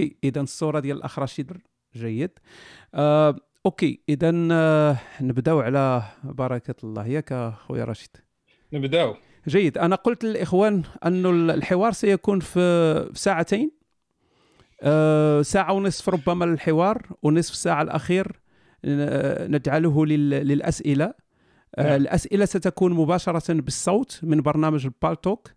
[0.00, 1.52] اذا الصورة ديال الأخ رشيد
[1.96, 2.30] جيد.
[2.94, 7.06] آه، okay اذا آه، نبدأو على بركة الله.
[7.06, 8.16] ياك أخويا رشيد.
[8.72, 9.14] نبدأو.
[9.48, 9.78] جيد.
[9.78, 13.70] أنا قلت للإخوان انه الحوار سيكون في ساعتين.
[14.82, 18.40] آه، ساعة ونصف ربما للحوار ونصف ساعة الأخير
[18.84, 21.14] آه، نجعله للأسئلة.
[21.78, 21.86] نعم.
[21.86, 25.50] الأسئلة ستكون مباشرة بالصوت من برنامج البالتوك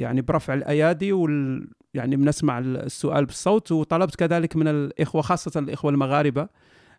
[0.00, 6.48] يعني برفع الأيادي وال يعني بنسمع السؤال بالصوت وطلبت كذلك من الإخوة خاصة الإخوة المغاربة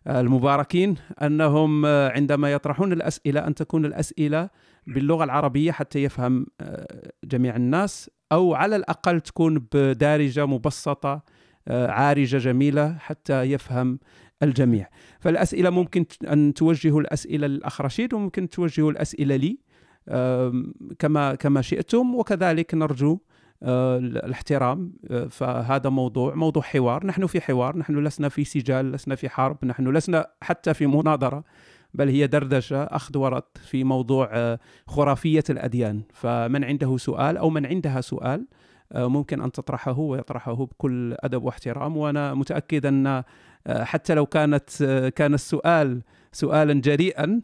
[0.06, 4.50] آه، المباركين أنهم آه، عندما يطرحون الأسئلة أن تكون الأسئلة
[4.86, 11.38] باللغة العربية حتى يفهم آه، جميع الناس أو على الأقل تكون بدارجة مبسطة
[11.70, 13.98] عارجة جميلة حتى يفهم
[14.42, 14.88] الجميع.
[15.20, 19.58] فالأسئلة ممكن أن توجهوا الأسئلة للاخ رشيد وممكن توجهوا الأسئلة لي
[20.98, 23.18] كما كما شئتم وكذلك نرجو
[23.62, 27.06] الاحترام آه، فهذا موضوع موضوع حوار.
[27.06, 31.44] نحن في حوار نحن لسنا في سجال لسنا في حرب نحن لسنا حتى في مناظرة
[31.94, 36.02] بل هي دردشة أخذ ورد في موضوع آه، خرافية الأديان.
[36.12, 38.46] فمن عنده سؤال أو من عندها سؤال
[38.94, 41.96] ممكن أن تطرحه ويطرحه بكل أدب واحترام.
[41.96, 43.22] وأنا متأكد أن
[43.68, 44.70] حتى لو كانت
[45.16, 46.02] كان السؤال
[46.32, 47.40] سؤالا جريئا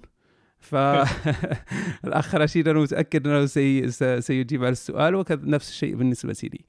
[0.64, 3.90] فالاخ رشيد أنا متأكد أنه سي...
[4.20, 6.60] سيجيب على السؤال وكذا نفس الشيء بالنسبة لي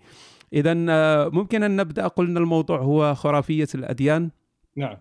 [0.54, 0.74] اذا
[1.30, 4.30] ممكن أن نبدأ؟ قلنا الموضوع هو خرافية الأديان.
[4.78, 4.98] نعم.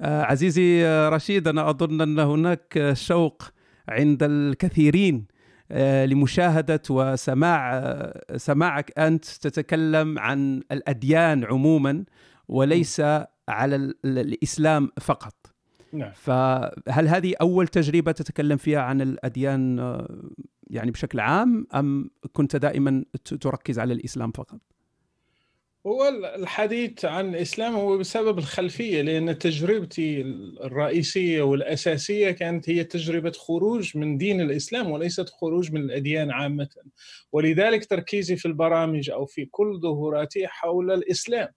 [0.00, 3.42] آه، عزيزي رشيد أنا أظن أن هناك شوق
[3.88, 5.26] عند الكثيرين
[5.70, 12.04] آه، لمشاهدة وسماع آه، سماعك أنت تتكلم عن الأديان عموما
[12.48, 13.02] وليس
[13.48, 15.55] على الإسلام فقط.
[15.92, 16.12] نعم.
[16.14, 20.30] فهل هذه أول تجربة تتكلم فيها عن الأديان آه،
[20.70, 23.04] يعني بشكل عام أم كنت دائما
[23.40, 24.60] تركز على الإسلام فقط؟
[25.86, 30.20] هو الحديث عن الإسلام هو بسبب الخلفية لأن تجربتي
[30.64, 36.68] الرئيسية والأساسية كانت هي تجربة خروج من دين الإسلام وليست خروج من الأديان عامة.
[37.32, 41.48] ولذلك تركيزي في البرامج أو في كل ظهوراتي حول الإسلام.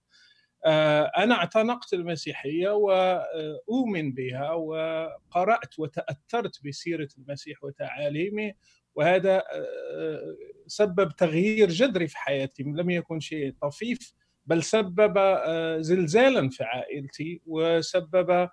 [0.66, 8.52] آه، أنا اعتنقت المسيحية وأؤمن بها وقرأت وتأثرت بسيرة المسيح وتعاليمه
[8.94, 14.12] وهذا آه، سبب تغيير جذري في حياتي لم يكن شيء طفيف
[14.46, 18.48] بل سبب آه، زلزالا في عائلتي وسبب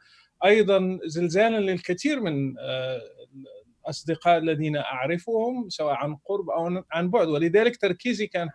[0.46, 2.54] أيضا زلزالا للكثير من
[3.88, 7.28] الاصدقاء الذين أعرفهم سواء عن قرب أو عن بعد.
[7.28, 8.50] ولذلك تركيزي كان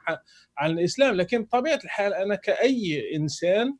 [0.59, 1.15] عن الإسلام.
[1.15, 3.76] لكن بطبيعة الحال أنا كأي إنسان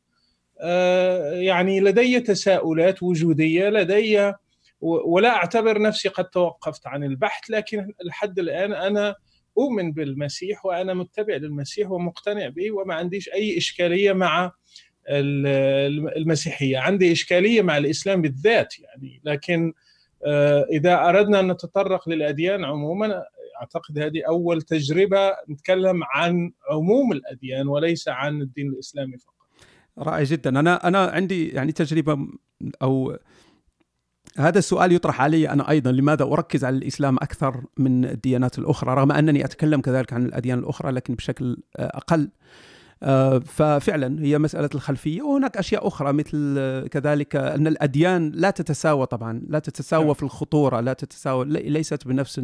[0.61, 4.33] آه، يعني لدي تساؤلات وجودية لدي
[4.81, 7.49] ولا أعتبر نفسي قد توقفت عن البحث.
[7.49, 9.15] لكن لحد الآن أنا
[9.57, 14.51] أؤمن بالمسيح وأنا متبع للمسيح ومقتنع به وما عنديش أي إشكالية مع
[15.09, 16.77] المسيحية.
[16.77, 19.21] عندي إشكالية مع الإسلام بالذات يعني.
[19.23, 19.73] لكن
[20.71, 23.23] إذا أردنا أن نتطرق للأديان عموما
[23.61, 29.33] أعتقد هذه أول تجربة نتكلم عن عموم الأديان وليس عن الدين الإسلامي فقط.
[29.97, 30.59] رائع جدا.
[30.59, 32.27] أنا أنا عندي يعني تجربة
[32.81, 33.17] أو
[34.37, 39.11] هذا السؤال يطرح علي أنا أيضا لماذا أركز على الإسلام أكثر من الديانات الأخرى؟ رغم
[39.11, 42.21] أنني أتكلم كذلك عن الأديان الأخرى لكن بشكل أقل.
[42.21, 42.27] آه،
[43.45, 49.59] ففعلا هي مسألة الخلفية وهناك أشياء أخرى مثل كذلك أن الأديان لا تتساوى طبعا لا
[49.59, 50.13] تتساوى نعم.
[50.13, 52.41] في الخطورة لا تتساوى ليست بنفس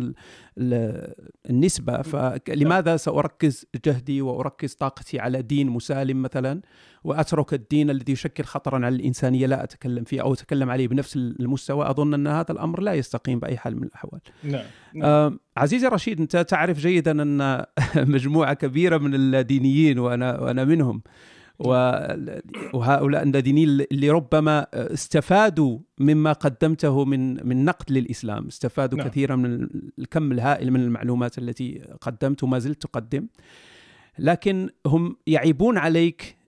[1.49, 2.01] النسبة.
[2.01, 6.61] فلماذا سأركز جهدي وأركز طاقتي على دين مسالم مثلا؟
[7.03, 11.89] وأترك الدين الذي يشكل خطرا على الإنسانية لا أتكلم فيه أو أتكلم عليه بنفس المستوى
[11.89, 14.21] أظن أن هذا الأمر لا يستقيم بأي حال من الأحوال.
[14.43, 14.63] نعم.
[14.93, 15.05] نعم.
[15.05, 17.65] آه عزيزي رشيد أنت تعرف جيدا أن
[18.15, 21.01] مجموعة كبيرة من الدينيين وأنا وأنا منهم
[22.73, 29.07] وهؤلاء الدينيين اللي ربما استفادوا مما قدمته من من نقد للإسلام، استفادوا نعم.
[29.07, 29.67] كثيرا من
[29.99, 33.27] الكم الهائل من المعلومات التي قدمت وما زلت تقدم.
[34.19, 36.38] لكن هم يعيبون عليك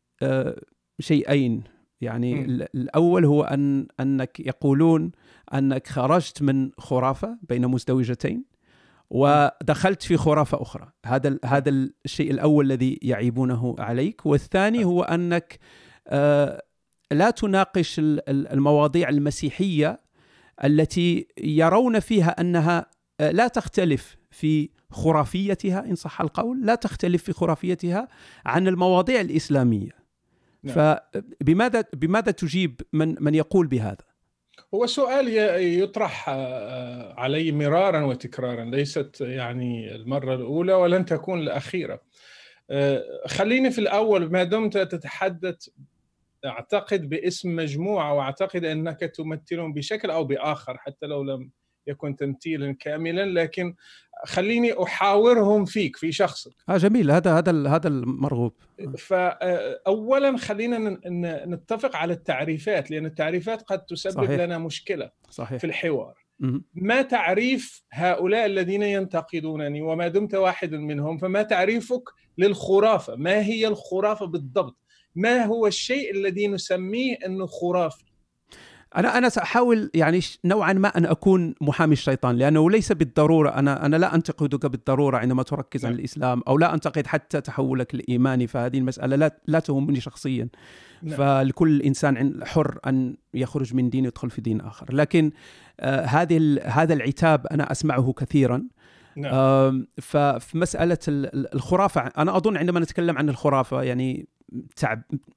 [1.00, 1.64] شيئين.
[2.02, 2.46] يعني م.
[2.76, 5.12] الأول هو ان أنك يقولون
[5.54, 8.44] أنك خرجت من خرافة بين مزدوجتين
[9.10, 10.92] ودخلت في خرافة أخرى.
[11.06, 11.70] هذا هذا
[12.06, 14.26] الشيء الأول الذي يعيبونه عليك.
[14.26, 15.60] والثاني هو أنك
[16.08, 16.64] آه،
[17.12, 17.96] لا تناقش
[18.30, 20.00] المواضيع المسيحية
[20.64, 22.86] التي يرون فيها أنها
[23.20, 28.08] آه، لا تختلف في خرافيتها إن صح القول لا تختلف في خرافيتها
[28.46, 30.01] عن المواضيع الإسلامية.
[30.64, 30.76] نعم.
[30.76, 34.12] فبماذا بماذا تجيب من من يقول بهذا؟
[34.74, 35.28] هو سؤال
[35.84, 42.02] يطرح آه، علي مرارا وتكرارا ليست يعني المرة الأولى ولن تكون الأخيرة
[43.28, 45.68] خليني في الأول ما دمت تتحدث
[46.46, 51.52] أعتقد باسم مجموعة وأعتقد أنك تمثلهم بشكل أو بآخر حتى لو لم
[51.88, 53.76] يكن تمثيلا كاملا لكن
[54.26, 57.12] خليني أحاورهم فيك في شخصك آه جميل.
[57.12, 58.54] هذا هذا هذا المرغوب.
[58.98, 61.00] فاولا خلينا
[61.46, 64.40] نتفق على التعريفات لأن التعريفات قد تسبب صحيح.
[64.42, 65.58] لنا مشكلة صحيح.
[65.60, 66.14] في الحوار.
[66.74, 72.04] ما تعريف هؤلاء الذين ينتقدونني وما دمت واحد منهم فما تعريفك
[72.38, 74.78] للخرافة؟ ما هي الخرافة بالضبط؟
[75.16, 78.04] ما هو الشيء الذي نسميه إنه خرافي؟
[78.98, 83.96] أنا أنا سأحاول يعني نوعا ما أن أكون محامي الشيطان لأنه ليس بالضرورة أنا أنا
[83.96, 86.00] لا أنتقدك بالضرورة عندما تركز عن نعم.
[86.00, 90.48] الإسلام أو لا أنتقد حتى تحولك الايماني فهذه المسألة لا لا تهمني شخصيا
[91.04, 91.18] نعم.
[91.18, 95.32] فلكل إنسان حر أن يخرج من دين يدخل في دين آخر لكن
[95.80, 98.64] آه هذه هذا العتاب أنا أسمعه كثيرا
[99.16, 99.88] نعم.
[100.02, 104.28] ففي مسألة الخرافة أنا أظن عندما نتكلم عن الخرافة يعني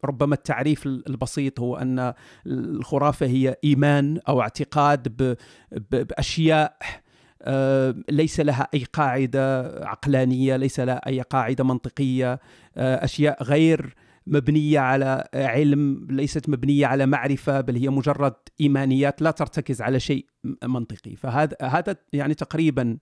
[0.04, 2.12] ربما التعريف البسيط هو أن
[2.46, 5.36] الخرافة هي إيمان أو اعتقاد
[5.90, 6.76] بأشياء
[7.42, 12.40] آه، ليس لها أي قاعدة عقلانية ليس لها أي قاعدة منطقية
[12.76, 13.94] آه، أشياء غير
[14.26, 20.26] مبنية على علم ليست مبنية على معرفة بل هي مجرد إيمانيات لا ترتكز على شيء
[20.64, 21.16] منطقي.
[21.16, 22.98] فهذا هذا يعني تقريبا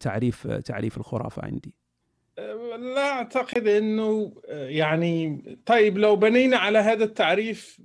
[0.00, 1.74] تعريف تعريف الخرافة عندي.
[2.78, 7.80] لا أعتقد إنه يعني طيب لو بنينا على هذا التعريف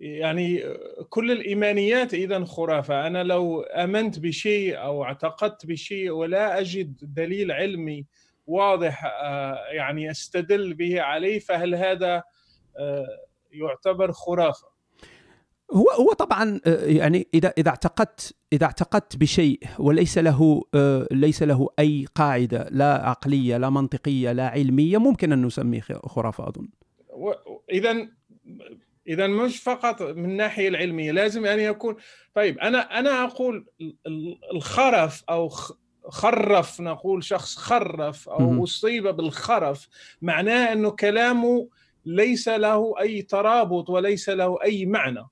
[0.00, 0.64] يعني
[1.08, 3.06] كل الإيمانيات إذا خرافة.
[3.06, 8.06] أنا لو آمنت بشيء أو اعتقدت بشيء ولا أجد دليل علمي
[8.46, 9.04] واضح
[9.70, 12.22] يعني أستدل به عليه فهل هذا
[13.52, 14.77] يعتبر خرافة؟
[15.72, 21.42] هو هو طبعا آه، يعني إذا إذا اعتقدت إذا اعتقدت بشيء وليس له آه، ليس
[21.42, 26.68] له أي قاعدة لا عقلية لا منطقية لا علمية ممكن أن نسميه خرافة أظن.
[27.72, 28.08] اذا
[29.08, 31.96] اذا مش فقط من الناحية العلمية لازم أن يكون.
[32.34, 33.66] طيب أنا أنا أقول
[34.52, 35.48] الخرف أو
[36.08, 39.88] خرف نقول شخص خرف أو أصيب بالخرف
[40.22, 41.68] معناه أنه كلامه
[42.06, 45.24] ليس له أي ترابط وليس له أي معنى.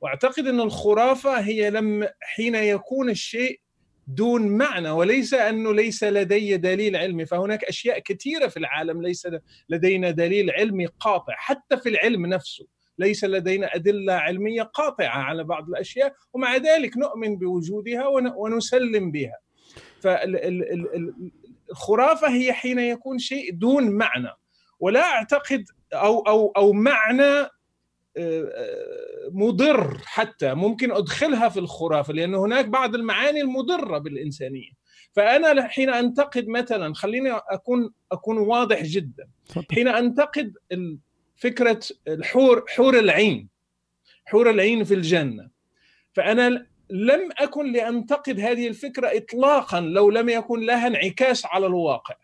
[0.00, 3.60] واعتقد إن الخرافة هي لما حين يكون الشيء
[4.06, 7.26] دون معنى وليس أنه ليس لدي دليل علمي.
[7.26, 9.28] فهناك أشياء كثيرة في العالم ليس
[9.68, 11.34] لدينا دليل علمي قاطع.
[11.36, 12.66] حتى في العلم نفسه
[12.98, 18.06] ليس لدينا أدلة علمية قاطعة على بعض الأشياء ومع ذلك نؤمن بوجودها
[18.36, 19.38] ونسلم بها.
[21.70, 24.30] فالخرافه هي حين يكون شيء دون معنى.
[24.80, 27.48] ولا أعتقد أو أو أو معنى
[29.32, 34.70] مضر حتى ممكن أدخلها في الخرافة لأن هناك بعض المعاني المضرة بالإنسانية.
[35.12, 39.28] فأنا حين أنتقد مثلا خليني أكون أكون واضح جدا.
[39.74, 40.52] حين أنتقد
[41.36, 43.48] فكرة الحور حور العين
[44.26, 45.50] حور العين في الجنة
[46.12, 52.14] فأنا لم أكن لأنتقد هذه الفكرة اطلاقا لو لم يكن لها انعكاس على الواقع.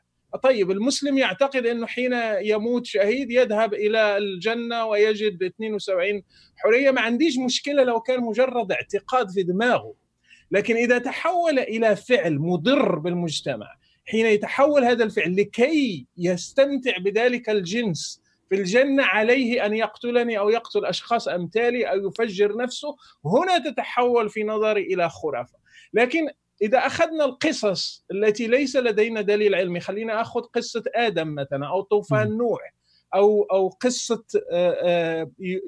[0.43, 6.23] طيب المسلم يعتقد إنه حين يموت شهيد يذهب إلى الجنة ويجد 72
[6.57, 6.91] حرية.
[6.91, 9.95] ما عنديش مشكلة لو كان مجرد اعتقاد في دماغه
[10.51, 13.67] لكن إذا تحول إلى فعل مضر بالمجتمع
[14.07, 20.85] حين يتحول هذا الفعل لكي يستمتع بذلك الجنس في الجنة عليه أن يقتلني أو يقتل
[20.85, 25.59] أشخاص أمثالي أو يفجر نفسه هنا تتحول في نظري إلى خرافة.
[25.93, 26.29] لكن
[26.63, 32.37] إذا أخذنا القصص التي ليس لدينا دليل علمي خلينا آخذ قصة آدم مثلا أو طوفان
[32.37, 32.75] نوح
[33.15, 34.25] أو أو قصة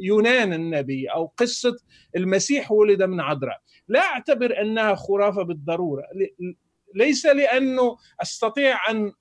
[0.01, 1.77] يونان النبي أو قصة
[2.17, 3.61] المسيح ولد من عذراء.
[3.89, 6.03] لا أعتبر أنها خرافة بالضرورة
[6.95, 9.13] ليس لأنه أستطيع أن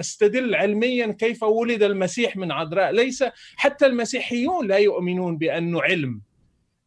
[0.00, 3.24] أستدل علميا كيف ولد المسيح من عذراء ليس
[3.56, 6.22] حتى المسيحيون لا يؤمنون بأنه علم.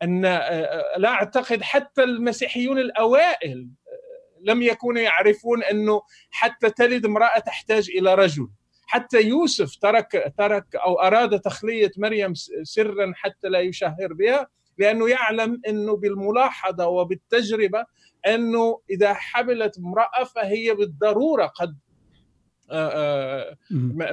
[0.03, 7.05] أن آه، آه، لا أعتقد حتى المسيحيون الأوائل آه، لم يكونوا يعرفون أنه حتى تلد
[7.05, 8.47] امرأة تحتاج إلى رجل.
[8.85, 12.33] حتى يوسف ترك ترك أو أراد تخلية مريم
[12.63, 17.85] سرا حتى لا يشهر بها لأنه يعلم أنه بالملاحظة وبالتجربة
[18.27, 21.77] أنه إذا حملت امرأة فهي بالضرورة قد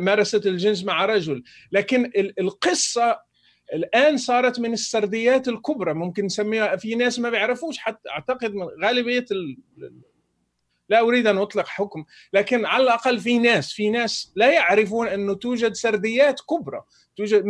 [0.00, 1.42] مارست الجنس مع رجل.
[1.72, 3.18] لكن القصة
[3.72, 9.24] الآن صارت من السرديات الكبرى ممكن نسميها في ناس ما بيعرفوش حتى أعتقد من غالبية
[9.32, 9.58] ال...
[10.88, 15.34] لا أريد أن أطلق حكم لكن على الأقل في ناس في ناس لا يعرفون انه
[15.34, 16.82] توجد سرديات كبرى
[17.16, 17.44] توجد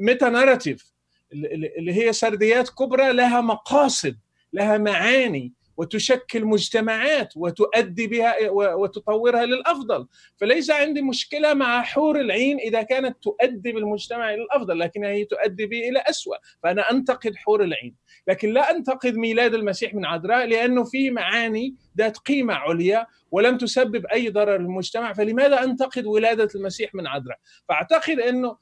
[0.00, 0.92] ميتا ناراتيف
[1.32, 4.18] اللي هي سرديات كبرى لها مقاصد
[4.52, 5.52] لها معاني.
[5.76, 10.06] وتشكل مجتمعات وتؤدي بها وتطورها للأفضل.
[10.36, 15.66] فليس عندي مشكلة مع حور العين إذا كانت تؤدي بالمجتمع إلى الافضل لكنها هي تؤدي
[15.66, 17.94] به إلى أسوأ فأنا أنتقد حور العين.
[18.28, 24.06] لكن لا أنتقد ميلاد المسيح من عذراء لأنه فيه معاني ذات قيمة عليا ولم تسبب
[24.06, 27.38] أي ضرر للمجتمع فلماذا أنتقد ولادة المسيح من عذراء؟
[27.68, 28.56] فأعتقد أنه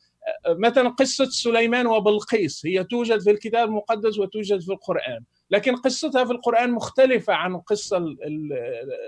[0.48, 5.24] مثلا قصة سليمان وبلقيس هي توجد في الكتاب المقدس وتوجد في القرآن.
[5.50, 8.04] لكن قصتها في القرآن مختلفة عن قصة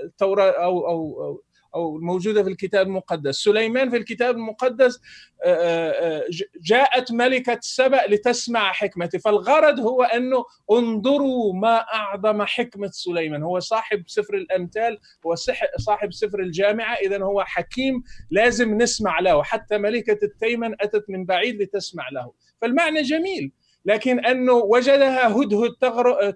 [0.05, 1.43] التوراة أو أو
[1.75, 3.35] أو الموجوده في الكتاب المقدس.
[3.35, 5.01] سليمان في الكتاب المقدس
[5.45, 6.25] آه، آه، آه،
[6.63, 13.43] جاءت ملكة سبأ لتسمع حكمته فالغرض هو أنه انظروا ما أعظم حكمة سليمان.
[13.43, 15.35] هو صاحب سفر الأمثال هو
[15.79, 19.43] صاحب سفر الجامعة اذا هو حكيم لازم نسمع له.
[19.43, 22.33] حتى ملكة التيمن أتت من بعيد لتسمع له.
[22.61, 23.53] فالمعنى جميل.
[23.85, 25.73] لكن أنه وجدها هدهد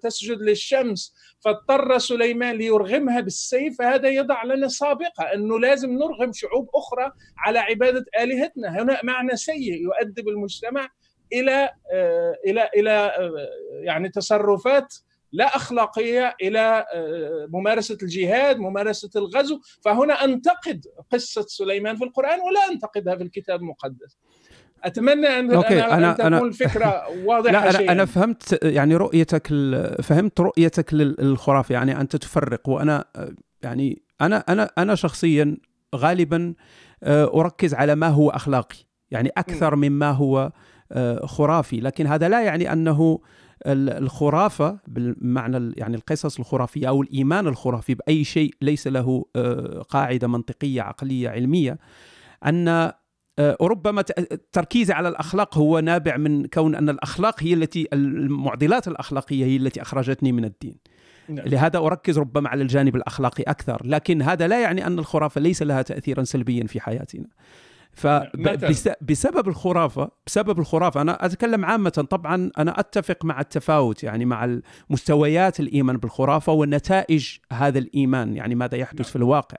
[0.03, 7.13] تسجد للشمس فاضطر سليمان ليرغمها بالسيف فهذا يضع لنا سابقة أنه لازم نرغم شعوب أخرى
[7.39, 10.89] على عبادة آلهتنا هنا معنى سيء يؤدي بالمجتمع
[11.33, 13.33] إلى آه، إلى إلى آه،
[13.83, 14.95] يعني تصرفات
[15.33, 22.69] لا أخلاقية إلى آه، ممارسة الجهاد، ممارسة الغزو، فهنا أنتقد قصة سليمان في القرآن ولا
[22.73, 24.19] أنتقدها في الكتاب المقدس.
[24.85, 25.85] أتمنى أن أوكي.
[25.85, 29.47] أنا, أنا, أن تكون الفكرة واضحه لا أنا, أنا فهمت يعني رؤيتك
[30.03, 33.05] فهمت رؤيتك للخرافة يعني أنت تفرق وأنا
[33.63, 35.57] يعني أنا أنا أنا شخصيا
[35.95, 36.55] غالبا
[37.03, 38.77] آه، أركز على ما هو أخلاقي
[39.11, 40.53] يعني أكثر مما هو
[40.93, 43.21] آه، خرافي لكن هذا لا يعني أنه
[43.67, 50.83] الخرافة بالمعنى يعني القصص الخرافية أو الإيمان الخرافي بأي شيء ليس له آه، قاعدة منطقية
[50.83, 51.79] عقلية علمية
[52.47, 52.93] أن
[53.39, 54.03] وربما
[54.53, 59.83] تركيزي على الأخلاق هو نابع من كون أن الأخلاق هي التي المعضلات الأخلاقية هي التي
[59.83, 60.77] أخرجتني من الدين.
[61.29, 61.47] نعم.
[61.49, 65.83] لهذا أركز ربما على الجانب الأخلاقي أكثر، لكن هذا لا يعني أن الخرافة ليس لها
[65.83, 67.27] تاثيرا سلبيا في حياتنا.
[67.97, 74.59] فبسبب الخرافة بسبب الخرافة أنا أتكلم عامة طبعا أنا أتفق مع التفاوت يعني مع
[74.91, 79.11] مستويات الإيمان بالخرافة ونتائج هذا الإيمان يعني ماذا يحدث نعم.
[79.11, 79.57] في الواقع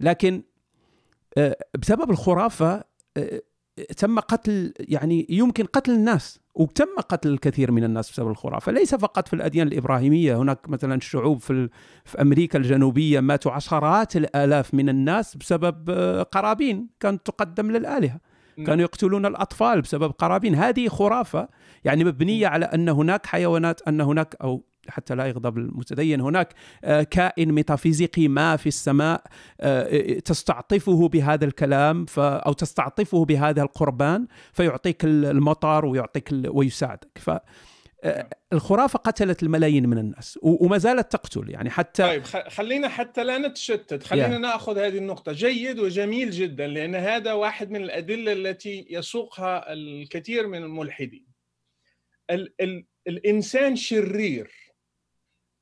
[0.00, 0.42] لكن آه،
[1.78, 2.84] بسبب الخرافة
[3.16, 3.40] آه،
[3.96, 9.28] تم قتل يعني يمكن قتل الناس وتم قتل الكثير من الناس بسبب الخرافة، ليس فقط
[9.28, 11.68] في الأديان الإبراهيمية، هناك مثلا شعوب في
[12.04, 18.20] في أمريكا الجنوبية ماتوا عشرات الآلاف من الناس بسبب آه، قرابين كانت تقدم للآلهة.
[18.56, 18.66] نعم.
[18.66, 21.48] كانوا يقتلون الأطفال بسبب قرابين، هذه خرافة
[21.84, 26.20] يعني مبنية على أن هناك حيوانات أن هناك أو حتى لا يغضب المتدين.
[26.20, 26.54] هناك
[26.84, 29.22] آه، كائن ميتافيزيقي ما في السماء
[29.60, 37.18] آه، تستعطفه بهذا الكلام أو تستعطفه بهذا القربان فيعطيك المطر ويعطيك ويساعدك.
[37.18, 37.30] ف
[38.04, 41.50] آه، الخرافة قتلت الملايين من الناس وما زالت تقتل.
[41.50, 44.02] يعني حتى طيب خلينا حتى لا نتشتت.
[44.02, 44.40] خلينا yeah.
[44.40, 45.32] نأخذ هذه النقطة.
[45.32, 51.26] جيد وجميل جدا لأن هذا واحد من الأدلة التي يسوقها الكثير من الملحدين.
[52.30, 54.67] ال ال الإنسان شرير.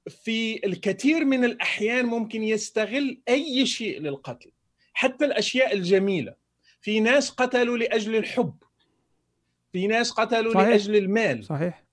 [0.08, 4.50] في الكثير من الأحيان ممكن يستغل أي شيء للقتل
[4.92, 6.34] حتى الأشياء الجميلة.
[6.80, 8.54] في ناس قتلوا لأجل الحب.
[9.72, 10.68] في ناس قتلوا صحيح.
[10.68, 11.44] لأجل المال.
[11.44, 11.84] صحيح.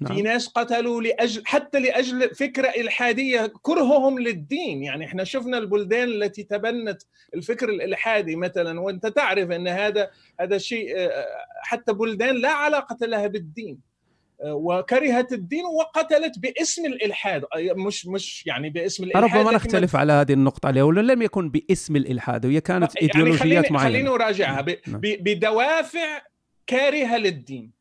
[0.00, 0.14] نعم.
[0.14, 3.52] في ناس قتلوا لأجل حتى لأجل فكرة إلحادية.
[3.62, 4.82] كرههم للدين.
[4.82, 7.02] يعني إحنا شفنا البلدان التي تبنت
[7.34, 10.10] الفكر الإلحادي مثلا وأنت تعرف إن هذا
[10.40, 11.26] هذا شيء آه،
[11.62, 13.87] حتى بلدان لا علاقة لها بالدين.
[14.44, 17.44] وكرهت الدين وقتلت باسم الإلحاد.
[17.76, 21.96] مش مش يعني باسم الإلحاد ربما نختلف على هذه النقطة عليها ولا لم يكن باسم
[21.96, 23.90] الإلحاد؟ وهي كانت يعني إيديولوجيات خليني معينة.
[23.90, 25.00] خليني اراجعها نعم.
[25.02, 26.22] بدوافع
[26.66, 27.72] كارهة للدين.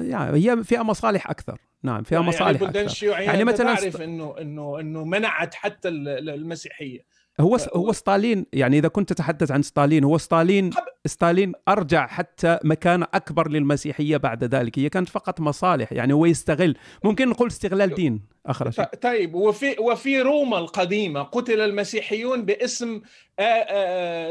[0.00, 1.58] يعني هي فيها مصالح أكثر.
[1.82, 7.00] نعم فيها يعني مصالح البلدان الشيوعية يعني مثلا تعرف إنه إنه إنه منعت حتى المسيحية.
[7.40, 10.70] هو هو ستالين يعني إذا كنت تتحدث عن ستالين هو ستالين
[11.06, 16.76] ستالين أرجع حتى مكانه أكبر للمسيحية بعد ذلك هي كانت فقط مصالح يعني هو يستغل
[17.04, 18.20] ممكن نقول استغلال دين.
[18.46, 18.84] آخر شيء.
[18.84, 23.00] طيب وفي وفي روما القديمة قتل المسيحيون باسم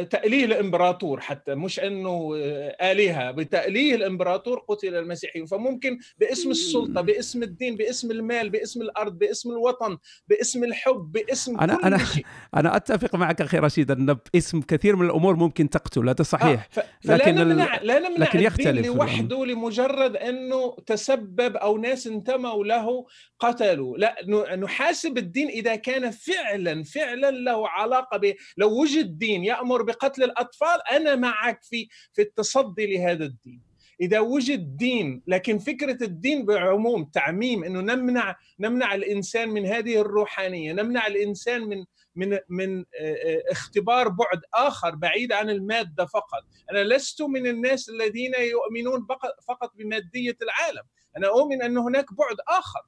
[0.09, 2.31] تأليه الإمبراطور حتى مش إنه
[2.81, 5.45] آلهة بتأليه الإمبراطور قتل المسيحيون.
[5.45, 9.97] فممكن باسم السلطة باسم الدين باسم المال باسم الأرض باسم الوطن
[10.27, 12.25] باسم الحب باسم أنا كل أنا شيء.
[12.55, 16.67] أنا أتفق معك أخي رشيد أن باسم كثير من الأمور ممكن تقتل هذا صحيح.
[16.77, 22.65] آه لكن لا نمنع لا نمنع لكن يختلف لوحده لمجرد إنه تسبب أو ناس انتموا
[22.65, 23.05] له
[23.39, 23.97] قتلوا.
[23.99, 30.23] لا نحاسب الدين إذا كان فعلا فعلا له علاقة ب لو وجد دين يأمر بقتل
[30.23, 33.61] الأطفال أنا معك في في التصدي لهذا الدين.
[34.01, 40.73] إذا وجد دين لكن فكرة الدين بعموم تعميم إنه نمنع نمنع الإنسان من هذه الروحانية
[40.73, 42.85] نمنع الإنسان من من من
[43.51, 46.43] اختبار بعد آخر بعيد عن المادة فقط.
[46.71, 49.07] أنا لست من الناس الذين يؤمنون
[49.47, 50.83] فقط بمادية العالم.
[51.17, 52.81] أنا أؤمن أن هناك بعد آخر.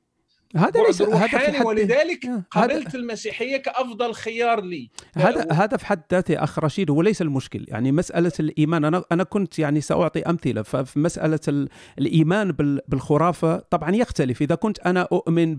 [0.56, 4.90] هذا ليس روحاني هذا ولذلك آه، قبلت المسيحية كأفضل خيار لي.
[5.16, 7.66] هذا هذا في حد ذاته أخ رشيد هو ليس المشكل.
[7.68, 10.62] يعني مسألة الإيمان أنا أنا كنت يعني سأعطي أمثلة.
[10.62, 11.68] ففي مسألة
[12.00, 12.52] الإيمان
[12.88, 14.42] بالخرافة طبعا يختلف.
[14.42, 15.56] إذا كنت أنا أؤمن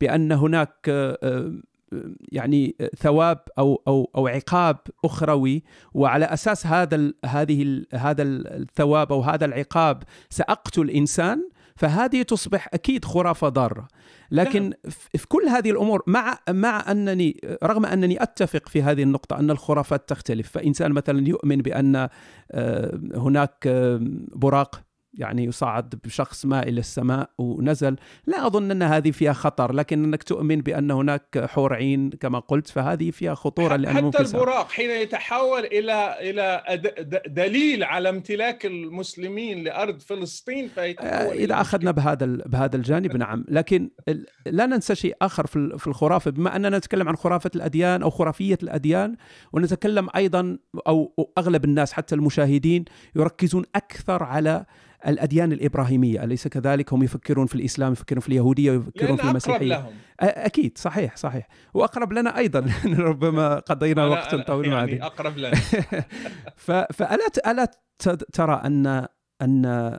[0.00, 1.52] بأن هناك آه،
[2.32, 5.62] يعني ثواب أو أو أو عقاب أخروي
[5.94, 13.48] وعلى أساس هذا هذه هذا الثواب أو هذا العقاب سأقتل إنسان فهذه تصبح أكيد خرافة
[13.48, 13.88] ضارة
[14.30, 14.72] لكن نعم.
[15.14, 20.08] في كل هذه الأمور مع مع أنني رغم أنني أتفق في هذه النقطة أن الخرافات
[20.08, 22.08] تختلف فإنسان مثلا يؤمن بأن
[22.52, 24.00] آه، هناك آه،
[24.34, 24.85] براق
[25.18, 27.96] يعني يصعد بشخص ما إلى السماء ونزل.
[28.26, 32.68] لا أظن أن هذه فيها خطر لكن أنك تؤمن بأن هناك حور عين كما قلت
[32.68, 36.62] فهذه فيها خطورة لأن حتى البراق حين يتحول إلى إلى
[37.26, 43.44] دليل على امتلاك المسلمين لأرض فلسطين فيتحول آه، إذا أخذنا بهذا بهذا الجانب نعم.
[43.48, 43.90] لكن
[44.46, 46.30] لا ننسى شيء آخر في الخرافة.
[46.30, 49.16] بما أننا نتكلم عن خرافة الأديان أو خرافية الأديان
[49.52, 52.84] ونتكلم أيضا أو أغلب الناس حتى المشاهدين
[53.16, 54.66] يركزون أكثر على
[55.06, 59.74] الأديان الإبراهيمية أليس كذلك؟ هم يفكرون في الإسلام يفكرون في اليهودية ويفكرون في المسيحية.
[59.74, 59.94] أقرب لهم.
[60.20, 61.48] أكيد صحيح صحيح.
[61.74, 62.66] وأقرب لنا أيضا
[63.08, 65.54] ربما قضينا وقت طويل يعني مع أقرب لنا.
[66.96, 67.70] فألا ألا
[68.32, 69.06] ترى ان
[69.42, 69.98] أن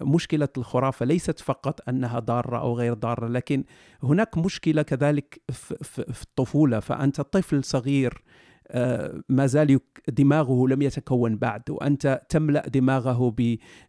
[0.00, 3.64] مشكلة الخرافة ليست فقط أنها ضارة أو غير ضارة لكن
[4.02, 5.40] هناك مشكلة كذلك
[5.82, 6.80] في الطفولة.
[6.80, 8.22] فأنت طفل صغير
[9.28, 13.34] ما زال دماغه لم يتكون بعد وأنت تملأ دماغه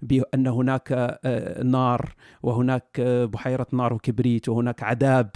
[0.01, 5.31] بأن هناك آه، نار وهناك آه، بحيرة نار وكبريت وهناك عذاب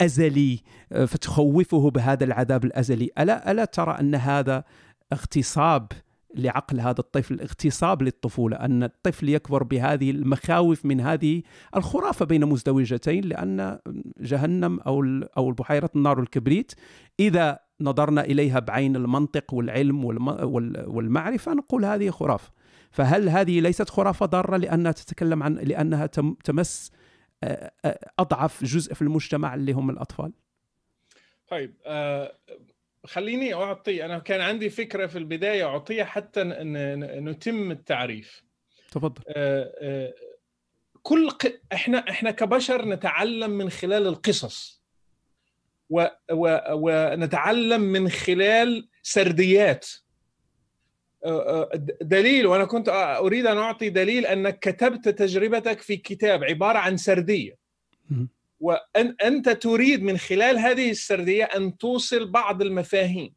[0.00, 3.10] أزلي فتخوفه بهذا العذاب الأزلي.
[3.18, 4.64] ألا ألا ترى أن هذا
[5.12, 5.92] اغتصاب
[6.34, 11.42] لعقل هذا الطفل اغتصاب للطفولة أن الطفل يكبر بهذه المخاوف من هذه
[11.76, 13.78] الخرافة بين مزدوجتين لأن
[14.20, 15.02] جهنم أو
[15.36, 16.72] أو البحيرة النار والكبريت
[17.20, 20.04] إذا نظرنا إليها بعين المنطق والعلم
[20.94, 22.52] والمعرفة نقول هذه خرافة.
[22.90, 26.06] فهل هذه ليست خرافة ضارة لأنها تتكلم عن لأنها
[26.44, 26.92] تمس
[28.18, 30.32] أضعف جزء في المجتمع اللي هم الأطفال؟
[31.48, 32.32] طيب آه
[33.04, 36.44] خليني أعطي أنا كان عندي فكرة في البداية أعطيها حتى
[37.20, 38.42] نتم التعريف.
[38.90, 39.22] تفضل.
[39.28, 40.14] آه آه
[41.02, 41.60] كل ق...
[41.72, 44.77] إحنا إحنا كبشر نتعلم من خلال القصص.
[45.90, 49.86] و و ونتعلم من خلال سرديات.
[52.00, 57.56] دليل وأنا كنت أريد أن أعطي دليل أنك كتبت تجربتك في كتاب عبارة عن سردية.
[58.60, 63.34] وانت تريد من خلال هذه السردية أن توصل بعض المفاهيم.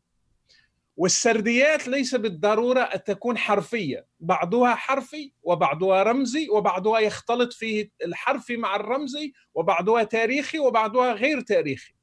[0.97, 4.05] والسرديات ليس بالضرورة أن تكون حرفية.
[4.19, 11.93] بعضها حرفي وبعضها رمزي وبعضها يختلط فيه الحرفي مع الرمزي وبعضها تاريخي وبعضها غير تاريخي.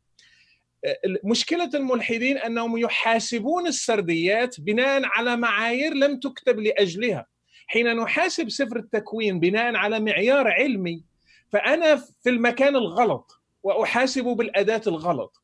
[1.25, 7.27] مشكلة الملحدين أنهم يحاسبون السرديات بناء على معايير لم تكتب لأجلها.
[7.67, 11.05] حين نحاسب سفر التكوين بناء على معيار علمي
[11.53, 15.43] فأنا في المكان الغلط وأحاسب بالأداة الغلط.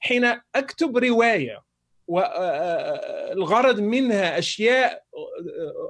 [0.00, 1.62] حين أكتب رواية
[2.06, 5.02] والغرض منها أشياء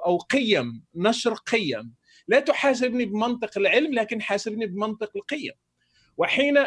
[0.06, 1.94] أو قيم نشر قيم
[2.28, 5.52] لا تحاسبني بمنطق العلم لكن حاسبني بمنطق القيم.
[6.16, 6.58] وحين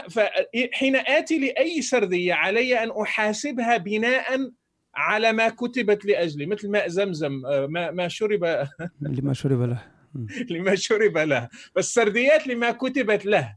[0.73, 4.51] حين آتي لأي سردية علي أن أحاسبها بناء
[4.95, 8.67] على ما كتبت لأجلي مثل ماء زمزم آه، ما ما شرب
[9.01, 9.83] لما شرب له.
[10.49, 11.49] لما شرب له.
[11.75, 13.55] فالسرديات لما كتبت له.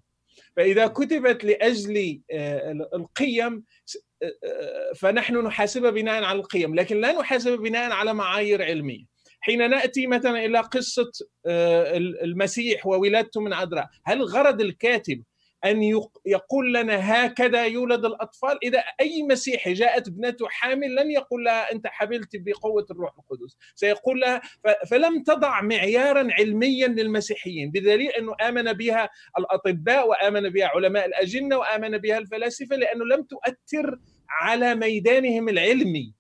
[0.56, 3.64] فإذا كتبت لاجل آه، القيم
[4.22, 9.04] آه، فنحن نحاسبها بناء على القيم لكن لا نحاسبها بناء على معايير علمية.
[9.40, 11.10] حين نأتي مثلا إلى قصة
[12.22, 15.22] المسيح وولادته من عذراء هل غرض الكاتب
[15.64, 15.82] أن
[16.26, 18.58] يقول لنا هكذا يولد الأطفال.
[18.64, 23.56] إذا أي مسيحي جاءت ابنته حامل لن يقول لها أنت حبلت بقوة الروح القدس.
[23.74, 24.42] سيقول لها
[24.90, 31.98] فلم تضع معيارا علميا للمسيحيين بدليل أنه آمن بها الأطباء وآمن بها علماء الأجنة وآمن
[31.98, 33.98] بها الفلاسفة لأنه لم تؤثر
[34.30, 36.14] على ميدانهم العلمي.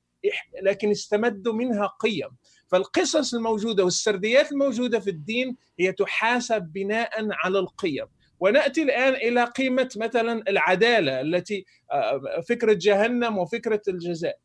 [0.62, 2.28] لكن استمدوا منها قيم.
[2.68, 8.06] فالقصص الموجودة والسرديات الموجودة في الدين هي تحاسب بناء على القيم.
[8.40, 14.38] ونأتي الآن إلى قيمة مثلا العدالة التي آه، فكرة جهنم وفكرة الجزاء.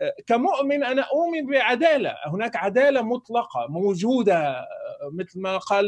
[0.00, 2.14] آه، كمؤمن أنا أؤمن بعدالة.
[2.26, 4.66] هناك عدالة مطلقة موجودة
[5.12, 5.86] مثل ما قال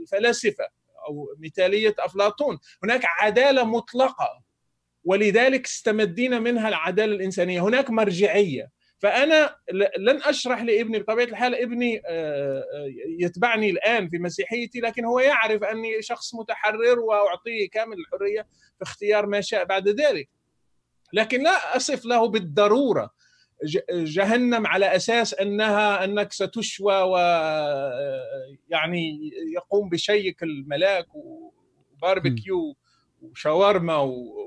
[0.00, 0.64] الفلاسفة
[1.08, 2.58] أو مثالية أفلاطون.
[2.84, 4.42] هناك عدالة مطلقة
[5.04, 7.60] ولذلك استمدينا منها العدالة الإنسانية.
[7.60, 8.73] هناك مرجعية.
[8.98, 9.56] فأنا
[9.98, 12.02] لن أشرح لابني بطبيعة الحال ابني
[13.20, 18.42] يتبعني الآن في مسيحيتي لكن هو يعرف أني شخص متحرر وأعطيه كامل الحرية
[18.78, 20.28] في اختيار ما شاء بعد ذلك.
[21.12, 23.10] لكن لا أصف له بالضرورة
[23.90, 27.16] جهنم على أساس أنها أنك ستشوى و
[28.68, 32.76] يعني يقوم بشيك الملاك وباربيكيو
[33.30, 33.96] وشاورما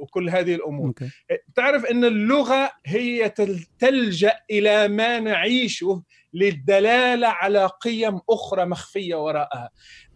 [0.01, 1.35] وكل هذه الأمور okay.
[1.55, 3.33] تعرف أن اللغة هي
[3.79, 9.69] تلجأ إلى ما نعيشه للدلالة على قيم أخرى مخفية وراءها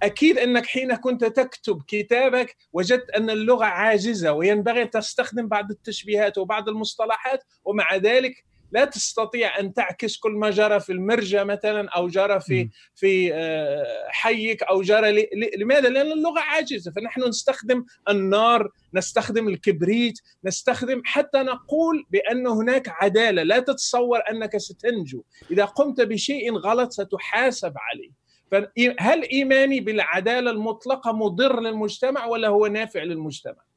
[0.03, 6.37] أكيد أنك حين كنت تكتب كتابك وجدت أن اللغة عاجزة وينبغي أن تستخدم بعض التشبيهات
[6.37, 12.07] وبعض المصطلحات ومع ذلك لا تستطيع أن تعكس كل ما جرى في المرجى مثلا أو
[12.07, 16.91] جرى في في آه، حيك أو جرى لماذا؟ لأن اللغة عاجزة.
[16.91, 23.43] فنحن نستخدم النار نستخدم الكبريت نستخدم حتى نقول بأن هناك عدالة.
[23.43, 25.23] لا تتصور أنك ستنجو.
[25.51, 28.21] إذا قمت بشيء غلط ستحاسب عليه.
[28.51, 33.70] فهل إيماني بالعدالة المطلقة مضر للمجتمع ولا هو نافع للمجتمع؟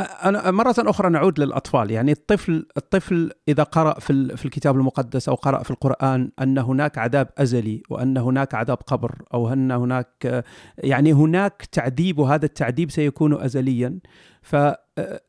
[0.00, 1.90] أنا مرة أخرى نعود للأطفال.
[1.90, 6.98] يعني الطفل الطفل إذا قرأ في في الكتاب المقدس أو قرأ في القرآن أن هناك
[6.98, 10.44] عذاب أزلي وأن هناك عذاب قبر أو أن هناك
[10.78, 13.98] يعني هناك تعذيب وهذا التعذيب سيكون أزليا.
[14.42, 14.56] ف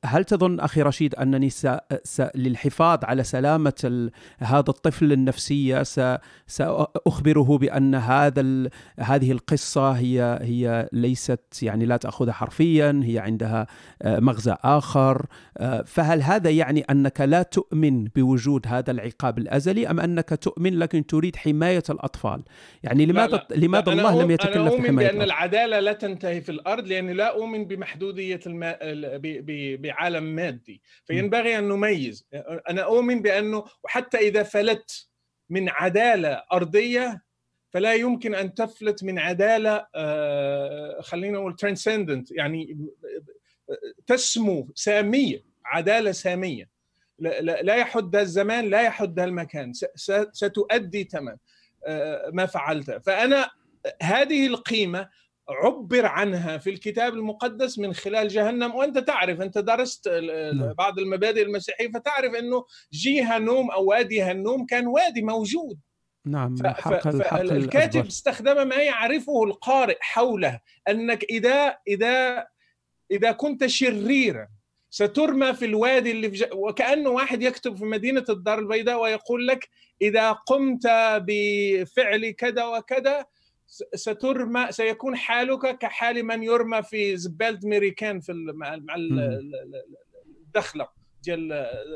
[0.06, 1.68] هل تظن أخي رشيد أنني س...
[2.04, 2.22] س...
[2.36, 4.12] للحفاظ على سلامة ال...
[4.40, 6.00] هذا الطفل النفسية س...
[6.48, 8.70] ساخبره بأن هذا ال...
[9.00, 13.68] هذه القصة هي هي ليست يعني لا تأخذها حرفيا هي عندها
[14.06, 15.26] مغزى آخر
[15.86, 21.36] فهل هذا يعني أنك لا تؤمن بوجود هذا العقاب الأزلي أم أنك تؤمن لكن تريد
[21.36, 22.42] حماية الأطفال
[22.84, 23.56] يعني لماذا لا لا.
[23.66, 27.14] لماذا الله لم يتكلم أنا أؤمن في حمايه بان العدالة لا تنتهي في الأرض لأني
[27.14, 28.64] لا أؤمن بمحدودية الم...
[29.18, 29.82] ب...
[29.82, 30.82] بعالم مادي.
[31.06, 32.26] فينبغي أن نميز.
[32.70, 35.08] أنا أؤمن بأنه وحتى إذا فلت
[35.50, 37.24] من عدالة أرضية
[37.70, 42.78] فلا يمكن أن تفلت من عدالة آه، خلينا نقول transcendent يعني
[44.08, 46.70] تسمو سامية عدالة سامية.
[47.42, 49.74] لا يحدها الزمان لا يحدها المكان.
[50.34, 51.36] ستؤدي ثمن
[51.86, 53.50] آه، ما فعلته فأنا
[54.02, 55.10] هذه القيمة
[55.50, 58.76] عبر عنها في الكتاب المقدس من خلال جهنم.
[58.76, 60.08] وأنت تعرف أنت درست
[60.54, 60.74] نعم.
[60.74, 65.80] بعض المبادئ المسيحية فتعرف أنه جيهنوم أو وادي هنوم كان وادي موجود.
[66.26, 66.56] نعم
[67.52, 70.60] الكاتب استخدم ما يعرفه القارئ حوله
[70.90, 72.48] أنك إذا إذا
[73.12, 74.48] إذا كنت شريرا
[74.90, 76.44] سترمى في الوادي اللي في ج...
[76.54, 79.70] وكانه واحد يكتب في مدينة الدار البيضاء ويقول لك
[80.02, 80.88] إذا قمت
[81.28, 83.26] بفعل كذا وكذا
[83.96, 88.96] سترمى سيكون حالك كحال من يرمى في زبالة ميريكان في مع
[90.48, 90.88] الدخلة
[91.24, 91.54] ديال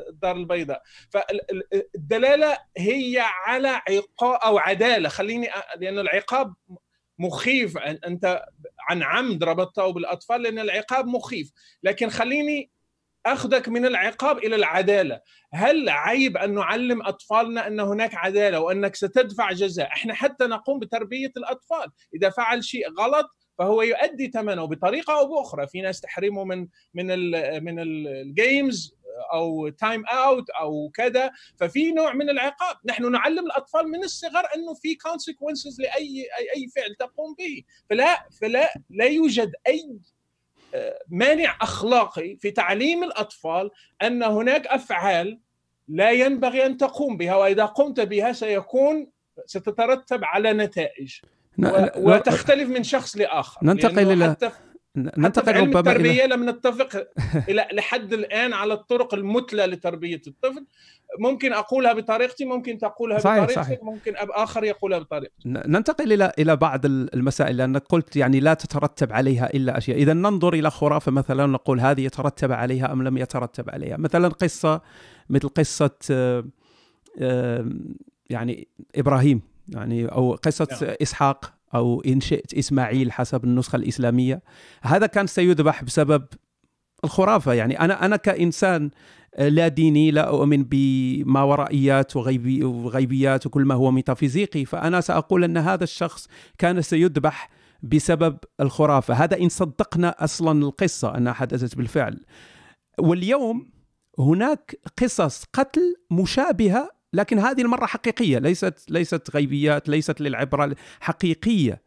[0.08, 0.82] الدار البيضاء.
[1.10, 5.08] فالدلاله هي على عقاب أو عدالة.
[5.08, 6.54] خليني لأن العقاب
[7.18, 7.78] مخيف.
[7.78, 8.44] أنت
[8.88, 11.52] عن عمد ربطته بالأطفال لأن العقاب مخيف.
[11.82, 12.70] لكن خليني
[13.26, 15.20] أخذك من العقاب إلى العدالة.
[15.52, 21.32] هل عيب أن نعلم أطفالنا أن هناك عدالة وأنك ستدفع جزاء؟ إحنا حتى نقوم بتربية
[21.36, 21.90] الأطفال.
[22.14, 23.26] إذا فعل شيء غلط
[23.58, 25.66] فهو يؤدي ثمنه بطريقة أو بأخرى.
[25.66, 28.94] في ناس تحرمه من من ال من ال games
[29.32, 31.30] أو time out أو كذا.
[31.60, 32.76] ففي نوع من العقاب.
[32.84, 37.62] نحن نعلم الأطفال من الصغر أنه في كونسيكونسز لأي أي فعل تقوم به.
[37.90, 39.98] فلا فلا لا يوجد أي
[41.08, 43.70] مانع أخلاقي في تعليم الأطفال
[44.02, 45.40] أن هناك أفعال
[45.88, 49.06] لا ينبغي أن تقوم بها وإذا قمت بها سيكون
[49.46, 51.12] ستترتب على نتائج
[51.96, 53.60] وتختلف من شخص لآخر.
[53.66, 54.36] ننتقل إلى
[54.96, 57.06] ننتقل علم ربما التربية لم نتفق
[57.48, 60.66] إلى لحد الآن على الطرق المثلى لتربية الطفل.
[61.18, 63.78] ممكن أقولها بطريقتي ممكن تقولها صحيح بطريقتك صحيح.
[63.82, 69.12] ممكن أب آخر يقولها بطريقته ننتقل إلى إلى بعض المسائل لأنك قلت يعني لا تترتب
[69.12, 69.98] عليها إلا أشياء.
[69.98, 73.96] إذا ننظر إلى خرافة مثلا نقول هذه يترتب عليها أم لم يترتب عليها.
[73.96, 74.80] مثلا قصة
[75.30, 75.90] مثل قصة
[78.30, 80.94] يعني إبراهيم يعني أو قصة نعم.
[81.02, 81.53] إسحاق.
[81.74, 84.42] أو إن شئت إسماعيل حسب النسخة الإسلامية.
[84.82, 86.24] هذا كان سيذبح بسبب
[87.04, 87.52] الخرافة.
[87.52, 88.90] يعني أنا أنا كإنسان
[89.38, 94.64] لا ديني لا أؤمن بما ورائيات وغيبي وغيبيات وكل ما هو ميتافيزيقي.
[94.64, 97.50] فأنا سأقول أن هذا الشخص كان سيذبح
[97.82, 99.14] بسبب الخرافة.
[99.14, 102.20] هذا إن صدقنا أصلا القصة أنها حدثت بالفعل.
[102.98, 103.74] واليوم
[104.18, 111.82] هناك قصص قتل مشابهة لكن هذه المرة حقيقية ليست ليست غيبيات ليست للعبرة حقيقية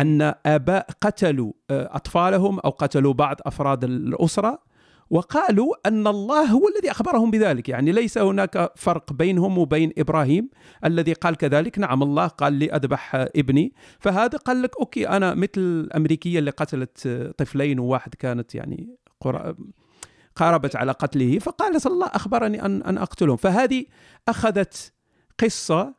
[0.00, 4.74] أن آباء قتلوا آه، أطفالهم أو قتلوا بعض أفراد الأسرة
[5.10, 7.68] وقالوا أن الله هو الذي أخبرهم بذلك.
[7.68, 10.50] يعني ليس هناك فرق بينهم وبين إبراهيم
[10.84, 13.72] الذي قال كذلك نعم الله قال لي أذبح ابني.
[14.00, 18.96] فهذا قال لك أوكي أنا مثل الأمريكية اللي قتلت طفلين وواحد كانت يعني
[20.36, 23.36] قاربت على قتله فقالت الله أخبرني أن أن أقتلهم.
[23.36, 23.86] فهذه
[24.28, 24.92] أخذت
[25.38, 25.94] قصة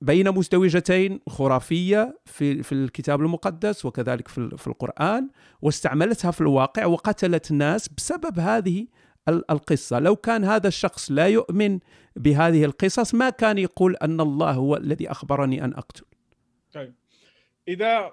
[0.00, 5.28] بين مزدوجتين خرافية في في الكتاب المقدس وكذلك في في القرآن
[5.62, 8.86] واستعملتها في الواقع وقتلت ناس بسبب هذه
[9.28, 11.78] القصة، لو كان هذا الشخص لا يؤمن
[12.16, 16.04] بهذه القصص ما كان يقول أن الله هو الذي أخبرني أن أقتل.
[16.72, 16.94] طيب.
[17.68, 18.10] إذا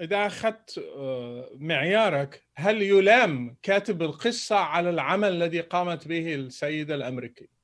[0.00, 7.60] إذا أخذت آه، معيارك هل يلام كاتب القصة على العمل الذي قامت به السيدة الأمريكية؟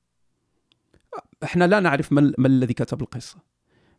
[1.44, 3.38] إحنا لا نعرف ما, ما الذي كتب القصة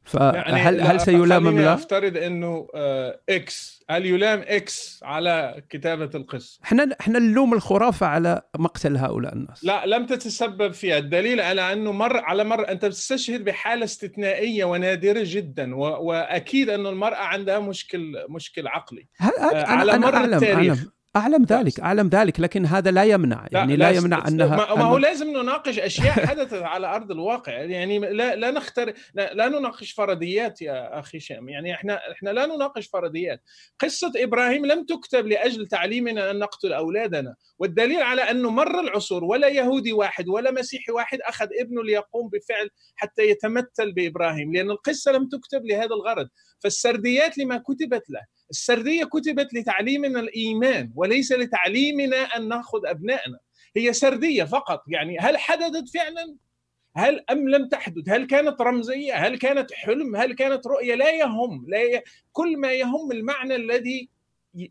[0.08, 2.68] فهل يعني هل سيلام أم لا؟ أفترض إنه
[3.30, 9.66] X هل يلام X على كتابة القصة؟ إحنا إحنا نلوم الخرافة على مقتل هؤلاء الناس
[9.66, 15.22] لا لم تتسبب فيها، الدليل على أنه مر على مر أنت تستشهد بحالة استثنائية ونادرة
[15.24, 15.80] جدا و...
[15.80, 19.32] وأكيد أنه المرأة عندها مشكل مشكل عقلي هل...
[19.40, 20.92] آه على مر أعلم التاريخ أعلم.
[21.18, 23.48] أعلم ذلك أعلم ذلك لكن هذا لا يمنع.
[23.52, 27.52] يعني لا, لا يمنع أنها ما هو لازم نناقش أشياء حدثت على أرض الواقع.
[27.52, 32.46] يعني لا لا نختار لا, لا نناقش فرضيات يا أخي شام يعني إحنا إحنا لا
[32.46, 33.42] نناقش فرضيات.
[33.80, 37.36] قصة إبراهيم لم تكتب لأجل تعليمنا أن نقتل أولادنا.
[37.60, 42.70] والدليل على انه مر العصور ولا يهودي واحد ولا مسيحي واحد أخذ ابنه ليقوم بفعل
[42.96, 46.28] حتى يتمثل بإبراهيم لأن القصة لم تكتب لهذا الغرض.
[46.64, 53.40] فالسرديات لما كتبت له السردية كتبت لتعليمنا الإيمان وليس لتعليمنا أن نأخذ أبنائنا.
[53.76, 56.36] هي سردية فقط يعني هل حدثت فعلا؟
[56.96, 61.66] هل أم لم تحدث هل كانت رمزية؟ هل كانت حلم؟ هل كانت رؤية؟ لا يهم
[61.68, 62.04] لا ي...
[62.32, 64.10] كل ما يهم المعنى الذي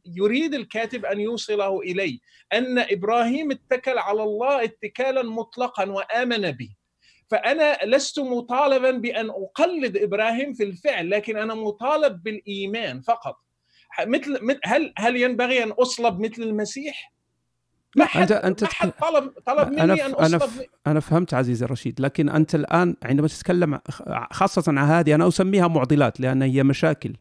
[0.07, 2.19] يريد الكاتب أن يوصله إليه
[2.53, 6.71] أن إبراهيم اتكل على الله اتكالا مطلقا وآمن به.
[7.31, 13.46] فأنا لست مطالبا بأن أقلد إبراهيم في الفعل لكن أنا مطالب بالإيمان فقط.
[14.01, 17.13] مثل هل هل ينبغي أن أصلب مثل المسيح؟
[17.97, 21.35] ما حد انت أنت ما حد طلب طلب مني أنا أن أصلب أنا, أنا فهمت
[21.35, 23.81] عزيزي الرشيد لكن أنت الآن عندما تتكلم
[24.31, 27.17] خاصة عن هذه أنا أسميها معضلات لأن هي مشاكل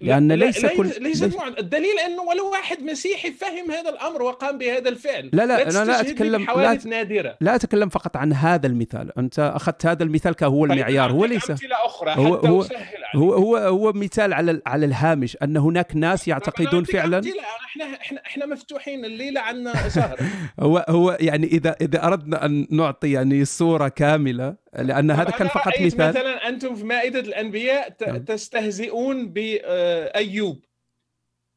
[0.00, 1.58] لأن لا ليس كل ليست معد...
[1.58, 5.30] الدليل أنه ولا واحد مسيحي فهم هذا الأمر وقام بهذا الفعل.
[5.32, 7.36] لا لا أنا لا اتكلم لا نادرة.
[7.40, 9.18] لا أتكلم فقط عن هذا المثال.
[9.18, 11.12] أنت أخذت هذا المثال كهو طيب، المعيار.
[11.12, 11.50] هو ليس
[11.84, 12.66] أخرى حتى هو هو,
[13.14, 17.22] هو هو هو مثال على على الهامش أن هناك ناس يعتقدون فعلا.
[17.64, 20.18] إحنا إحنا إحنا مفتوحين الليلة عندنا سهر
[20.60, 25.72] هو هو يعني اذا إذا أردنا أن نعطي يعني صورة كاملة لأن هذا كان فقط
[25.80, 26.08] مثال.
[26.08, 28.18] مثلا أنتم في مائدة الأنبياء نعم.
[28.18, 30.64] تستهزئون بايوب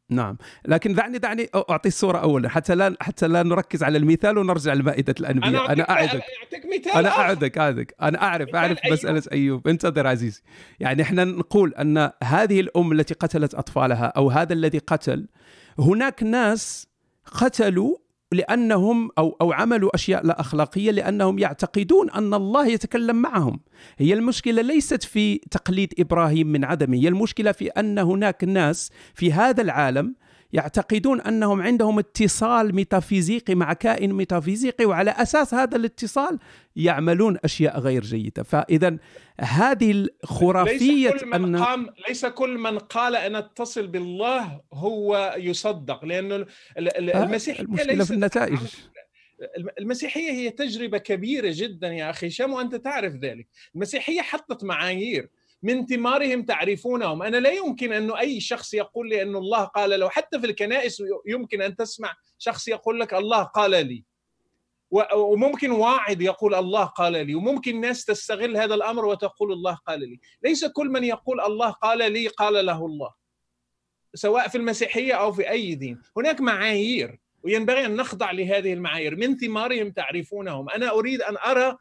[0.09, 0.37] نعم.
[0.67, 2.49] لكن دعني دعني أعطي الصورة اولا.
[2.49, 5.49] حتى لا حتى لا نركز على المثال ونرجع لمائدة الأنبياء.
[5.49, 6.23] أنا, أنا أعدك.
[6.75, 7.95] مثال أنا أعدك أعدك.
[8.01, 8.93] أنا اعرف أعرف أيوب.
[8.93, 9.67] مسألة أيوب.
[9.67, 10.41] انتظر عزيزي.
[10.79, 15.27] يعني إحنا نقول أن هذه الأم التي قتلت أطفالها أو هذا الذي قتل
[15.79, 16.87] هناك ناس
[17.25, 17.97] قتلوا
[18.31, 23.59] لأنهم أو أو عملوا أشياء لا أخلاقية لأنهم يعتقدون أن الله يتكلم معهم.
[23.97, 29.33] هي المشكلة ليست في تقليد إبراهيم من عدمه هي المشكلة في أن هناك ناس في
[29.33, 30.15] هذا العالم
[30.53, 36.39] يعتقدون أنهم عندهم اتصال ميتافيزيقي مع كائن ميتافيزيقي وعلى أساس هذا الاتصال
[36.75, 38.97] يعملون أشياء غير جيدة، فاذا
[39.39, 45.35] هذه الخرافية ليس كل من أن قام ليس كل من قال أن اتصل بالله هو
[45.37, 48.57] يصدق لأنه آه، المسيحية المشكلة في النتائج.
[49.79, 52.29] المسيحية هي تجربة كبيرة جدا يا أخي.
[52.29, 55.29] شام وانت تعرف ذلك، المسيحية حطت معايير.
[55.63, 57.23] من ثمارهم تعرفونهم.
[57.23, 61.03] أنا لا يمكن أنه أي شخص يقول لي أن الله قال له حتى في الكنائس
[61.27, 64.05] يمكن أن تسمع شخص يقول لك الله قال لي.
[65.15, 70.19] وممكن واعد يقول الله قال لي وممكن ناس تستغل هذا الأمر وتقول الله قال لي.
[70.43, 73.13] ليس كل من يقول الله قال لي قال له الله
[74.15, 76.01] سواء في المسيحية أو في أي دين.
[76.17, 77.19] هناك معايير.
[77.47, 79.15] وينبغي أن نخضع لهذه المعايير.
[79.15, 80.69] من ثمارهم تعرفونهم.
[80.69, 81.77] أنا أريد أن أرى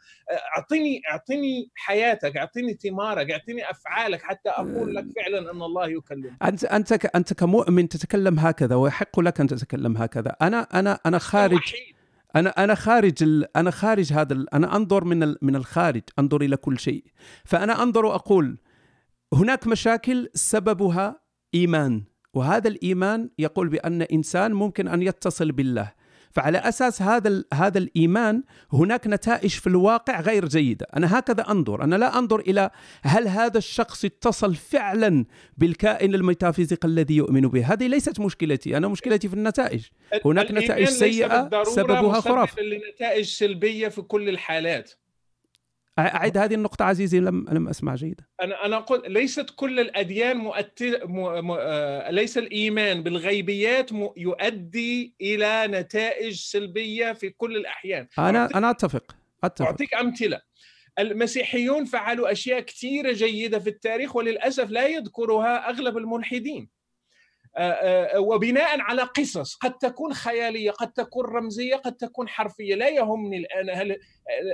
[0.56, 6.64] أعطني أعطني حياتك أعطني ثمارك أعطني أفعالك حتى أقول لك فعلا أن الله يكلم أنت
[6.64, 10.36] أنت أنت كمؤمن تتكلم هكذا ويحق لك أن تتكلم هكذا.
[10.42, 11.74] أنا أنا أنا خارج
[12.36, 13.56] أنا أنا خارج ال...
[13.56, 14.54] أنا خارج هذا ال...
[14.54, 15.38] أنا أنظر من ال...
[15.42, 17.04] من الخارج أنظر إلى كل شيء.
[17.44, 18.58] فأنا أنظر وأقول
[19.34, 21.20] هناك مشاكل سببها
[21.54, 22.04] إيمان.
[22.36, 25.92] وهذا الإيمان يقول بأن إنسان ممكن أن يتصل بالله.
[26.30, 30.86] فعلى أساس هذا هذا الإيمان هناك نتائج في الواقع غير جيدة.
[30.96, 31.84] أنا هكذا أنظر.
[31.84, 32.70] أنا لا أنظر إلى
[33.02, 35.24] هل هذا الشخص اتصل فعلا
[35.56, 37.72] بالكائن الميتافيزيقي الذي يؤمن به.
[37.72, 38.76] هذه ليست مشكلتي.
[38.76, 39.84] أنا مشكلتي في النتائج.
[40.24, 42.62] هناك نتائج سيئة سببها خرافة.
[42.62, 44.92] لنتائج سلبية في كل الحالات.
[45.98, 48.24] أعيد هذه النقطة عزيزي لم لم أسمع جيدا.
[48.42, 51.46] أنا أنا أقول ليست كل الأديان مؤثر م...
[51.46, 51.50] م...
[51.60, 54.08] آه، ليس الإيمان بالغيبيات م...
[54.16, 58.08] يؤدي إلى نتائج سلبية في كل الأحيان.
[58.18, 58.56] أنا أعطيك...
[58.56, 59.66] أنا أتفق أتفق.
[59.66, 60.40] أعطيك أمثلة.
[60.98, 66.75] المسيحيون فعلوا أشياء كثيرة جيدة في التاريخ وللأسف لا يذكرها أغلب الملحدين.
[67.56, 72.88] آه، آه، وبناء على قصص قد تكون خيالية قد تكون رمزية قد تكون حرفية لا
[72.88, 73.98] يهمني الآن هل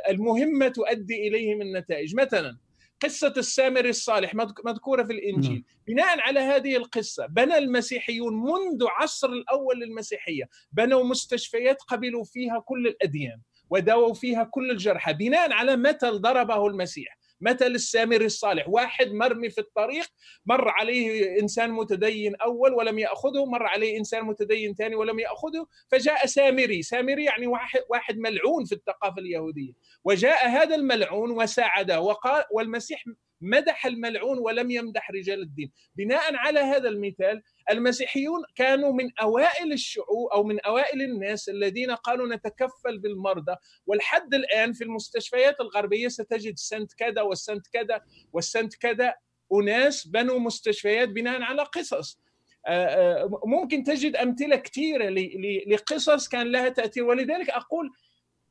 [0.09, 2.57] المهمة تؤدي اليهم النتائج مثلا
[3.03, 4.35] قصة السامري الصالح
[4.65, 5.53] مذكورة في الإنجيل.
[5.53, 5.62] نعم.
[5.87, 12.87] بناء على هذه القصة بنى المسيحيون منذ عصر الأول للمسيحية بنوا مستشفيات قبلوا فيها كل
[12.87, 15.12] الأديان وداووا فيها كل الجرحى.
[15.12, 17.19] بناء على مثل ضربه المسيح.
[17.42, 18.68] مثل السامري الصالح.
[18.68, 20.07] واحد مرمي في الطريق
[20.46, 26.26] مر عليه إنسان متدين أول ولم يأخذه مر عليه إنسان متدين ثاني ولم يأخذه فجاء
[26.26, 26.83] سامري.
[26.83, 29.72] سامري يعني واحد, واحد ملعون في الثقافة اليهودية.
[30.05, 33.05] وجاء هذا الملعون وساعده وقال والمسيح
[33.40, 35.72] مدح الملعون ولم يمدح رجال الدين.
[35.96, 42.35] بناء على هذا المثال المسيحيون كانوا من أوائل الشعوب أو من أوائل الناس الذين قالوا
[42.37, 43.57] نتكفل بالمرضى.
[43.87, 48.01] والحد الآن في المستشفيات الغربية ستجد سنت كذا والسنت كذا
[48.33, 49.14] والسنت كذا
[49.53, 52.18] أناس بنوا مستشفيات بناء على قصص.
[52.66, 55.09] آه، آه، ممكن تجد أمثلة كثيرة
[55.66, 57.05] لقصص كان لها تأثير.
[57.05, 57.90] ولذلك أقول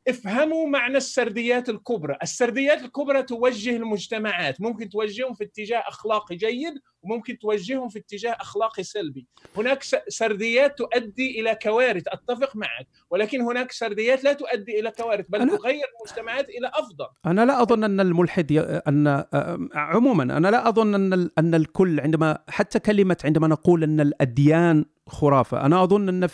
[0.07, 2.17] افهموا معنى السرديات الكبرى.
[2.23, 4.61] السرديات الكبرى توجه المجتمعات.
[4.61, 9.27] ممكن توجههم في اتجاه أخلاقي جيد وممكن توجههم في اتجاه أخلاقي سلبي.
[9.57, 12.03] هناك سرديات تؤدي إلى كوارث.
[12.07, 12.87] أتفق معك.
[13.09, 17.07] ولكن هناك سرديات لا تؤدي إلى كوارث بل أنا تغير المجتمعات إلى أفضل.
[17.25, 18.59] أنا لا أظن أن الملحد ي...
[18.59, 19.23] أن
[19.73, 25.65] عموما أنا لا أظن أن أن الكل عندما حتى كلمة عندما نقول أن الأديان خرافة
[25.65, 26.29] أنا أظن أن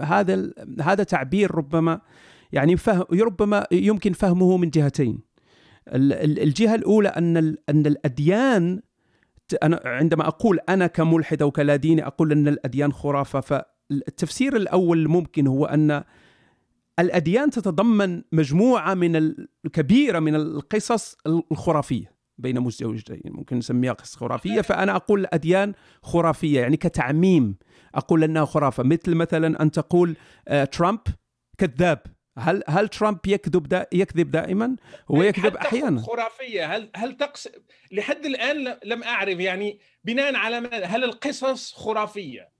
[0.00, 2.00] هذا هذا تعبير ربما
[2.52, 5.18] يعني فهم ربما يمكن فهمه من جهتين.
[5.88, 7.36] الجهة الأولى أن
[7.68, 8.82] أن الأديان
[9.62, 15.46] أنا عندما أقول أنا كملحد أو كلا ديني أقول أن الأديان خرافة فالتفسير الأول ممكن
[15.46, 16.04] هو أن
[16.98, 21.16] الأديان تتضمن مجموعة من الكبيره من القصص
[21.52, 23.20] الخرافية بين مزدوجتين.
[23.24, 27.56] ممكن نسميها قصص خرافية فأنا أقول الاديان خرافية يعني كتعميم.
[27.94, 28.82] أقول أنها خرافة.
[28.82, 30.16] مثل مثلا أن تقول
[30.48, 31.00] آه، ترامب
[31.58, 31.98] كذاب.
[32.38, 34.76] هل هل ترامب يكذب دا يكذب دائما؟
[35.10, 36.00] هو يكذب أحيانا.
[36.00, 37.48] خرافية؟ هل هل تقص
[37.92, 42.52] لحد الآن لم أعرف يعني بناء على هل القصص خرافية؟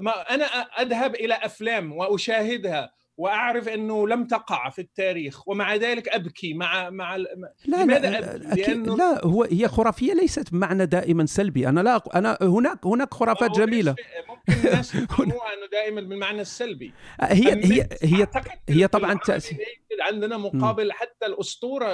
[0.00, 6.54] ما أنا أذهب إلى أفلام وأشاهدها وأعرف إنه لم تقع في التاريخ ومع ذلك أبكي
[6.54, 11.68] مع مع لا لماذا لا أبكي؟ لأنه لا هو هي خرافية ليست بمعنى دائما سلبي.
[11.68, 13.94] أنا لا أنا هناك هناك خرافات جميلة.
[14.28, 16.92] ممكن الناس يفهموها إنه دائما بالمعنى السلبي.
[17.20, 18.26] هي هي هي
[18.68, 19.58] هي طبعا تأثير
[20.00, 21.88] عندنا مقابل حتى الأسطورة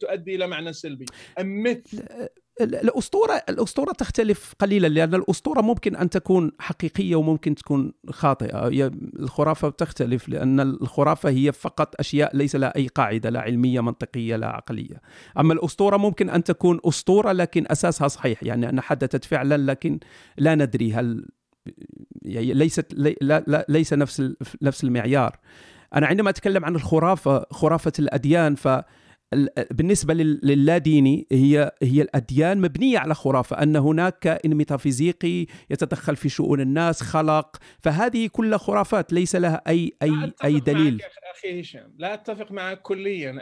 [0.00, 1.04] تؤدي إلى معنى سلبي.
[1.38, 2.02] المثل
[2.60, 8.68] الأسطورة الأسطورة تختلف قليلا لأن الأسطورة ممكن أن تكون حقيقية وممكن تكون خاطئة.
[8.68, 14.36] هي الخرافة تختلف لأن الخرافة هي فقط أشياء ليس لها أي قاعدة لا علمية منطقية
[14.36, 15.00] لا عقلية.
[15.38, 19.98] أما الأسطورة ممكن أن تكون أسطورة لكن أساسها صحيح يعني أنها حدثت فعلا لكن
[20.38, 21.26] لا ندري هل
[22.22, 25.36] يعني ليست لي لا, لا ليس نفس نفس المعيار.
[25.94, 28.68] أنا عندما أتكلم عن الخرافة خرافة الأديان ف
[29.70, 36.60] بالنسبة للاديني هي هي الأديان مبنية على خرافة أن هناك كائن ميتافيزيقي يتدخل في شؤون
[36.60, 41.02] الناس خلق فهذه كلها خرافات ليس لها أي أي أي دليل.
[41.36, 43.34] أخي هشام لا أتفق معك كليا.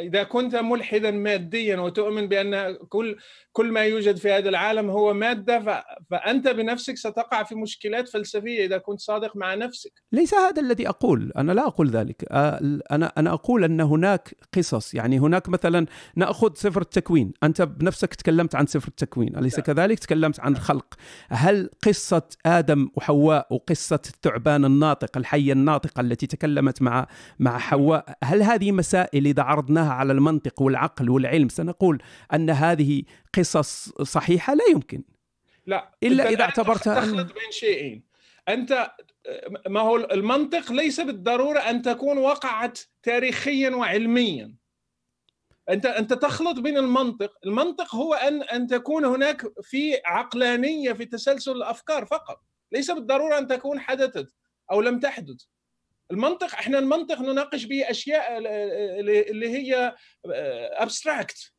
[0.00, 3.16] إذا كنت ملحدا ماديا وتؤمن بأن كل
[3.58, 8.78] كل ما يوجد في هذا العالم هو مادة فأنت بنفسك ستقع في مشكلات فلسفية إذا
[8.78, 9.92] كنت صادق مع نفسك.
[10.12, 12.24] ليس هذا الذي أقول أنا لا أقول ذلك.
[12.30, 17.32] أنا أنا أقول أن هناك قصص يعني هناك مثلا نأخذ سفر التكوين.
[17.42, 20.94] أنت بنفسك تكلمت عن سفر التكوين أليس كذلك؟ تكلمت عن الخلق.
[21.28, 27.06] هل قصة آدم وحواء وقصة الثعبان الناطق الحيه الناطقه التي تكلمت مع
[27.38, 32.02] مع حواء هل هذه مسائل إذا عرضناها على المنطق والعقل والعلم سنقول
[32.34, 33.02] أن هذه
[33.56, 35.02] قصص صحيحة لا يمكن.
[35.66, 38.02] لا إلا إذا اعتبرتها تخلط بين شيئين.
[38.48, 38.90] أنت
[39.66, 44.54] ما هو المنطق ليس بالضرورة أن تكون وقعت تاريخيا وعلميا.
[45.68, 51.52] أنت أنت تخلط بين المنطق، المنطق هو أن أن تكون هناك في عقلانية في تسلسل
[51.52, 52.42] الأفكار فقط،
[52.72, 54.34] ليس بالضرورة أن تكون حدثت
[54.70, 55.44] أو لم تحدث.
[56.10, 58.38] المنطق إحنا المنطق نناقش به أشياء
[59.30, 59.94] اللي هي
[60.72, 61.52] ابستراكت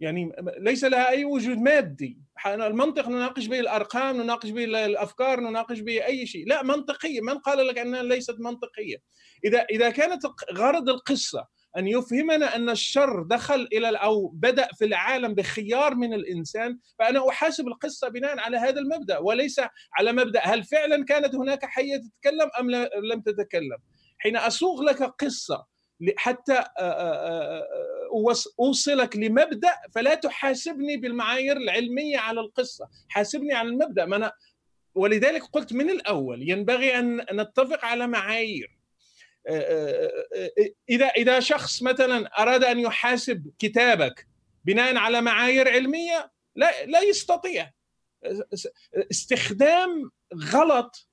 [0.00, 2.18] يعني ليس لها أي وجود مادي.
[2.46, 6.48] المنطق نناقش به الأرقام نناقش به الأفكار نناقش به أي شيء.
[6.48, 7.20] لا منطقية.
[7.20, 8.96] من قال لك أنها ليست منطقية؟
[9.44, 10.22] إذا إذا كانت
[10.52, 11.46] غرض القصة
[11.76, 17.68] أن يفهمنا أن الشر دخل إلى أو بدأ في العالم بخيار من الإنسان فأنا أحاسب
[17.68, 19.60] القصة بناء على هذا المبدأ وليس
[19.98, 22.70] على مبدأ هل فعلا كانت هناك حية تتكلم أم
[23.04, 23.78] لم تتكلم.
[24.18, 25.66] حين اصوغ لك قصة
[26.16, 26.64] حتى
[28.60, 32.88] أوصلك لمبدأ فلا تحاسبني بالمعايير العلمية على القصة.
[33.08, 34.04] حاسبني على المبدأ.
[34.06, 34.32] ما أنا
[34.94, 38.80] ولذلك قلت من الأول ينبغي أن نتفق على معايير.
[40.90, 44.26] إذا إذا شخص مثلا أراد أن يحاسب كتابك
[44.64, 47.70] بناء على معايير علمية لا لا يستطيع.
[49.10, 51.08] استخدام غلط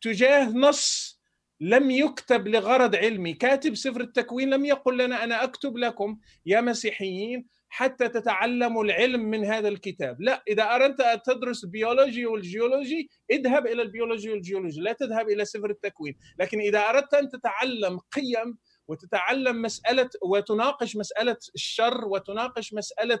[0.00, 1.15] تجاه نص
[1.60, 3.32] لم يكتب لغرض علمي.
[3.32, 9.44] كاتب سفر التكوين لم يقل لنا أنا أكتب لكم يا مسيحيين حتى تتعلموا العلم من
[9.44, 10.20] هذا الكتاب.
[10.20, 15.70] لا إذا أردت أن تدرس البيولوجي والجيولوجي اذهب إلى البيولوجي والجيولوجي لا تذهب إلى سفر
[15.70, 16.14] التكوين.
[16.40, 23.20] لكن إذا أردت أن تتعلم قيم وتتعلم مسألة وتناقش مسألة الشر وتناقش مسألة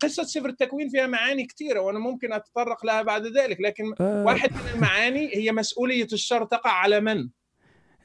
[0.00, 4.24] قصة سفر التكوين فيها معاني كثيرة وأنا ممكن أتطرق لها بعد ذلك لكن آه.
[4.24, 7.28] واحد من المعاني هي مسؤولية الشر تقع على من؟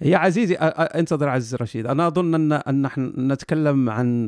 [0.02, 4.28] يا عزيزي انتظر عزيز رشيد أنا أظن ان أن نحن نتكلم عن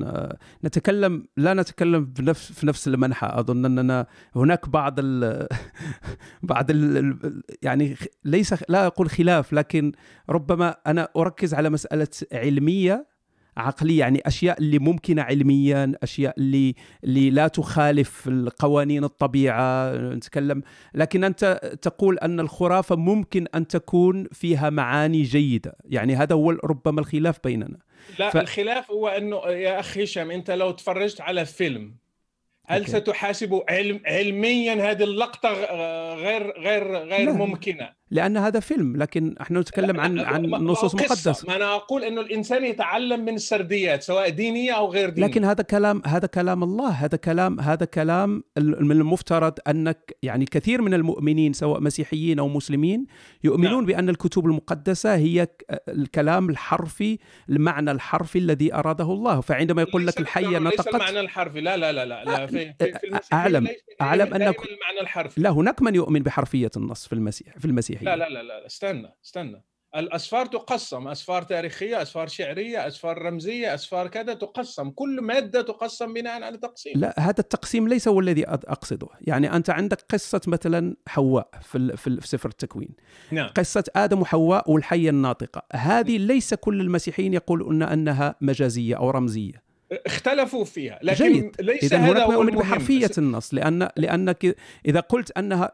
[0.65, 5.47] نتكلم لا نتكلم بنفس في نفس المنحى أظن أننا هناك بعض ال
[6.43, 9.91] بعض ال يعني ليس لا أقول خلاف لكن
[10.29, 13.14] ربما أنا أركز على مسألة علمية
[13.57, 18.29] عقلية يعني أشياء اللي ممكنة علميا أشياء اللي اللي لا تخالف
[18.59, 20.61] قوانين الطبيعة نتكلم
[20.93, 26.99] لكن أنت تقول أن الخرافة ممكن أن تكون فيها معاني جيدة يعني هذا هو ربما
[27.01, 27.77] الخلاف بيننا
[28.19, 28.37] لا ف...
[28.37, 31.95] الخلاف هو أنه يا أخي هشام أنت لو تفرجت على فيلم
[32.67, 32.91] هل أوكي.
[32.91, 35.53] ستحاسب علم علميا هذه اللقطة
[36.15, 37.31] غير غير غير لا.
[37.31, 42.21] ممكنة لأن هذا فيلم لكن إحنا نتكلم عن عن نصوص مقدسه ما أنا أقول انه
[42.21, 46.89] الانسان يتعلم من السرديات سواء دينيه أو غير دينيه لكن هذا كلام هذا كلام الله
[46.89, 53.05] هذا كلام هذا كلام من المفترض انك يعني كثير من المؤمنين سواء مسيحيين أو مسلمين
[53.43, 53.85] يؤمنون نعم.
[53.85, 55.47] بان الكتب المقدسه هي
[55.89, 61.61] الكلام الحرفي المعنى الحرفي الذي اراده الله فعندما يقول لك الحيه نطقت ليس المعنى الحرفي
[61.61, 63.67] لا لا لا لا, لا في, في اعلم
[64.01, 68.04] اعلم ان المعنى الحرفي لا هناك من يؤمن بحرفيه النص في المسيح في المسيح المسيحيه
[68.05, 69.63] لا لا لا لا استنى استنى.
[69.95, 74.89] الأسفار تقسم أسفار تاريخية أسفار شعرية أسفار رمزية أسفار كذا تقسم.
[74.89, 76.93] كل مادة تقسم بناء على تقسيم.
[76.95, 79.07] لا هذا التقسيم ليس هو الذي أقصده.
[79.21, 82.95] يعني أنت عندك قصة مثلا حواء في في سفر التكوين.
[83.31, 83.49] نعم.
[83.49, 85.61] قصة آدم وحواء والحية الناطقة.
[85.73, 89.64] هذه ليس كل المسيحيين يقولون أنها مجازية أو رمزية.
[89.91, 91.61] اختلفوا فيها لكن جيد.
[91.61, 92.59] ليس إذا هذا هو المهم.
[92.59, 94.55] بحرفية النص لأن لأنك
[94.86, 95.73] إذا قلت أنها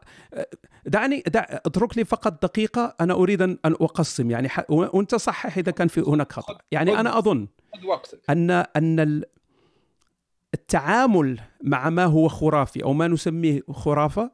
[0.86, 4.72] دعني دع اترك لي فقط دقيقة أنا أريد أن أقسم يعني ح...
[4.72, 6.58] وأنت صحح إذا كان في هناك خطأ.
[6.72, 7.48] يعني أنا أظن
[8.30, 9.24] أن أن
[10.54, 14.32] التعامل مع ما هو خرافي أو ما نسميه خرافة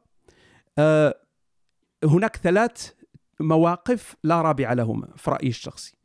[0.78, 1.14] آه،
[2.04, 2.90] هناك ثلاث
[3.40, 5.97] مواقف لا رابع لهما في رأيي الشخصي.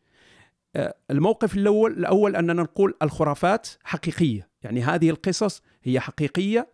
[1.12, 4.50] الموقف الأول الأول أننا نقول الخرافات حقيقية.
[4.64, 6.68] يعني هذه القصص هي حقيقية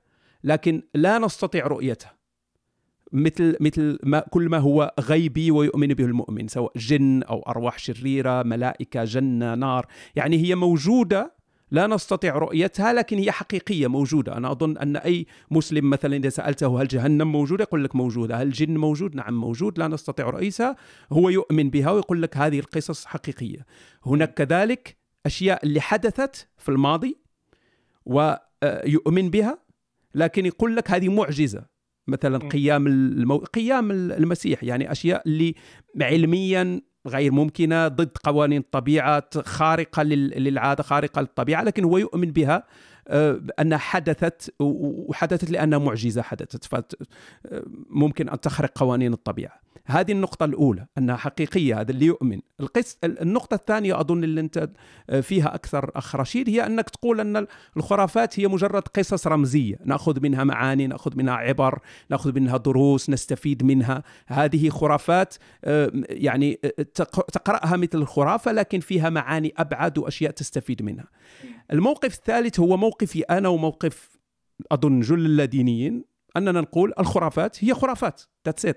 [0.43, 2.19] لكن لا نستطيع رؤيتها.
[3.11, 8.43] مثل مثل ما كل ما هو غيبي ويؤمن به المؤمن سواء جن أو أرواح شريرة
[8.43, 9.85] ملائكة جنة نار.
[10.15, 11.38] يعني هي موجودة
[11.71, 14.37] لا نستطيع رؤيتها لكن هي حقيقية موجودة.
[14.37, 18.35] أنا أظن أن أي مسلم مثلا إذا سألته هل جهنم موجودة يقول لك موجودة.
[18.35, 20.75] هل الجن موجود؟ نعم موجود لا نستطيع رؤيتها
[21.11, 23.65] هو يؤمن بها ويقول لك هذه القصص حقيقية.
[24.05, 27.17] هناك كذلك أشياء اللي حدثت في الماضي
[28.05, 29.57] ويؤمن بها
[30.15, 31.79] لكن يقول لك هذه معجزة.
[32.07, 33.37] مثلا قيام المو...
[33.37, 35.55] قيام المسيح يعني أشياء اللي
[36.01, 42.63] علميا غير ممكنة ضد قوانين الطبيعة خارقة للعادة خارقة للطبيعة لكن هو يؤمن بها.
[43.09, 49.69] آه، أنها حدثت وحدثت لأنها معجزة حدثت فممكن أن تخرق قوانين الطبيعة.
[49.85, 52.39] هذه النقطة الأولى أنها حقيقية هذا اللي يؤمن.
[52.59, 54.69] القس النقطة الثانية أظن اللي أنت
[55.09, 57.47] آه، فيها أكثر أخ رشيد هي أنك تقول أن
[57.77, 59.75] الخرافات هي مجرد قصص رمزية.
[59.85, 61.79] نأخذ منها معاني نأخذ منها عبر
[62.09, 64.03] نأخذ منها دروس نستفيد منها.
[64.27, 65.35] هذه خرافات
[66.09, 66.59] يعني
[67.33, 71.05] تقرأها مثل الخرافة لكن فيها معاني أبعد وأشياء تستفيد منها.
[71.71, 74.19] الموقف الثالث هو موقفي أنا وموقف
[74.71, 76.03] أظن جل اللادينيين
[76.37, 78.21] أننا نقول الخرافات هي خرافات.
[78.49, 78.75] It.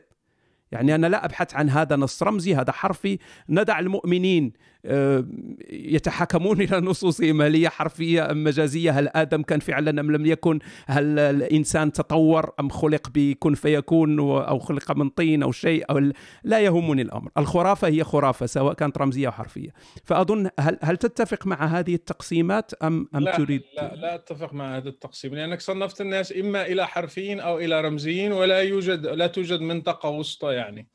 [0.73, 3.19] يعني أنا لا أبحث عن هذا نص رمزي هذا حرفي.
[3.49, 4.53] ندع المؤمنين
[4.85, 5.25] آه،
[5.71, 7.43] يتحكمون إلى نصوصهم.
[7.43, 12.53] هل هي حرفية أم مجازية؟ هل آدم كان فعلا أم لم يكن؟ هل الإنسان تطور
[12.61, 16.13] أم خلق بكن فيكون أو خلق من طين أو شيء؟ أو
[16.45, 17.31] لا يهمني الأمر.
[17.39, 19.71] الخرافة هي خرافة سواء كانت رمزية أو حرفية.
[20.05, 24.77] فأظن هل, هل تتفق مع هذه التقسيمات أم, أم لا تريد؟ لا لا أتفق مع
[24.77, 29.61] هذا التقسيم لأنك صنفت الناس إما إلى حرفيين أو إلى رمزيين ولا يوجد لا توجد
[29.61, 30.89] منطقة وسطى يعني.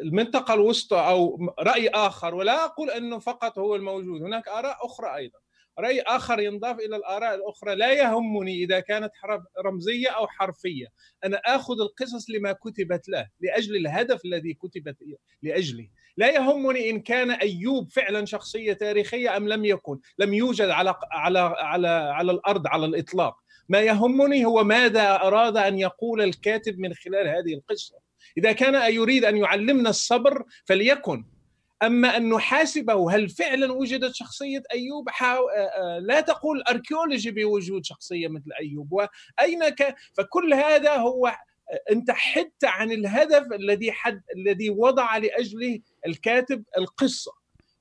[0.00, 4.22] المنطقة الوسطى أو رأي آخر ولا أقول أنه فقط هو الموجود.
[4.22, 5.38] هناك آراء أخرى أيضا.
[5.78, 7.74] رأي آخر ينضاف إلى الآراء الأخرى.
[7.74, 9.10] لا يهمني إذا كانت
[9.64, 10.86] رمزية أو حرفية.
[11.24, 14.96] أنا آخذ القصص لما كتبت له لأجل الهدف الذي كتبت
[15.42, 15.88] لأجله.
[16.16, 19.98] لا يهمني إن كان أيوب فعلا شخصية تاريخية أم لم يكن.
[20.18, 23.36] لم يوجد على على على على الأرض على الإطلاق.
[23.68, 28.05] ما يهمني هو ماذا أراد أن يقول الكاتب من خلال هذه القصة.
[28.38, 31.24] إذا كان يريد أن يعلمنا الصبر فليكن.
[31.82, 35.08] أما أن نحاسبه هل فعلا وجدت شخصية أيوب؟
[36.00, 38.92] لا تقول أركيولوجي بوجود شخصية مثل أيوب.
[38.92, 39.94] وأين ك...
[40.16, 41.36] فكل هذا هو
[41.90, 47.32] أنت حدت عن الهدف الذي حد الذي وضع لأجله الكاتب القصة.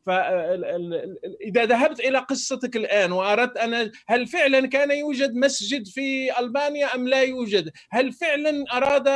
[0.05, 7.07] فإذا ذهبت إلى قصتك الآن وأردت أن هل فعلا كان يوجد مسجد في ألبانيا أم
[7.07, 9.09] لا يوجد؟ هل فعلا أراد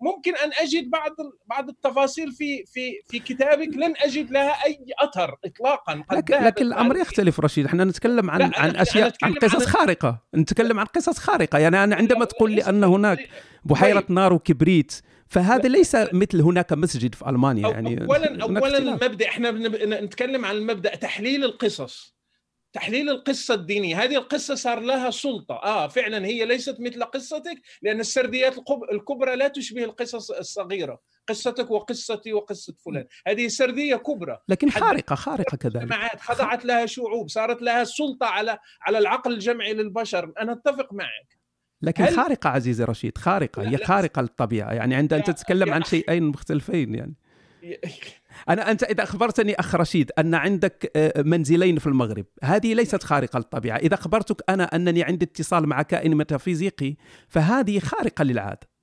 [0.00, 1.12] ممكن أن أجد بعض
[1.46, 6.02] بعض التفاصيل في في في كتابك؟ لن أجد لها أي أثر إطلاقا.
[6.12, 7.66] لكن, لكن الأمر يختلف رشيد.
[7.66, 10.22] إحنا نتكلم عن عن أشياء عن قصص خارقة.
[10.34, 11.58] نتكلم عن قصص خارقة.
[11.58, 13.28] يعني أنا عندما تقول لي أن هناك
[13.64, 14.04] بحيرة.
[14.08, 14.92] نار وكبريت
[15.28, 19.50] فهذا ليس مثل هناك مسجد في ألمانيا يعني اولا اولا المبدأ إحنا
[20.00, 22.16] نتكلم عن المبدأ تحليل القصص.
[22.72, 24.02] تحليل القصة الدينية.
[24.02, 25.54] هذه القصة صار لها سلطة.
[25.54, 28.54] آه فعلا هي ليست مثل قصتك لأن السرديات
[28.92, 31.00] الكبرى لا تشبه القصص الصغيرة.
[31.28, 33.06] قصتك وقصتي وقصة فلان.
[33.26, 34.38] هذه سردية كبرى.
[34.48, 36.20] لكن خارقة خارقة كذلك.
[36.20, 40.32] خضعت لها شعوب صارت لها سلطة على على العقل الجمعي للبشر.
[40.40, 41.35] أنا أتفق معك.
[41.82, 42.16] لكن هل...
[42.16, 44.72] خارقة عزيزي رشيد خارقة هي خارقة للطبيعة.
[44.72, 47.14] يعني عند أن تتكلم عن شيئين مختلفين يعني.
[48.48, 53.36] أنا أنت إذا أخبرتني أخ رشيد أن عندك آه، منزلين في المغرب هذه ليست خارقة
[53.36, 53.76] للطبيعة.
[53.76, 56.96] إذا أخبرتك أنا أنني عندي اتصال مع كائن ميتافيزيقي
[57.28, 58.76] فهذه خارقة للعادة.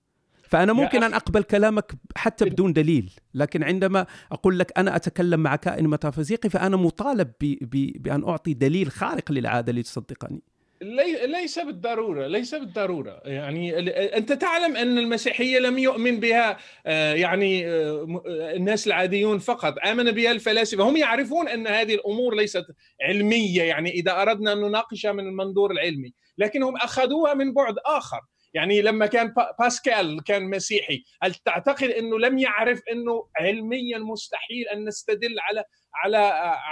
[0.43, 5.55] فأنا ممكن أن أقبل كلامك حتى بدون دليل لكن عندما أقول لك أنا أتكلم مع
[5.55, 7.31] كائن ميتافيزيقي فأنا مطالب
[7.71, 10.43] بأن أعطي دليل خارق للعادة لتصدقني.
[11.25, 13.21] ليس بالضرورة ليس بالضرورة.
[13.25, 13.79] يعني
[14.17, 19.75] أنت تعلم أن المسيحية لم يؤمن بها آه، يعني آه، الناس العاديون فقط.
[19.86, 20.84] آمن بها الفلاسفة.
[20.84, 22.65] هم يعرفون أن هذه الأمور ليست
[23.01, 23.63] علمية.
[23.63, 28.19] يعني إذا أردنا أن نناقشها من المنظور العلمي لكنهم أخذوها من بعد آخر.
[28.53, 34.86] يعني لما كان باسكال كان مسيحي هل تعتقد أنه لم يعرف أنه علميا مستحيل أن
[34.86, 35.63] نستدل على
[35.95, 36.17] على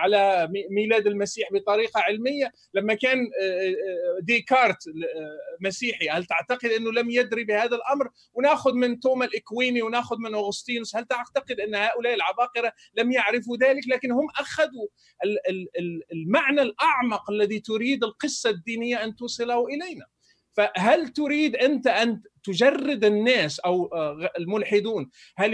[0.01, 2.51] على ميلاد المسيح بطريقة علمية.
[2.73, 8.73] لما كان آه، آه، ديكارت آه، مسيحي هل تعتقد إنه لم يدري بهذا الأمر؟ ونأخذ
[8.73, 10.95] من توما الإكويني ونأخذ من أغسطينوس.
[10.95, 14.87] هل تعتقد إن هؤلاء العباقرة لم يعرفوا ذلك؟ لكن هم أخذوا
[16.13, 20.05] المعنى الأعمق الذي تريد القصة الدينية أن توصله إلينا.
[20.53, 23.89] فهل تريد أنت أن تجرد الناس أو
[24.37, 25.53] الملحدون هل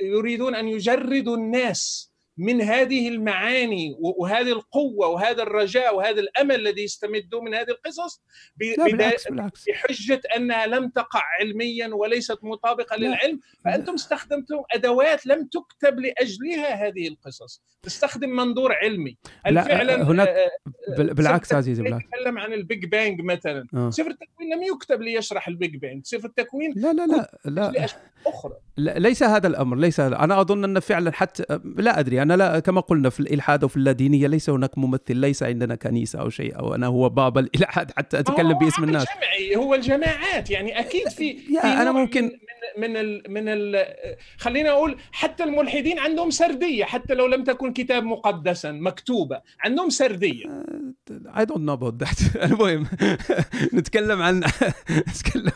[0.00, 7.44] يريدون أن يجردوا الناس من هذه المعاني وهذه القوة وهذا الرجاء وهذا الأمل الذي يستمدون
[7.44, 8.22] من هذه القصص
[8.56, 9.64] بالعكس بالعكس.
[9.68, 13.06] بحجة أنها لم تقع علميا وليست مطابقة لا.
[13.06, 17.62] للعلم فأنتم استخدمتم أدوات لم تكتب لأجلها هذه القصص.
[17.82, 19.16] تستخدم منظور علمي.
[19.46, 20.50] لا فعلا هناك آه،
[20.98, 22.04] آه، بالعكس عزيزي بالعكس.
[22.04, 23.66] نتكلم عن ال Big Bang مثلا.
[23.74, 23.90] آه.
[23.90, 26.06] سفر التكوين لم يكتب ليشرح ال Big Bang.
[26.06, 27.86] سفر التكوين لا لا لا لا.
[28.26, 28.54] أخرى.
[28.76, 30.18] لا ليس هذا الأمر ليس هذا.
[30.18, 31.44] أنا أظن أن فعلا حتى
[31.76, 32.22] لا أدري.
[32.26, 36.30] أنا لا كما قلنا في الإلحاد وفي اللادينية ليس هناك ممثل ليس عندنا كنيسة أو
[36.30, 39.04] شيء أو أنا هو بابا الإلحاد حتى أتكلم باسم الناس.
[39.04, 42.38] جمعي هو الجماعات يعني أكيد في, في أنا ممكن
[42.78, 43.84] من ال من ال
[44.38, 50.44] خلينا أقول حتى الملحدين عندهم سردية حتى لو لم تكن كتاب مقدسا مكتوبة عندهم سردية.
[51.38, 52.86] I don't know about that المهم
[53.74, 54.44] نتكلم عن
[55.08, 55.52] نتكلم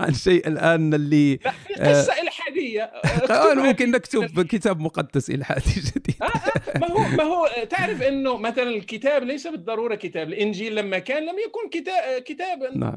[0.00, 5.70] عن شيء الآن اللي لا في قصة آه الحاديه آه ممكن نكتب كتاب مقدس إلحادي
[5.96, 6.16] جديد.
[6.22, 10.98] آه آه ما هو ما هو تعرف إنه مثلا الكتاب ليس بالضرورة كتاب الإنجيل لما
[10.98, 12.78] كان لم يكن كتاب كتابا.
[12.78, 12.96] نعم.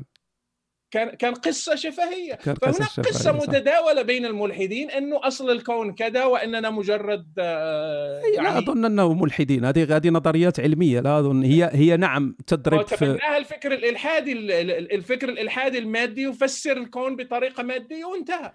[0.95, 2.33] كان كان قصة شفهية.
[2.33, 8.47] كان فهناك قصة, قصة متداولة بين الملحدين إنه أصل الكون كذا وإننا مجرد آه، يعني
[8.47, 9.65] لا أظن أنه ملحدين.
[9.65, 11.43] هذه هذه نظريات علمية لا أظن.
[11.43, 14.31] هي هي نعم تضرب في الفكر الإلحادي
[14.95, 18.51] الفكر الإلحادي المادي يفسر الكون بطريقة مادية وانتهى.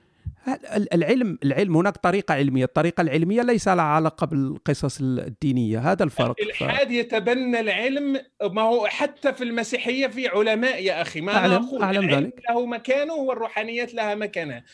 [0.94, 2.64] العلم العلم هناك طريقة علمية.
[2.64, 5.92] الطريقة العلمية ليس لها علاقة بالقصص الدينية.
[5.92, 6.36] هذا الفرق.
[6.40, 6.90] الإلحاد ف...
[6.90, 8.20] يتبنى العلم.
[8.42, 12.42] ما هو حتى في المسيحية في علماء يا أخي ما أعلم, أقول أعلم ذلك.
[12.50, 14.64] له مكانه والروحانيات لها مكانها.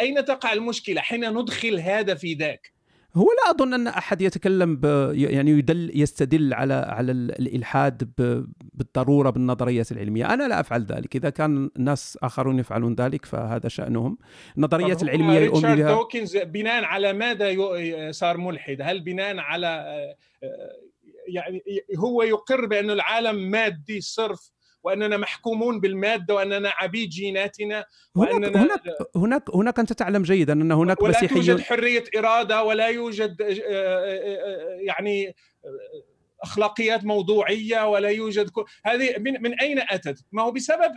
[0.00, 2.75] أين تقع المشكلة؟ حين ندخل هذا في ذاك.
[3.16, 8.10] هو لا أظن أن أحد يتكلم ب يعني يدل يستدل على على الإلحاد
[8.74, 14.18] بالضرورة بالنظريات العلمية، أنا لا أفعل ذلك، إذا كان ناس آخرون يفعلون ذلك فهذا شأنهم.
[14.56, 17.56] النظريات العلمية يؤمن بها دوكنز بناء على ماذا
[18.10, 19.96] صار ملحد؟ هل بناء على
[21.28, 21.62] يعني
[21.98, 24.55] هو يقر بأن العالم مادي صرف
[24.86, 27.84] وأننا محكومون بالمادة وأننا عبيد جيناتنا
[28.14, 28.80] وأننا هناك
[29.16, 33.46] هناك هناك أنت تعلم جيدا أن هناك ولا مسيحيون توجد حرية إرادة ولا يوجد آه،
[33.46, 35.34] آه، آه، يعني
[36.42, 38.50] أخلاقيات موضوعية ولا يوجد
[38.84, 40.92] هذه من من أين أتت؟ ما هو بسبب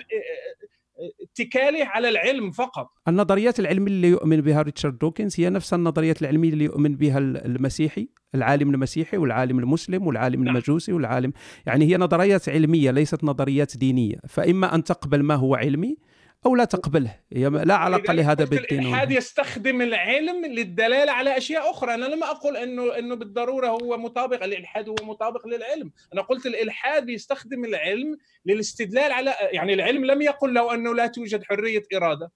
[1.22, 6.50] اتكاله على العلم فقط النظريات العلمية اللي يؤمن بها ريتشارد دوكنز هي نفس النظريات العلمية
[6.50, 10.56] اللي يؤمن بها المسيحي العالم المسيحي والعالم المسلم والعالم نعم.
[10.56, 11.34] المجوسي والعالم
[11.66, 14.16] يعني هي نظريات علمية ليست نظريات دينية.
[14.28, 15.98] فإما أن تقبل ما هو علمي
[16.46, 17.16] أو لا تقبله.
[17.34, 21.94] هي لا علاقة لهذا بالدين الإلحاد يستخدم العلم للدلالة على أشياء أخرى.
[21.94, 24.44] أنا لم أقل انه أنه بالضرورة هو مطابق.
[24.44, 25.92] الإلحاد هو مطابق للعلم.
[26.14, 31.44] أنا قلت الإلحاد يستخدم العلم للاستدلال على يعني العلم لم يقل له أنه لا توجد
[31.44, 32.32] حرية إرادة.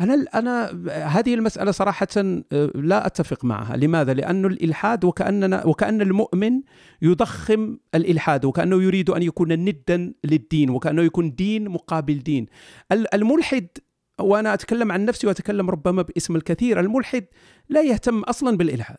[0.00, 0.70] أنا أنا
[1.06, 6.60] هذه المسألة صراحة آه، لا أتفق معها، لماذا؟ لأنه الإلحاد وكاننا وكأن المؤمن
[7.02, 12.46] يضخم الإلحاد وكأنه يريد أن يكون ندا للدين وكأنه يكون دين مقابل دين.
[12.92, 13.68] الملحد
[14.20, 17.24] وأنا أتكلم عن نفسي وأتكلم ربما باسم الكثير، الملحد
[17.68, 18.98] لا يهتم أصلا بالإلحاد.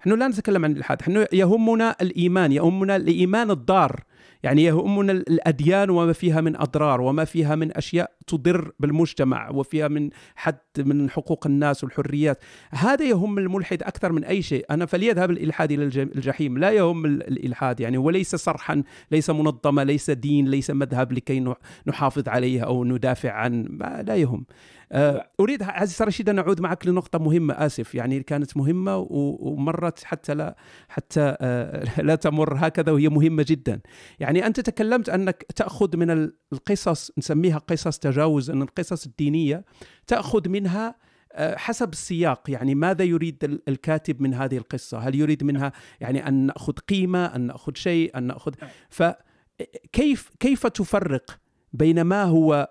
[0.00, 4.02] نحن لا نتكلم عن الإلحاد، نحن يهمنا الإيمان، يهمنا الإيمان الضار
[4.42, 10.10] يعني يهمنا الأديان وما فيها من أضرار وما فيها من أشياء تضر بالمجتمع وفيها من
[10.36, 12.38] حد من حقوق الناس والحريات.
[12.70, 14.66] هذا يهم الملحد أكثر من أي شيء.
[14.70, 16.58] أنا فليذهب الإلحاد إلى الجحيم.
[16.58, 21.54] لا يهم الإلحاد يعني وليس صرحا ليس منظمة ليس دين ليس مذهب لكي
[21.86, 24.46] نحافظ عليه أو ندافع عن لا يهم.
[24.92, 30.34] آه، أريد عزيز رشيد أن أعود معك لنقطة مهمة آسف يعني كانت مهمة ومرت حتى
[30.34, 30.56] لا
[30.88, 32.54] حتى آه، لا تمر.
[32.56, 33.80] هكذا وهي مهمة جدا.
[34.20, 39.64] يعني أنت تكلمت أنك تأخذ من القصص نسميها قصص تجاوز أن القصص الدينية
[40.06, 40.94] تأخذ منها
[41.32, 42.50] آه، حسب السياق.
[42.50, 47.40] يعني ماذا يريد الكاتب من هذه القصة؟ هل يريد منها يعني أن نأخذ قيمة أن
[47.40, 48.52] نأخذ شيء أن نأخذ؟
[48.90, 51.38] فكيف كيف تفرق
[51.72, 52.68] بين ما هو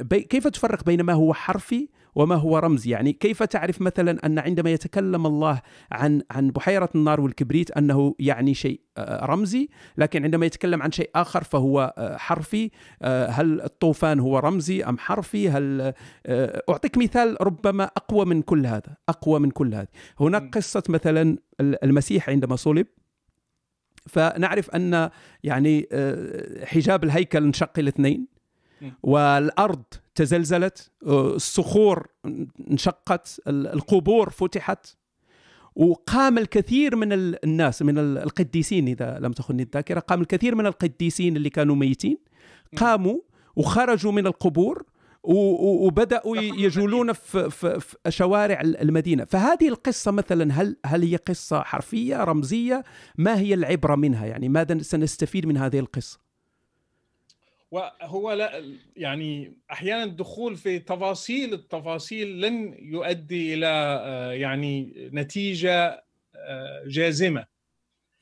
[0.00, 3.12] بي كيف تفرق بين ما هو حرفي وما هو رمزي يعني.
[3.12, 5.60] كيف تعرف مثلا أن عندما يتكلم الله
[5.92, 11.44] عن عن بحيرة النار والكبريت أنه يعني شيء رمزي؟ لكن عندما يتكلم عن شيء آخر
[11.44, 12.70] فهو حرفي.
[13.02, 15.92] هل الطوفان هو رمزي أم حرفي؟ هل
[16.70, 19.88] أعطيك مثال ربما أقوى من كل هذا أقوى من كل هذا
[20.20, 22.86] هناك قصة مثلا المسيح عندما صلب.
[24.06, 25.10] فنعرف أن
[25.44, 25.88] يعني
[26.64, 28.26] حجاب الهيكل انشق إلى اثنين.
[29.02, 29.82] والأرض
[30.16, 32.06] تزلزلت الصخور
[32.70, 34.86] انشقت القبور فتحت.
[35.76, 41.50] وقام الكثير من الناس من القديسين إذا لم تخني الذاكرة قام الكثير من القديسين اللي
[41.50, 42.18] كانوا ميتين
[42.76, 43.18] قاموا
[43.56, 44.84] وخرجوا من القبور
[45.22, 49.24] وبدأوا يجولون في, في, في شوارع المدينة.
[49.24, 52.84] فهذه القصة مثلا هل هل هي قصة حرفية رمزية؟
[53.18, 56.25] ما هي العبرة منها؟ يعني ماذا سنستفيد من هذه القصة؟
[57.70, 66.04] وهو لا يعني أحيانا الدخول في تفاصيل التفاصيل لن يؤدي إلى آه، يعني نتيجة
[66.36, 67.56] آه، جازمة.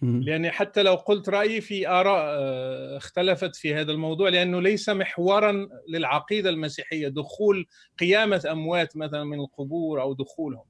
[0.03, 5.69] لأن حتى لو قلت رأيي في آراء آه، اختلفت في هذا الموضوع لأنه ليس محورا
[5.89, 7.67] للعقيدة المسيحية دخول
[7.99, 10.65] قيامة أموات مثلا من القبور أو دخولهم.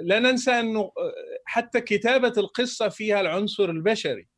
[0.00, 0.92] لا ننسى أنه
[1.44, 4.31] حتى كتابة القصة فيها العنصر البشري.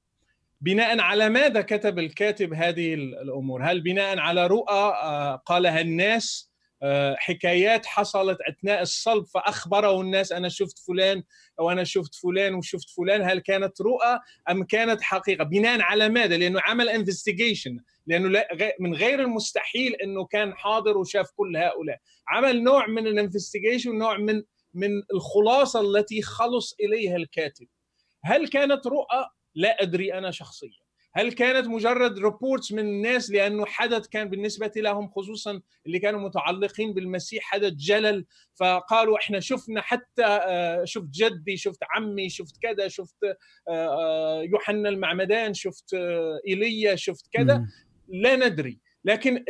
[0.65, 6.51] بناء على ماذا كتب الكاتب هذه الأمور؟ هل بناء على رؤى آه، قالها الناس
[6.83, 11.23] آه، حكايات حصلت أثناء الصلب فأخبره الناس أنا شفت فلان
[11.61, 14.19] أو أنا شفت فلان وشفت فلان هل كانت رؤى
[14.51, 18.45] أم كانت حقيقة؟ بناء على ماذا؟ لأنه عمل انفستيجيشن لأنه
[18.81, 21.99] من غير المستحيل إنه كان حاضر وشاف كل هؤلاء.
[22.29, 24.43] عمل نوع من ال investigation نوع من
[24.75, 27.67] من الخلاصة التي خلص إليها الكاتب.
[28.25, 30.85] هل كانت رؤى لا أدري أنا شخصيا.
[31.17, 36.95] هل كانت مجرد reports من الناس لأنه حدث كان بالنسبة لهم خصوصا اللي كانوا متعلقين
[36.95, 38.25] بالمسيح حدث جلل
[38.55, 43.37] فقالوا إحنا شفنا حتى آه، شفت جدي شفت عمي شفت كذا شفت آه،
[43.69, 45.95] آه، يوحنا المعمدان شفت
[46.49, 47.67] إيليا شفت كذا.
[48.09, 48.79] لا ندري.
[49.05, 49.45] لكن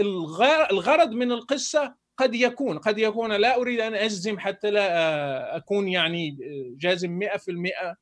[0.70, 6.38] الغرض من القصة قد يكون قد يكون لا أريد أن أجزم حتى لا أكون يعني
[6.78, 7.96] جازم 100%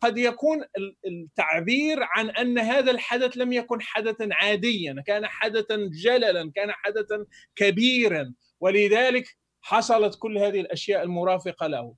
[0.00, 0.64] قد يكون
[1.06, 8.34] التعبير عن أن هذا الحدث لم يكن حدثا عاديا كان حدثا جللا كان حدثا كبيرا.
[8.60, 9.24] ولذلك
[9.60, 11.94] حصلت كل هذه الأشياء المرافقة له.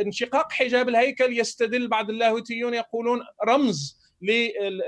[0.00, 3.98] انشقاق حجاب الهيكل يستدل بعض اللاهوتيون يقولون رمز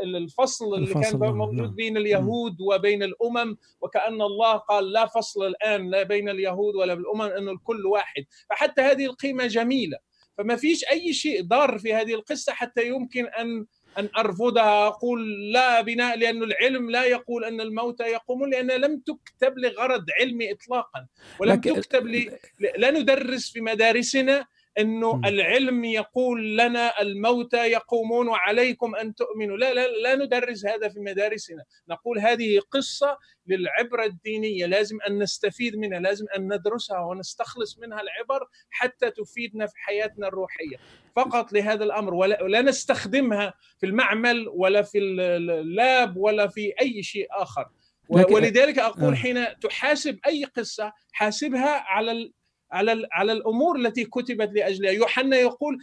[0.05, 3.57] للفصل اللي كان موجود بين اليهود وبين الأمم.
[3.81, 8.25] وكأن الله قال لا فصل الآن لا بين اليهود ولا بالأمم إنه الكل واحد.
[8.51, 9.99] فحتى هذه القيمة جميلة.
[10.41, 13.67] فما فيش أي شيء ضار في هذه القصة حتى يمكن ان
[13.99, 14.87] أن أرفضها.
[14.87, 20.53] أقول لا بناء لأن العلم لا يقول أن الموتى يقومون لانها لم تكتب لغرض علمي
[20.53, 21.07] اطلاقا.
[21.39, 22.33] ولم تكتب ل...
[22.77, 24.47] لا ندرس في مدارسنا
[24.79, 25.25] إنه م.
[25.25, 29.57] العلم يقول لنا الموتى يقومون وعليكم أن تؤمنوا.
[29.57, 31.65] لا لا لا ندرس هذا في مدارسنا.
[31.89, 34.67] نقول هذه قصة للعبرة الدينية.
[34.67, 40.77] لازم أن نستفيد منها لازم أن ندرسها ونستخلص منها العبر حتى تفيدنا في حياتنا الروحية.
[41.17, 47.27] فقط لهذا الأمر ولا, ولا نستخدمها في المعمل ولا في اللاب ولا في أي شيء
[47.31, 47.69] آخر.
[48.09, 49.15] ولذلك أقول آه.
[49.15, 52.33] حين تحاسب أي قصة حاسبها على
[52.73, 54.93] على على الأمور التي كتبت لأجلها.
[54.93, 55.79] يوحنا يقول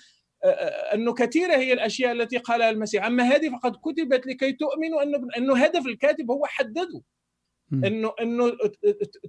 [0.94, 3.06] انه كثيرة هي الأشياء التي قالها المسيح.
[3.06, 7.02] أما هذه فقد كتبت لكي تؤمنوا انه انه هدف الكاتب هو حدده.
[7.74, 8.54] انه إنه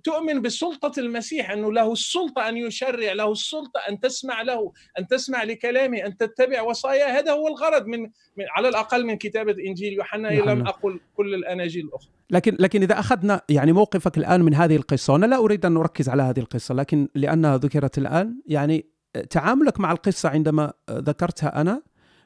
[0.04, 5.42] تؤمن بسلطة المسيح إنه له السلطة أن يشرع له السلطة أن تسمع له أن تسمع
[5.42, 7.18] لكلامه أن تتبع وصاياه.
[7.18, 8.00] هذا هو الغرض من,
[8.36, 10.28] من على الأقل من كتابة إنجيل يوحنا.
[10.28, 12.10] لم أقل كل الأناجيل الأخرى.
[12.30, 16.08] لكن لكن إذا أخذنا يعني موقفك الآن من هذه القصة وأنا لا أريد أن نركز
[16.08, 18.86] على هذه القصة لكن لأنها ذكرت الآن يعني
[19.30, 21.82] تعاملك مع القصة عندما ذكرتها أنا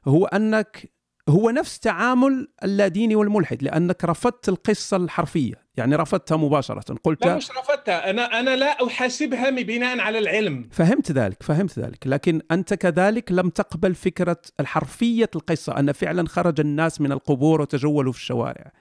[0.06, 0.92] هو أنك
[1.28, 7.50] هو نفس تعامل اللاديني والملحد لأنك رفضت القصة الحرفية يعني رفضتها مباشرة قلت لا مش
[7.50, 8.10] رفضتها.
[8.10, 10.68] أنا أنا لا أحاسبها بناء على العلم.
[10.72, 16.60] فهمت ذلك فهمت ذلك لكن أنت كذلك لم تقبل فكرة الحرفية القصة أن فعلا خرج
[16.60, 18.72] الناس من القبور وتجولوا في الشوارع.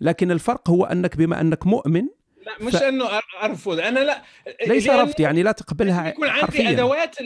[0.00, 2.02] لكن الفرق هو أنك بما أنك مؤمن
[2.48, 2.82] لا مش ف...
[2.82, 3.04] إنه
[3.42, 4.22] أرفض أنا لا
[4.66, 6.70] ليس رفض يعني لا تقبلها يكون عندي حرفياً.
[6.70, 7.16] أدوات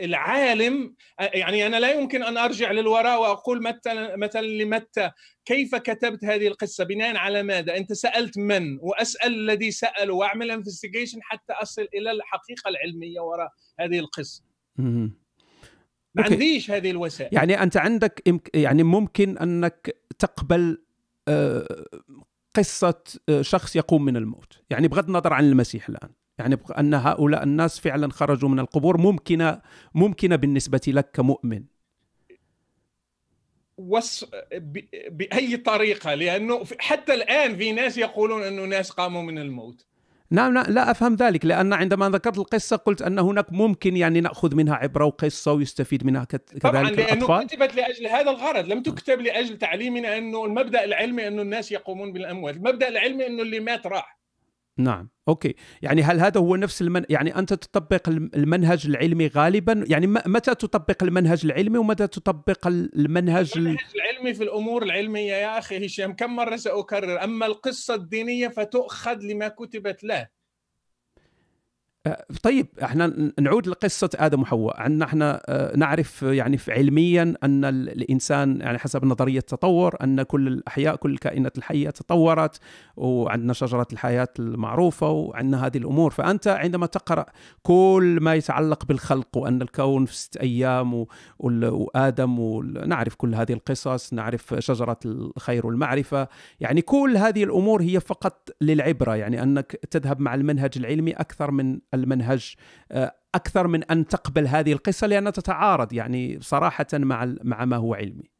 [0.00, 5.10] العالم يعني أنا لا يمكن أن أرجع للوراء وأقول متى مثلا لمتى
[5.44, 11.18] كيف كتبت هذه القصة؟ بناء على ماذا؟ أنت سألت من؟ وأسأل الذي سأل وأعمل انفستيجيشن
[11.22, 13.50] حتى أصل إلى الحقيقة العلمية وراء
[13.80, 14.42] هذه القصة.
[16.14, 17.34] ما عنديش هذه الوسائل.
[17.34, 18.22] يعني أنت عندك
[18.54, 20.84] يعني ممكن أنك تقبل
[22.54, 24.58] قصة آه، شخص يقوم من الموت.
[24.70, 26.10] يعني بغض النظر عن المسيح الآن.
[26.38, 29.60] يعني أن هؤلاء الناس فعلا خرجوا من القبور ممكنة
[29.94, 31.64] ممكنة بالنسبة لك كمؤمن.
[33.78, 34.24] وص...
[35.10, 39.86] بأي طريقة؟ لأنه حتى الآن في ناس يقولون أنه ناس قاموا من الموت.
[40.32, 44.74] نعم لا أفهم ذلك لأن عندما ذكرت القصة قلت أن هناك ممكن يعني نأخذ منها
[44.74, 47.46] عبرة وقصة ويستفيد منها كذلك طبعا لأنه الأطفال.
[47.46, 52.56] كتبت لأجل هذا الغرض لم تكتب لأجل تعليمنا أنه المبدأ العلمي أنه الناس يقومون بالأموات
[52.56, 54.19] المبدأ العلمي أنه اللي مات راح
[54.78, 55.54] نعم أوكي.
[55.82, 57.04] يعني هل هذا هو نفس المن...
[57.08, 63.78] يعني أنت تطبق المنهج العلمي غالبا؟ يعني متى تطبق المنهج العلمي ومتى تطبق المنهج المنهج
[63.94, 69.48] العلمي في الأمور العلمية يا أخي هشام كم مرة سأكرر؟ أما القصة الدينية فتؤخذ لما
[69.48, 70.39] كتبت له.
[72.42, 74.80] طيب إحنا نعود لقصة آدم وحواء.
[74.80, 80.96] عندنا إحنا آه، نعرف يعني علميا أن الإنسان يعني حسب نظرية التطور أن كل الأحياء
[80.96, 82.60] كل الكائنات الحية تطورت
[82.96, 86.10] وعندنا شجرة الحياة المعروفة وعندنا هذه الأمور.
[86.10, 87.26] فأنت عندما تقرأ
[87.62, 91.06] كل ما يتعلق بالخلق وأن الكون في ست أيام
[91.38, 96.28] وآدم ونعرف كل هذه القصص نعرف شجرة الخير والمعرفة.
[96.60, 99.16] يعني كل هذه الأمور هي فقط للعبرة.
[99.16, 102.54] يعني أنك تذهب مع المنهج العلمي أكثر من المنهج
[102.92, 107.94] آه، أكثر من أن تقبل هذه القصة لانها تتعارض يعني صراحة مع مع ما هو
[107.94, 108.30] علمي.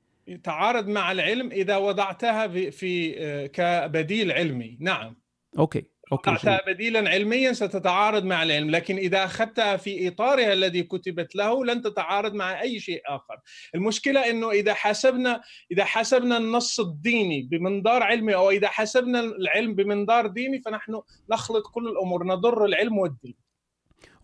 [0.44, 2.70] تعارض مع العلم إذا وضعتها في,
[3.18, 5.16] آه، كبديل علمي، نعم.
[5.58, 5.84] okay.
[6.12, 8.70] okay وضعتها بديلا علميا ستتعارض مع العلم.
[8.70, 13.40] لكن إذا أخذتها في إطارها الذي كتبت له لن تتعارض مع أي شيء آخر.
[13.74, 15.40] المشكلة أنه إذا حسبنا
[15.72, 21.00] إذا حسبنا النص الديني بمنظار علمي أو إذا حسبنا العلم بمنظار ديني فنحن
[21.30, 23.50] نخلط كل الأمور نضر العلم والدين.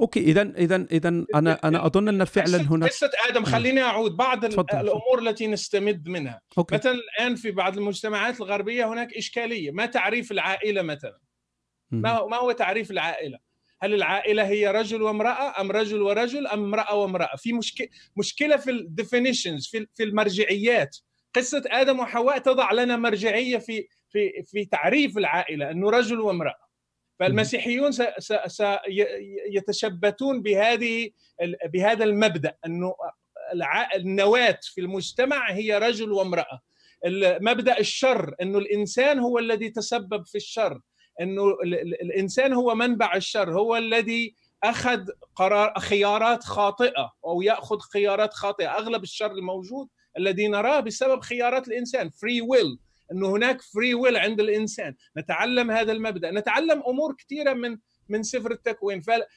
[0.00, 4.46] okay اذا اذا اذا أنا أنا أظن أن فعلا هناك قصه آدم خليني أعود بعض
[4.46, 4.80] تفضل.
[4.80, 6.40] الأمور التي نستمد منها.
[6.58, 6.74] okay.
[6.74, 9.70] مثلا الآن في بعض المجتمعات الغربية هناك إشكالية.
[9.70, 11.18] ما تعريف العائلة مثلا؟
[11.90, 13.38] ما ما هو تعريف العائلة؟
[13.82, 18.70] هل العائلة هي رجل وامرأة أم رجل ورجل أم امرأة وامرأة؟ في مشكله مشكلة في
[18.70, 20.96] ال definitions في في المرجعيات.
[21.34, 26.66] قصة آدم وحواء تضع لنا مرجعية في في في تعريف العائلة إنه رجل وامرأة.
[27.18, 27.90] فالمسيحيون
[28.48, 31.10] سيتشبتون بهذه
[31.64, 32.94] بهذا المبدأ إنه
[33.94, 36.60] النواة في المجتمع هي رجل وامرأة.
[37.40, 40.80] مبدا الشر إنه الإنسان هو الذي تسبب في الشر.
[41.20, 41.56] إنه
[42.02, 48.66] الإنسان هو منبع الشر هو الذي أخذ قرار خيارات خاطئة أو يأخذ خيارات خاطئة.
[48.66, 49.88] أغلب الشر الموجود
[50.18, 52.78] الذي نراه بسبب خيارات الإنسان فري ويل
[53.12, 54.94] إنه هناك free will عند الإنسان.
[55.18, 56.30] نتعلم هذا المبدأ.
[56.30, 59.00] نتعلم أمور كثيرة من من سفر التكوين.
[59.00, 59.28] فلا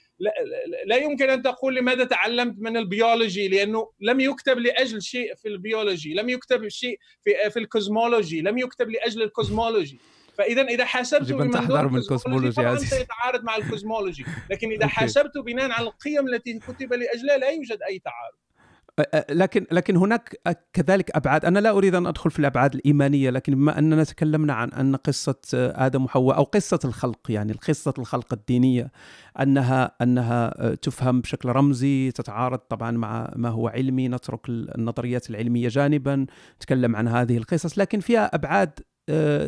[0.86, 6.14] لا يمكن أن تقول لماذا تعلمت من البيولوجي؟ لأنه لم يكتب لأجل شيء في البيولوجي
[6.14, 10.00] لم يكتب شيء في في ال cosmology لم يكتب لأجل ال cosmology.
[10.40, 14.26] فاذا إذا حاسبته من تحضر من ال cosmology أنت يتعارض مع ال cosmology.
[14.52, 18.40] لكن إذا حاسبته بناء على القيم التي كتب لأجلها لا يوجد أي تعارض.
[19.30, 20.42] لكن لكن هناك
[20.74, 21.46] كذلك أبعاد.
[21.46, 25.42] أنا لا أريد أن أدخل في الأبعاد الإيمانية لكن بما أننا تكلمنا عن ان قصة
[25.54, 28.92] آدم وحواء أو قصة الخلق يعني قصة الخلق الدينية
[29.42, 36.26] أنها أنها تفهم بشكل رمزي تتعارض طبعا مع ما هو علمي نترك النظريات العلمية جانبا
[36.56, 38.80] نتكلم عن هذه القصص لكن فيها أبعاد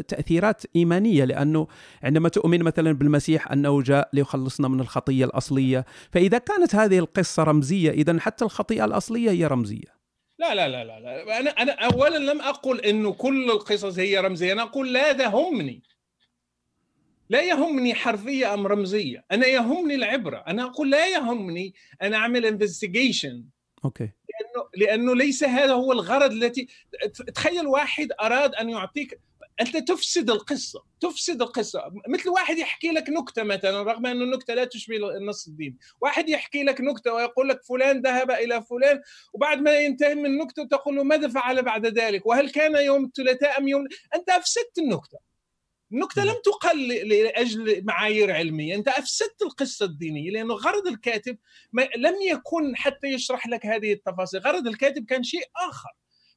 [0.07, 1.67] تأثيرات إيمانية لأنه
[2.03, 7.91] عندما تؤمن مثلا بالمسيح أنه جاء ليخلصنا من الخطية الأصلية فإذا كانت هذه القصة رمزية
[7.91, 10.01] اذا حتى الخطيئة الأصلية هي رمزية.
[10.39, 11.39] لا لا لا لا, لا.
[11.39, 14.53] أنا أنا اولا لم أقل إنه كل القصص هي رمزية.
[14.53, 15.83] أنا أقول لا يهمني.
[17.29, 19.25] لا يهمني حرفية أم رمزية.
[19.31, 20.37] أنا يهمني العبرة.
[20.37, 23.45] أنا أقول لا يهمني أن أعمل investigation
[23.85, 24.03] okay.
[24.03, 26.67] لأنه لأنه ليس هذا هو الغرض التي
[27.35, 29.19] تخيل واحد أراد أن يعطيك
[29.61, 31.91] أنت تفسد القصة تفسد القصة.
[32.07, 36.63] مثل واحد يحكي لك نكتة مثلا رغم ان النكتة لا تشبه النص الديني واحد يحكي
[36.63, 39.01] لك نكتة ويقول لك فلان ذهب إلى فلان
[39.33, 43.57] وبعد ما ينتهي من النكتة تقول له ماذا فعل بعد ذلك؟ وهل كان يوم الثلاثاء
[43.59, 45.17] أم يوم؟ أنت أفسدت النكتة.
[45.91, 48.75] النكتة لم تقل لأجل معايير علمية.
[48.75, 51.37] أنت أفسدت القصة الدينية لأنه غرض الكاتب
[51.97, 54.41] لم يكن حتى يشرح لك هذه التفاصيل.
[54.41, 55.89] غرض الكاتب كان شيء آخر.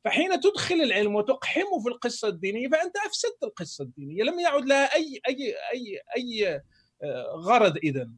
[0.05, 5.21] فحين تدخل العلم وتقحمه في القصة الدينية فأنت أفسدت القصة الدينية لم يعد لها أي
[5.29, 6.63] أي أي أي
[7.03, 8.11] آه، غرض اذا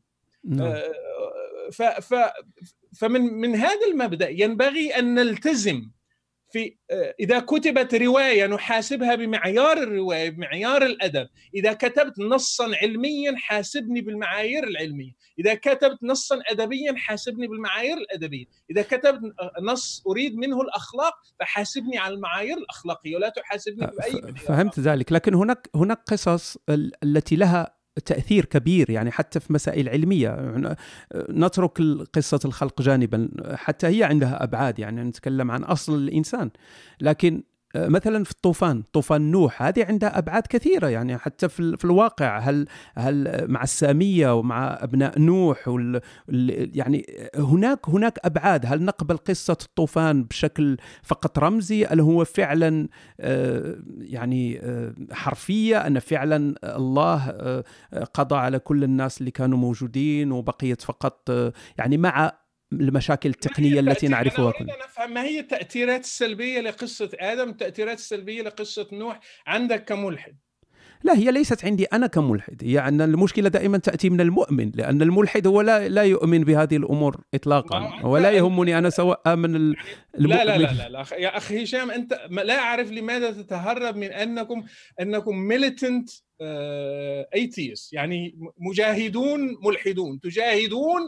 [0.45, 0.67] نعم.
[0.67, 2.01] آه،
[2.97, 5.91] فمن من هذا المبدأ ينبغي أن نلتزم
[6.57, 11.29] في آه، إذا كتبت رواية نحاسبها بمعيار الرواية بمعيار الأدب.
[11.55, 15.13] إذا كتبت نصا علميا حاسبني بالمعايير العلمية.
[15.39, 18.45] إذا كتبت نصا ادبيا حاسبني بالمعايير الأدبية.
[18.71, 19.21] إذا كتبت
[19.63, 25.13] نص أريد منه الأخلاق فحاسبني على المعايير الأخلاقية ولا تحاسبني بأي فهمت ذلك.
[25.13, 26.57] لكن هناك هناك قصص
[27.05, 30.55] التي لها تأثير كبير يعني حتى في مسائل علمية.
[31.15, 31.83] نترك
[32.15, 36.51] قصة الخلق جانبا حتى هي عندها أبعاد يعني نتكلم عن أصل الإنسان.
[37.01, 37.43] لكن
[37.77, 42.39] مثلا في الطوفان طوفان نوح هذه عندها أبعاد كثيرة يعني حتى في, الواقع.
[42.39, 42.67] هل
[42.97, 46.01] هل مع السامية ومع أبناء نوح وال
[46.77, 47.07] يعني
[47.37, 48.67] هناك هناك أبعاد.
[48.67, 52.89] هل نقبل قصة الطوفان بشكل فقط رمزي؟ هل هو فعلا
[53.21, 57.65] آه، يعني آه، حرفية؟ أن فعلا الله آه،
[58.15, 61.31] قضى على كل الناس اللي كانوا موجودين وبقيت فقط
[61.79, 62.33] يعني مع
[62.73, 64.73] المشاكل التقنية التي نعرفها كلنا.
[64.85, 70.37] نفهم ما هي التأثيرات السلبية لقصة آدم؟ التاثيرات السلبية لقصة نوح عندك كملحد.
[71.05, 72.63] لا هي ليست عندي أنا كملحد.
[72.65, 77.21] هي أن المشكلة دائما تأتي من المؤمن لأن الملحد هو لا لا يؤمن بهذه الأمور
[77.35, 78.07] اطلاقا.
[78.07, 79.77] ولا يهمني أنا سواء آمن المؤمن
[80.15, 84.65] لا لا لا, لا, لا يا أخي هشام أنت لا أعرف لماذا تتهرب من أنكم
[85.01, 86.11] أنكم militant
[87.35, 90.21] atheists آه، يعني مجاهدون ملحدون.
[90.21, 91.01] تجاهدون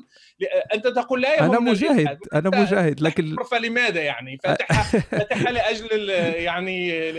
[0.74, 7.10] أنت تقول لا أنا مجاهد أنا مجاهد لكن فلماذا يعني؟ فاتح فاتح لأجل يعني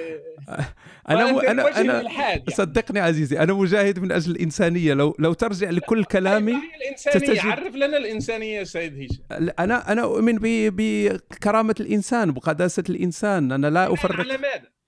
[1.10, 2.44] أنا أنا أنا يعني.
[2.50, 4.94] صدقني عزيزي أنا مجاهد من أجل الإنسانية.
[4.94, 7.40] لو لو ترجع لكل كلامي الإنسانية؟ تتجد...
[7.40, 9.50] عرف لنا الإنسانية سيد هشام.
[9.60, 13.52] أنا أنا أؤمن بكرامة الإنسان بقداسة الإنسان.
[13.52, 14.20] أنا لا أفرق.
[14.20, 14.79] على ماذا؟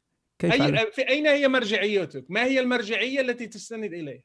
[0.41, 4.21] كيف أي في أين هي مرجعيتك؟ ما هي المرجعية التي تستند إليها؟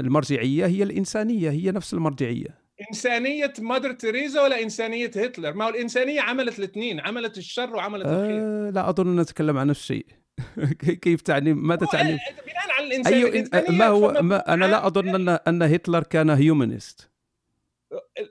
[0.00, 2.66] المرجعية هي الإنسانية هي نفس المرجعية.
[2.90, 8.10] إنسانية مادر تريزا ولا إنسانية هتلر؟ ما هو الإنسانية عملت الاثنين عملت الشر وعملت آه
[8.10, 10.06] الخير لا أظن نتكلم عن نفس الشيء.
[11.02, 15.28] كيف تعني؟ ماذا تعني؟ بناء على الإنسانية, أيوة الإنسانية ما هو ما أنا لا أظن
[15.28, 17.10] أن أن هتلر كان هيومنست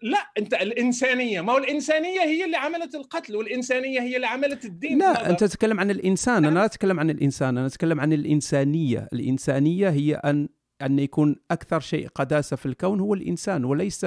[0.01, 1.41] لا انت الإنسانية.
[1.41, 4.97] ما هو الإنسانية هي اللي عملت القتل والإنسانية هي اللي عملت الدين.
[4.97, 6.45] لا أنت تتكلم عن الإنسان.
[6.45, 9.07] أنا لا أتكلم عن الإنسان أنا أتكلم عن الإنسانية.
[9.13, 10.49] الإنسانية هي أن
[10.81, 14.05] أن يكون أكثر شيء قداسة في الكون هو الإنسان وليس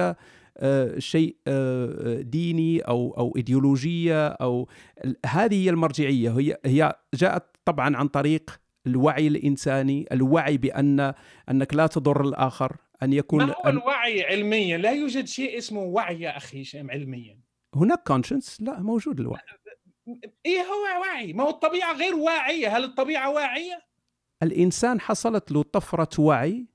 [0.57, 4.67] آه، شيء آه، ديني أو أو إيديولوجية أو
[5.25, 6.39] هذه هي المرجعية.
[6.39, 11.13] هي هي جاءت طبعا عن طريق الوعي الإنساني الوعي بأن
[11.49, 12.75] أنك لا تضر الآخر.
[13.03, 17.39] أن يكون ما هو الوعي علميا؟ لا يوجد شيء اسمه وعي يا أخي هشام علميا.
[17.75, 19.41] هناك كونشنس لا موجود الوعي.
[20.45, 23.81] إيه هو وعي؟ ما هو الطبيعة غير واعية؟ هل الطبيعة واعية؟
[24.43, 26.65] الإنسان حصلت له طفرة وعي.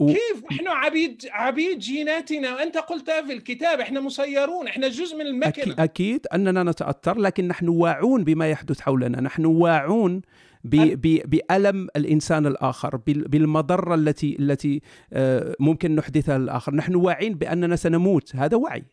[0.00, 0.06] و...
[0.06, 2.54] كيف؟ نحن عبيد عبيد جيناتنا.
[2.54, 5.84] وانت قلتها في الكتاب إحنا مسيرون إحنا جزء من المكنة.
[5.84, 9.20] أكيد أننا نتأثر لكن نحن واعون بما يحدث حولنا.
[9.20, 10.22] نحن واعون
[10.64, 14.80] بألم الإنسان الآخر بالمضرة التي التي
[15.12, 16.74] آه، ممكن نحدثها للآخر.
[16.74, 18.84] نحن واعين بأننا سنموت هذا وعي.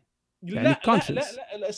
[0.43, 1.69] يعني لا, لا, لا, لا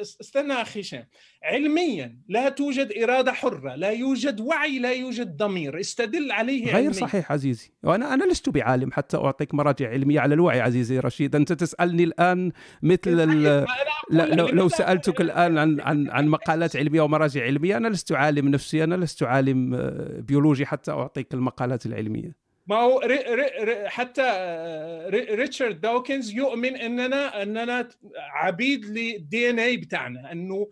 [0.00, 1.06] استنى أخي هشام
[1.42, 5.80] علميا لا توجد إرادة حرة لا يوجد وعي لا يوجد ضمير.
[5.80, 6.92] استدل عليه غير علميا.
[6.92, 7.72] صحيح عزيزي.
[7.82, 11.36] وأنا أنا لست بعالم حتى أعطيك مراجع علمية على الوعي عزيزي رشيد.
[11.36, 12.52] أنت تسألني الآن
[12.82, 13.16] مثل
[14.10, 18.48] لا لو, لو سألتك الآن عن عن عن مقالات علمية ومراجع علمية أنا لست عالم
[18.48, 22.45] نفسي أنا لست عالم آه، بيولوجي حتى أعطيك المقالات العلمية.
[22.66, 23.16] ما هو ري
[23.60, 24.22] ري حتى
[25.10, 30.68] ريتشارد دوكنز يؤمن إننا إننا عبيد للدي ان اي بتاعنا إنه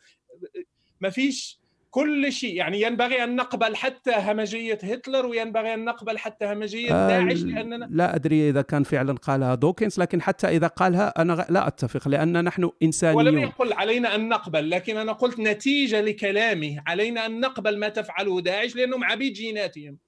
[1.00, 2.54] ما فيش كل شيء.
[2.54, 7.88] يعني ينبغي أن نقبل حتى همجية هتلر وينبغي أن نقبل حتى همجية آه داعش لأننا
[7.90, 12.44] لا أدري إذا كان فعلا قالها دوكنز لكن حتى إذا قالها أنا لا أتفق لأن
[12.44, 13.26] نحن إنسانيون.
[13.26, 18.40] ولم يقل علينا أن نقبل لكن أنا قلت نتيجة لكلامه علينا أن نقبل ما تفعله
[18.40, 19.98] داعش لأنهم عبيد جيناتهم.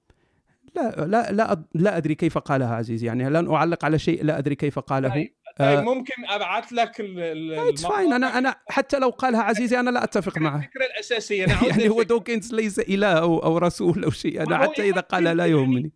[0.77, 4.55] لا لا لا لا أدري كيف قالها عزيز يعني لن أعلق على شيء لا أدري
[4.55, 5.09] كيف قاله.
[5.09, 6.95] طيب, طيب آه ممكن أبعث لك
[7.77, 11.45] فاين أنا أنا حتى لو قالها عزيزي أنا لا أتفق معه الفكرة الأساسية.
[11.45, 14.43] نعود يعني هو دوكنز ليس إله أو, أو رسول أو شيء.
[14.43, 15.91] أنا حتى إذا قالها لا يهمني.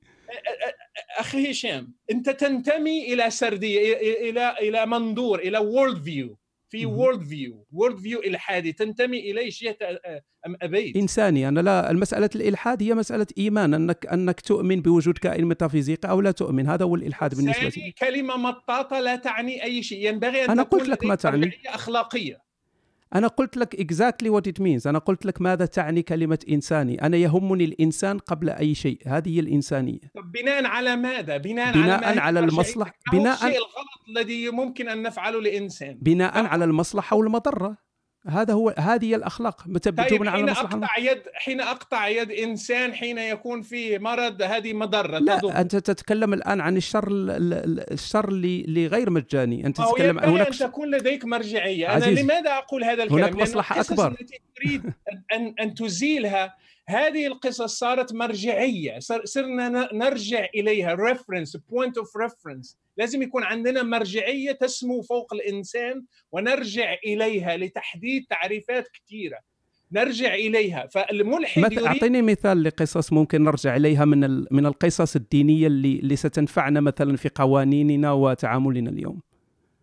[1.19, 3.93] أخي هشام أنت تنتمي إلى سردية
[4.29, 6.37] إلى إلى منظور إلى worldview
[6.71, 9.81] في worldview worldview إلحادي تنتمي اليه شئت
[10.45, 10.97] أم أبيت.
[10.97, 11.47] إنساني.
[11.47, 16.31] أنا لا المسألة الإلحاد هي مسألة إيمان انك أنك تؤمن بوجود كائن ميتافيزيقي أو لا
[16.31, 16.67] تؤمن.
[16.67, 17.93] هذا هو الإلحاد بالنسبة لي.
[17.99, 20.07] كلمة مطاطة لا تعني أي شيء.
[20.07, 21.51] ينبغي أن أنا قلت لك ما تعني.
[21.67, 22.51] أخلاقية.
[23.15, 24.87] أنا قلت لك exactly what it means.
[24.87, 27.01] أنا قلت لك ماذا تعني كلمة إنساني.
[27.01, 28.99] أنا يهمني الإنسان قبل أي شيء.
[29.05, 29.99] هذه هي الإنسانية.
[30.15, 32.93] طب بناء على ماذا؟ بناء, بناء على, على المصلحة.
[33.11, 35.97] بناء الشيء الغلط الذي ممكن أن نفعله لإنسان.
[36.01, 37.77] بناء على المصلحة والمضرة.
[38.27, 39.63] هذا هو هذه هي الأخلاق.
[39.67, 44.73] متبتون طيب على المصلحة أقطع يد حين أقطع يد إنسان حين يكون فيه مرض هذه
[44.73, 45.57] مضرة لا تضر.
[45.57, 47.07] أنت تتكلم الآن عن الشر
[47.91, 49.65] الشر اللي غير مجاني.
[49.65, 51.85] أنت تتكلم عن هناك أن تكون لديك مرجعية.
[51.85, 52.19] أنا عزيز.
[52.19, 54.07] لماذا أقول هذا الكلام؟ هناك مصلحة أكبر.
[54.07, 54.93] التي تريد
[55.33, 56.55] أن أن تزيلها
[56.91, 60.93] هذه القصص صارت مرجعية صرنا نرجع إليها.
[60.93, 68.87] reference point of reference لازم يكون عندنا مرجعية تسمو فوق الإنسان ونرجع إليها لتحديد تعريفات
[68.87, 69.37] كثيرة.
[69.91, 70.87] نرجع إليها.
[70.87, 76.79] فالملحد مثل أعطيني مثال لقصص ممكن نرجع إليها من من القصص الدينية اللي اللي ستنفعنا
[76.79, 79.21] مثلا في قوانيننا وتعاملنا اليوم.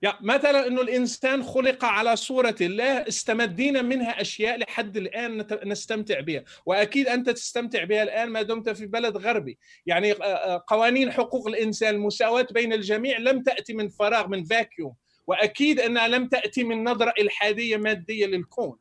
[0.03, 6.45] يعني مثلا إنه الإنسان خلق على صورة الله استمدينا منها أشياء لحد الآن نستمتع بها.
[6.67, 9.59] وأكيد أنت تستمتع بها الآن ما دمت في بلد غربي.
[9.87, 10.13] يعني
[10.67, 14.95] قوانين حقوق الإنسان المساواة بين الجميع لم تأتي من فراغ من فاكيوم
[15.27, 18.79] وأكيد أنها لم تأتي من نظرة إلحادية مادية للكون.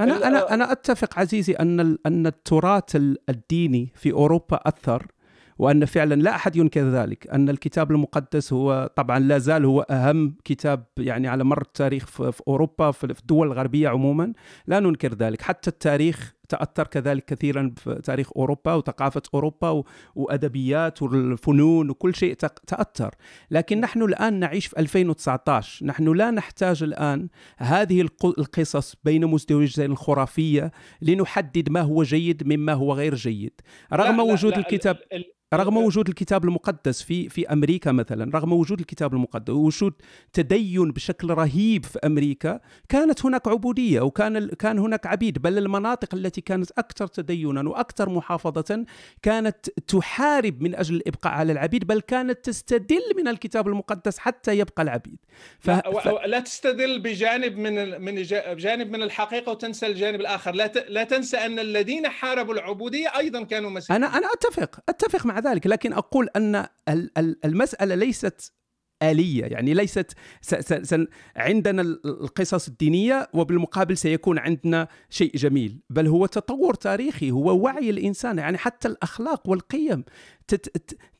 [0.00, 2.96] أنا أنا أنا أتفق عزيزي أن أن التراث
[3.28, 5.06] الديني في أوروبا أثر.
[5.60, 10.34] وأن فعلا لا أحد ينكر ذلك أن الكتاب المقدس هو طبعا لا زال هو أهم
[10.44, 14.32] كتاب يعني على مر التاريخ في أوروبا في الدول الغربية عموما.
[14.66, 19.82] لا ننكر ذلك حتى التاريخ تأثر كذلك كثيرا في تاريخ أوروبا وثقافة أوروبا
[20.14, 22.34] وأدبيات والفنون وكل شيء
[22.66, 23.14] تأثر.
[23.50, 27.28] لكن نحن الآن نعيش في 2019 نحن لا نحتاج الآن
[27.58, 30.72] هذه القصص بين مزدوجين الخرافية
[31.02, 33.60] لنحدد ما هو جيد مما هو غير جيد.
[33.92, 34.96] رغم لا وجود لا لا الكتاب
[35.54, 39.92] رغم وجود الكتاب المقدس في في أمريكا مثلا رغم وجود الكتاب المقدس ووجود
[40.32, 46.39] تدين بشكل رهيب في أمريكا كانت هناك عبودية وكان كان هناك عبيد بل المناطق التي
[46.40, 48.84] كانت أكثر تدينا وأكثر محافظة
[49.22, 54.82] كانت تحارب من أجل الإبقاء على العبيد بل كانت تستدل من الكتاب المقدس حتى يبقى
[54.82, 55.18] العبيد.
[55.58, 55.70] ف...
[55.70, 56.08] ف...
[56.08, 58.22] لا تستدل بجانب من من
[58.56, 60.54] جانب من الحقيقة وتنسى الجانب الآخر.
[60.54, 60.76] لا ت...
[60.88, 64.04] لا تنسى أن الذين حاربوا العبودية أيضا كانوا مسيحيين.
[64.04, 66.66] أنا أنا أتفق أتفق مع ذلك لكن أقول أن
[67.44, 68.59] المسألة ليست
[69.02, 69.44] آلية.
[69.44, 70.94] يعني ليست س س س
[71.36, 78.38] عندنا القصص الدينية وبالمقابل سيكون عندنا شيء جميل بل هو تطور تاريخي هو وعي الإنسان.
[78.38, 80.04] يعني حتى الأخلاق والقيم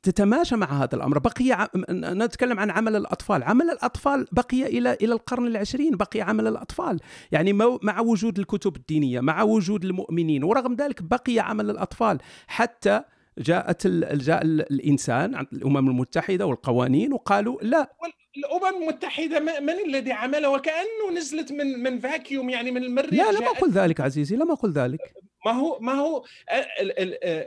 [0.03, 1.19] تتماشى مع هذا الأمر.
[1.19, 3.43] بقي نتكلم عن عمل الأطفال.
[3.43, 7.01] عمل الأطفال بقي إلى إلى القرن العشرين بقي عمل الأطفال.
[7.33, 7.53] يعني
[7.83, 12.19] مع وجود الكتب الدينية مع وجود المؤمنين ورغم ذلك بقي عمل الأطفال.
[12.47, 13.03] حتى
[13.39, 17.93] جاءت جاء الإنسان الأمم المتحدة والقوانين وقالوا لا.
[18.37, 23.45] الأمم المتحدة من الذي عمل وكأنه نزلت من من فاكيوم يعني من المريخ لا لم
[23.45, 25.15] أقل ذلك عزيزي لم أقل ذلك.
[25.47, 26.25] ما هو ما هو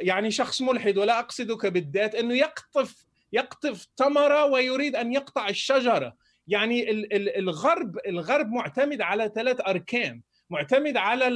[0.02, 6.16] يعني شخص ملحد ولا أقصدك بالذات أنه يقطف يقطف تمرة ويريد أن يقطع الشجرة.
[6.48, 6.92] يعني
[7.40, 10.22] الغرب الغرب معتمد على ثلاث أركان.
[10.54, 11.28] معتمد على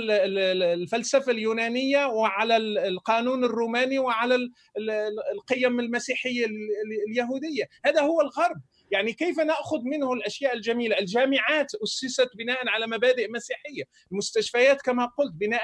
[0.74, 2.57] الفلسفة اليونانية وعلى
[2.88, 4.36] القانون الروماني وعلى
[5.34, 6.45] القيم المسيحية
[7.09, 7.63] اليهودية.
[7.86, 8.57] هذا هو الغرب.
[8.92, 13.84] يعني كيف نأخذ منه الأشياء الجميلة؟ الجامعات أسست بناء على مبادئ مسيحية.
[14.12, 15.62] المستشفيات كما قلت بناء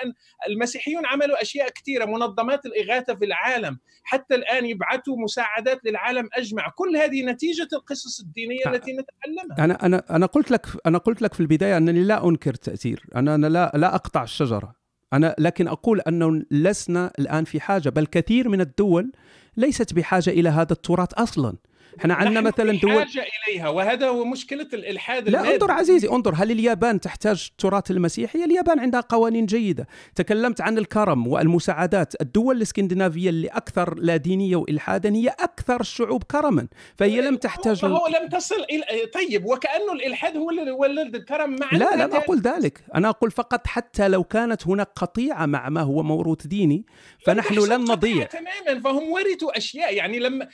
[0.48, 3.80] المسيحيون عملوا أشياء كثيرة منظمات الإغاثة في العالم.
[4.04, 6.70] حتى الآن يبعثوا مساعدات للعالم أجمع.
[6.76, 9.66] كل هذه نتيجة القصص الدينية التي نتعلمها.
[9.66, 13.36] أنا أنا أنا قلت لك أنا قلت لك في البداية أنني لا أنكر التاثير أنا
[13.36, 14.76] أنا لا لا أقطع الشجرة.
[15.14, 19.12] أنا لكن أقول انه لسنا الآن في حاجة بل كثير من الدول
[19.58, 21.58] ليست بحاجة إلى هذا التراث أصلا.
[22.00, 25.56] إحنا عندنا مثلا دول حاجة إليها وهذا هو مشكلة الالحاد لا المادي.
[25.56, 29.88] انظر عزيزي انظر هل اليابان تحتاج التراث المسيحي؟ اليابان عندها قوانين جيدة.
[30.16, 32.22] تكلمت عن الكرم والمساعدات.
[32.22, 38.08] الدول الإسكندنافية اللي أكثر لا دينية والحادا هي أكثر الشعوب كرما فهي لم تحتاج هو
[38.08, 38.84] لم تصل إلى
[39.14, 42.80] طيب وكأنه الإلحاد هو اللي ولد الكرم مع لا لا أقول ذلك.
[42.96, 46.86] أنا أقول فقط حتى لو كانت هناك قطيعة مع ما هو موروث ديني
[47.26, 48.26] فنحن لن نضيع.
[48.26, 49.94] تماما فهم ورثوا أشياء.
[49.94, 50.48] يعني لما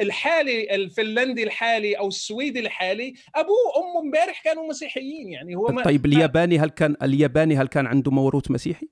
[0.00, 5.82] الحاد الحالي الفنلندي الحالي أو السويدي الحالي أبوه وأمه امبارح كانوا مسيحيين يعني هو ما
[5.82, 8.88] طيب الياباني هل كان الياباني هل كان عنده موروث مسيحي؟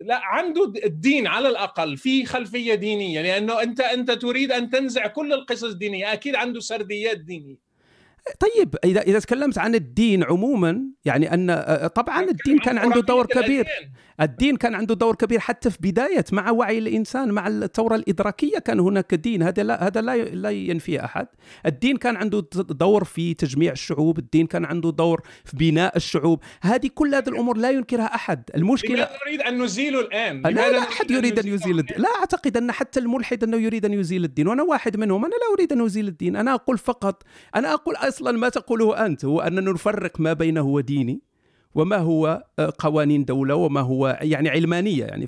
[0.00, 5.32] لا عنده الدين على الأقل في خلفية دينية لأنه انت أنت تريد أن تنزع كل
[5.32, 7.68] القصص الدينيه أكيد عنده سرديات دينية.
[8.40, 11.46] طيب اذا إذا تكلمت عن الدين عموما يعني ان
[11.94, 13.66] طبعا الدين كان عنده دور كبير.
[14.20, 18.80] الدين كان عنده دور كبير حتى في بداية مع وعي الإنسان مع الثورة الإدراكية كان
[18.80, 19.42] هناك دين.
[19.42, 21.26] هذا لا هذا لا لا ينفي أحد.
[21.66, 26.40] الدين كان عنده دور في تجميع الشعوب الدين كان عنده دور في بناء الشعوب.
[26.62, 28.42] هذه كل هذه الأمور لا ينكرها أحد.
[28.54, 31.98] المشكلة لماذا نريد أن نزيله الآن؟ لا لا أحد يريد أن يزيل الدين.
[31.98, 34.48] لا أعتقد أن حتى الملحد أنه يريد أن يزيل الدين.
[34.48, 35.24] وأنا واحد منهم.
[35.24, 36.36] أنا لا أريد أن أزيل الدين.
[36.36, 37.22] أنا أقول فقط
[37.54, 41.27] أنا أقول أصلا ما تقوله أنت هو اننا نفرق ما بينه وديني.
[41.74, 45.26] وما هو آه، قوانين دولة وما هو يعني علمانية يعني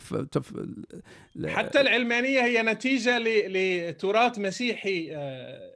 [1.44, 3.18] حتى العلمانية هي نتيجة
[3.48, 5.70] لتراث مسيحي آه،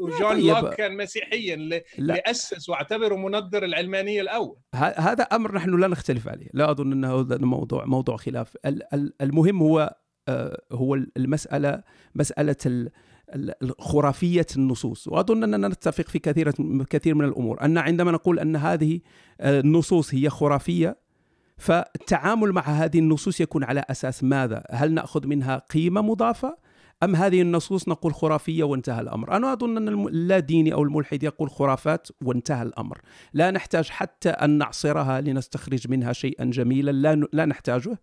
[0.00, 0.44] وجون طيب.
[0.44, 1.82] لوك كان مسيحيا اللي
[2.26, 4.56] اسس واعتبره منظر العلمانية الأول.
[4.74, 8.56] هذا أمر نحن لا نختلف عليه لا أظن انه هذا موضوع موضوع خلاف.
[9.20, 9.96] المهم هو
[10.28, 11.82] آه، هو المسألة
[12.14, 12.90] مسألة
[13.78, 15.08] خرافية النصوص.
[15.08, 16.50] وأظن أننا نتفق في كثير
[16.90, 17.64] كثير من الأمور.
[17.64, 19.00] أن عندما نقول أن هذه
[19.40, 20.96] آه، النصوص هي خرافية
[21.56, 26.56] فالتعامل مع هذه النصوص يكون على أساس ماذا؟ هل نأخذ منها قيمة مضافة؟
[27.02, 32.08] أم هذه النصوص نقول خرافية وانتهى الأمر؟ أنا أظن أن اللاديني أو الملحد يقول خرافات
[32.22, 33.00] وانتهى الأمر،
[33.32, 37.98] لا نحتاج حتى أن نعصرها لنستخرج منها شيئا جميلا لا لا نحتاجه،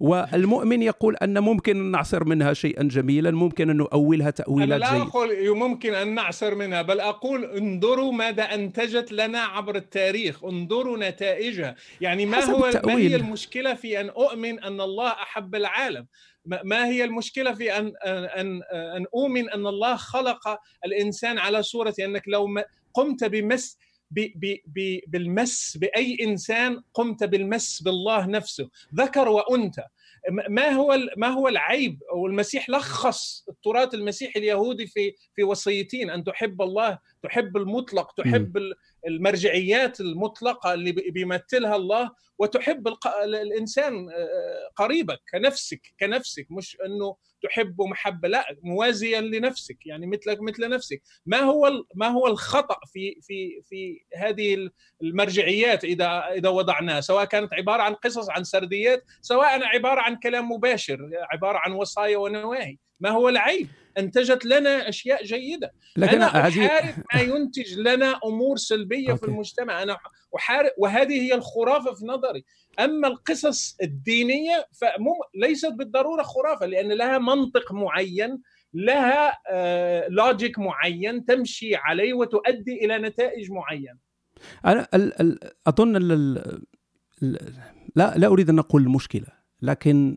[0.00, 5.02] والمؤمن يقول أن ممكن أن نعصر منها شيئا جميلا ممكن أن نؤولها تأويلات أنا لا
[5.02, 11.74] أقول ممكن أن نعصر منها بل أقول انظروا ماذا أنتجت لنا عبر التاريخ انظروا نتائجها.
[12.00, 12.96] يعني ما هو التأويل.
[12.96, 16.06] ما هي المشكلة في أن أؤمن أن الله أحب العالم؟
[16.44, 22.22] ما هي المشكلة في أن أن أن أؤمن أن الله خلق الإنسان على صورة أنك
[22.26, 22.48] لو
[22.94, 23.78] قمت بمس
[25.06, 29.82] بالمس بأي إنسان قمت بالمس بالله نفسه ذكر وأنثى
[30.48, 36.62] ما هو ما هو العيب والمسيح لخص التراث المسيحي اليهودي في في وصيتين أن تحب
[36.62, 38.72] الله تحب المطلق تحب م.
[39.06, 42.88] المرجعيات المطلقة اللي بيمثلها الله وتحب
[43.24, 50.68] الإنسان آه، قريبك كنفسك كنفسك مش إنه تحب محبه لا موازيا لنفسك يعني مثلك مثل
[50.68, 51.02] نفسك.
[51.26, 54.70] ما هو ما هو الخطأ في في في هذه
[55.02, 60.52] المرجعيات إذا إذا وضعناها؟ سواء كانت عبارة عن قصص عن سرديات سواء عبارة عن كلام
[60.52, 62.78] مباشر عبارة عن وصايا ونواهي.
[63.04, 63.68] ما هو العيب؟
[63.98, 65.72] أنتجت لنا أشياء جيدة.
[65.96, 69.20] لكن أنا أحارب ما ينتج لنا أمور سلبية أوكي.
[69.20, 69.82] في المجتمع.
[69.82, 69.96] أنا
[70.36, 72.44] احارب وهذه هي الخرافة في نظري.
[72.78, 78.42] أما القصص الدينية فليست بالضرورة خرافة لأن لها منطق معين
[78.74, 79.38] لها
[80.08, 83.98] لوجيك آه، معين تمشي عليه وتؤدي إلى نتائج معينة.
[84.64, 84.88] أنا
[85.66, 85.96] أظن
[87.96, 89.26] لا لا أريد أن أقول المشكلة
[89.62, 90.16] لكن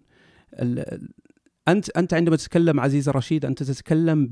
[1.67, 4.29] أنت أنت عندما تتكلم عزيز رشيد أنت تتكلم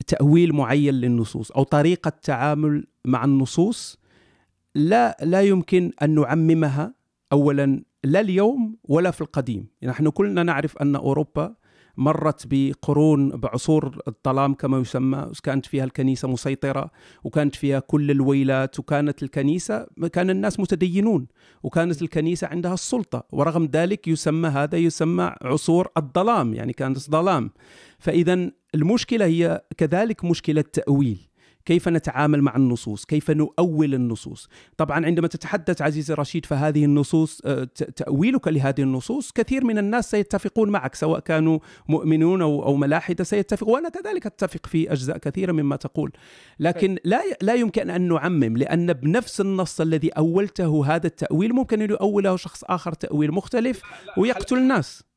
[0.00, 3.98] بتأويل معين للنصوص أو طريقة تعامل مع النصوص.
[4.74, 6.94] لا لا يمكن أن نعممها
[7.32, 9.66] اولا لا اليوم ولا في القديم.
[9.82, 11.54] نحن كلنا نعرف أن أوروبا
[11.98, 16.90] مرت بقرون بعصور الظلام كما يسمى كانت فيها الكنيسة مسيطرة
[17.24, 21.26] وكانت فيها كل الويلات وكانت الكنيسة كان الناس متدينون
[21.62, 27.50] وكانت الكنيسة عندها السلطة ورغم ذلك يسمى هذا يسمى عصور الظلام يعني كانت ظلام.
[27.98, 31.27] فإذا المشكلة هي كذلك مشكلة تأويل.
[31.68, 37.64] كيف نتعامل مع النصوص؟ كيف نؤول النصوص؟ طبعا عندما تتحدث عزيزي رشيد فهذه النصوص آه،
[37.96, 41.58] تأويلك لهذه النصوص كثير من الناس سيتفقون معك سواء كانوا
[41.88, 46.12] مؤمنون أو ملاحدة سيتفقون وأنا كذلك أتفق في أجزاء كثيرة مما تقول.
[46.60, 51.90] لكن لا لا يمكن أن نعمم لأن بنفس النص الذي أولته هذا التأويل ممكن أن
[51.90, 53.82] يؤوله شخص آخر تأويل مختلف
[54.16, 55.07] ويقتل الناس.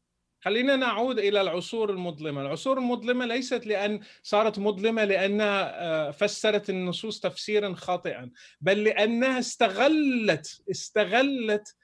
[0.41, 7.19] خلينا نعود إلى العصور المظلمة، العصور المظلمة ليست لأن صارت مظلمة لانها آه، فسرت النصوص
[7.19, 8.31] تفسيرا خاطئا،
[8.61, 11.75] بل لأنها استغلت استغلت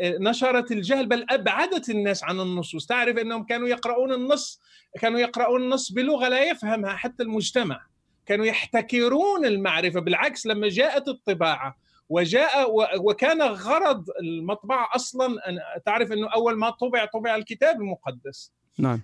[0.00, 4.60] نشرت الجهل بل أبعدت الناس عن النصوص، تعرف إنهم كانوا يقرؤون النص
[5.00, 7.86] كانوا يقرؤون النص بلغة لا يفهمها حتى المجتمع.
[8.26, 11.78] كانوا يحتكرون المعرفة بالعكس لما جاءت الطباعة
[12.08, 12.70] وجاء
[13.00, 18.52] وكان غرض المطبعة أصلا أن تعرف أنه أول ما طبع طبع الكتاب المقدس.
[18.78, 19.02] نعم.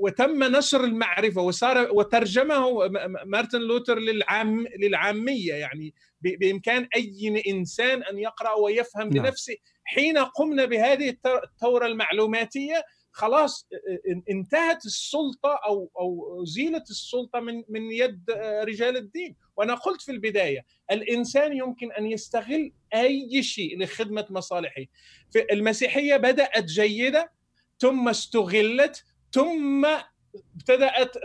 [0.00, 2.88] وتم نشر المعرفة وصار وترجمه
[3.26, 9.24] مارتن لوثر للعام للعامية يعني بإمكان أي إنسان أن يقرأ ويفهم نعم.
[9.24, 9.56] بنفسه.
[9.84, 12.84] حين قمنا بهذه الثورة المعلوماتية
[13.16, 13.68] خلاص
[14.30, 18.30] انتهت السلطة أو أو زيلت السلطة من من يد
[18.64, 19.36] رجال الدين.
[19.56, 24.82] وأنا قلت في البداية الإنسان يمكن أن يستغل أي شيء لخدمة مصالحه.
[25.52, 27.32] المسيحية بدأت جيدة
[27.78, 29.86] ثم استغلت ثم
[30.56, 31.16] ابتدأت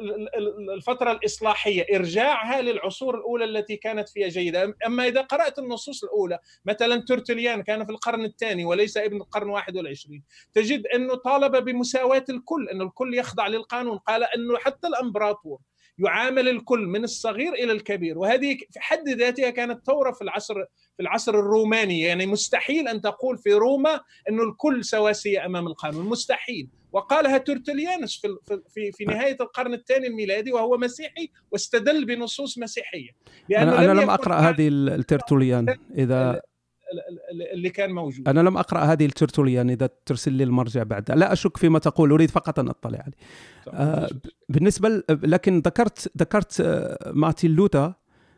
[0.75, 4.75] الفترة الإصلاحية إرجاعها للعصور الأولى التي كانت فيها جيدة.
[4.85, 10.23] أما إذا قرأت النصوص الأولى مثلا تورتليان كان في القرن الثاني وليس ابن القرن 21
[10.53, 13.97] تجد أنه طالب بمساواة الكل انه الكل يخضع للقانون.
[13.97, 15.59] قال أنه حتى الأمبراطور
[15.97, 20.55] يعامل الكل من الصغير إلى الكبير وهذه في حد ذاتها كانت ثورة في العصر
[20.97, 22.01] في العصر الروماني.
[22.01, 26.05] يعني مستحيل أن تقول في روما انه الكل سواسية أمام القانون.
[26.05, 26.69] مستحيل.
[26.91, 33.09] وقالها تورتليانس في في في نهاية القرن الثاني الميلادي وهو مسيحي واستدل بنصوص مسيحية.
[33.49, 36.41] لأنه أنا, أنا لم أقرأ هذه الترتوليان اذا
[37.53, 38.29] اللي كان موجود.
[38.29, 41.11] أنا لم أقرأ هذه الترتوليان إذا ترسل لي المرجع بعد.
[41.11, 43.17] لا أشك فيما تقول أريد فقط أن أطلع عليه.
[43.67, 44.09] آه
[44.49, 47.93] بالنسبة لكن ذكرت ذكرت آه، مارتن لوتا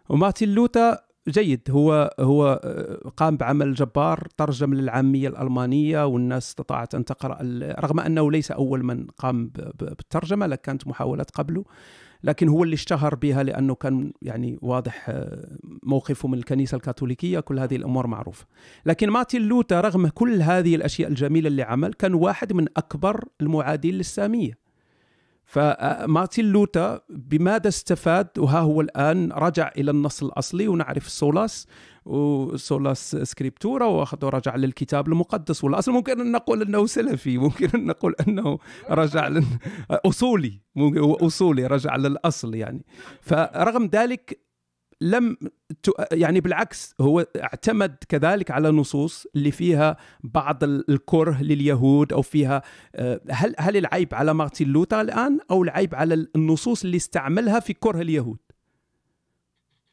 [0.09, 1.61] ومارتن لوتا جيد.
[1.71, 7.37] هو هو آه، قام بعمل جبار ترجم للعامية الألمانية والناس استطاعت أن تقرأ
[7.79, 11.65] رغم أنه ليس أول من قام بالترجمة لكن كانت محاولات قبله.
[12.23, 17.59] لكن هو اللي اشتهر بها لأنه كان يعني واضح آه، موقفه من الكنيسة الكاثوليكية كل
[17.59, 18.45] هذه الأمور معروفة.
[18.85, 23.93] لكن مارتن لوثر رغم كل هذه الأشياء الجميلة اللي عمل كان واحد من أكبر المعادين
[23.93, 24.62] للسامية.
[25.53, 31.67] فمارتن لوثر بماذا استفاد؟ وها هو الآن رجع إلى النص الأصلي ونعرف ال solas
[32.05, 35.63] و sola scriptura واخذ رجع للكتاب المقدس.
[35.63, 38.57] والأصل ممكن أن نقول أنه سلفي ممكن أن نقول أنه
[38.89, 39.30] رجع
[39.89, 40.61] أصولي
[40.97, 42.85] أصولي رجع للأصل يعني.
[43.21, 44.39] فرغم ذلك
[45.01, 45.37] لم
[46.11, 52.61] يعني بالعكس هو اعتمد كذلك على نصوص اللي فيها بعض الكره لليهود أو فيها
[52.95, 57.73] آه، هل هل العيب على مارتن لوثر الآن أو العيب على النصوص اللي استعملها في
[57.73, 58.39] كره اليهود؟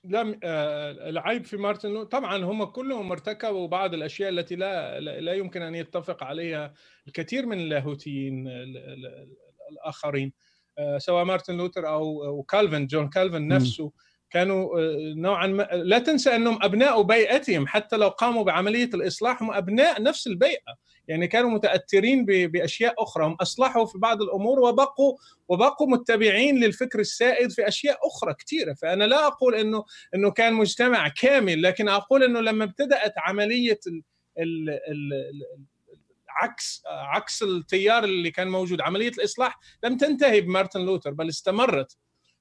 [0.05, 5.62] لم آه، العيب في مارتن طبعا هم كلهم ارتكبوا بعض الأشياء التي لا لا يمكن
[5.62, 6.74] أن يتفق عليها
[7.06, 8.48] الكثير من اللاهوتيين
[9.70, 10.32] الآخرين
[10.78, 13.90] آه، سواء مارتن لوثر أو كالفن جون كالفن نفسه م.
[14.31, 19.51] كانوا آه، نوعا ما لا تنسى أنهم أبناء بيئتهم حتى لو قاموا بعملية الإصلاح هم
[19.51, 20.90] أبناء نفس البيئة.
[21.09, 23.27] يعني كانوا متأثرين بأشياء أخرى.
[23.27, 25.16] هم أصلحوا في بعض الأمور وبقوا
[25.48, 29.85] وبقوا متبعين للفكر السائد في أشياء أخرى كثيره فأنا لا أقول إنه
[30.15, 34.02] إنه كان مجتمع كامل لكن أقول إنه لما ابتدأت عملية ال
[34.39, 35.11] ال ال
[36.28, 41.97] عكس عكس التيار اللي كان موجود عملية الإصلاح لم تنتهي بمارتن لوثر بل استمرت.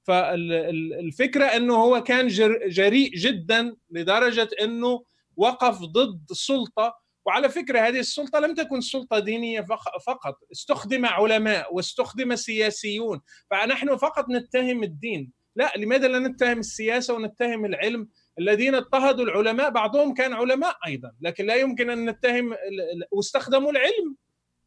[0.10, 2.28] فالفكرة إنه هو كان
[2.68, 5.04] جريء جدا لدرجة إنه
[5.38, 6.96] وقف ضد السلطة.
[7.26, 9.66] وعلى فكرة هذه السلطة لم تكن سلطة دينية
[10.06, 13.22] فقط استخدم علماء واستخدم سياسيون.
[13.52, 15.32] فنحن فقط نتهم الدين.
[15.56, 18.10] لا لماذا لا نتهم السياسة ونتهم العلم؟
[18.40, 22.56] الذين اضطهدوا العلماء بعضهم كان علماء أيضا لكن لا يمكن أن نتهم
[23.12, 24.16] واستخدموا العلم.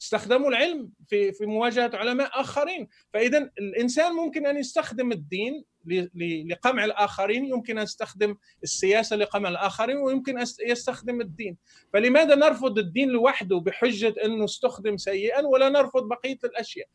[0.02, 2.88] استخدموا العلم في في مواجهة علماء آخرين.
[3.12, 5.64] فاذا الإنسان ممكن أن يستخدم الدين
[6.50, 11.56] لقمع الآخرين يمكن أن استخدم السياسة لقمع الآخرين ويمكن أن يستخدم الدين.
[11.92, 16.86] فلماذا نرفض الدين لوحده بحجة انه استخدم سيئا ولا نرفض بقية الأشياء؟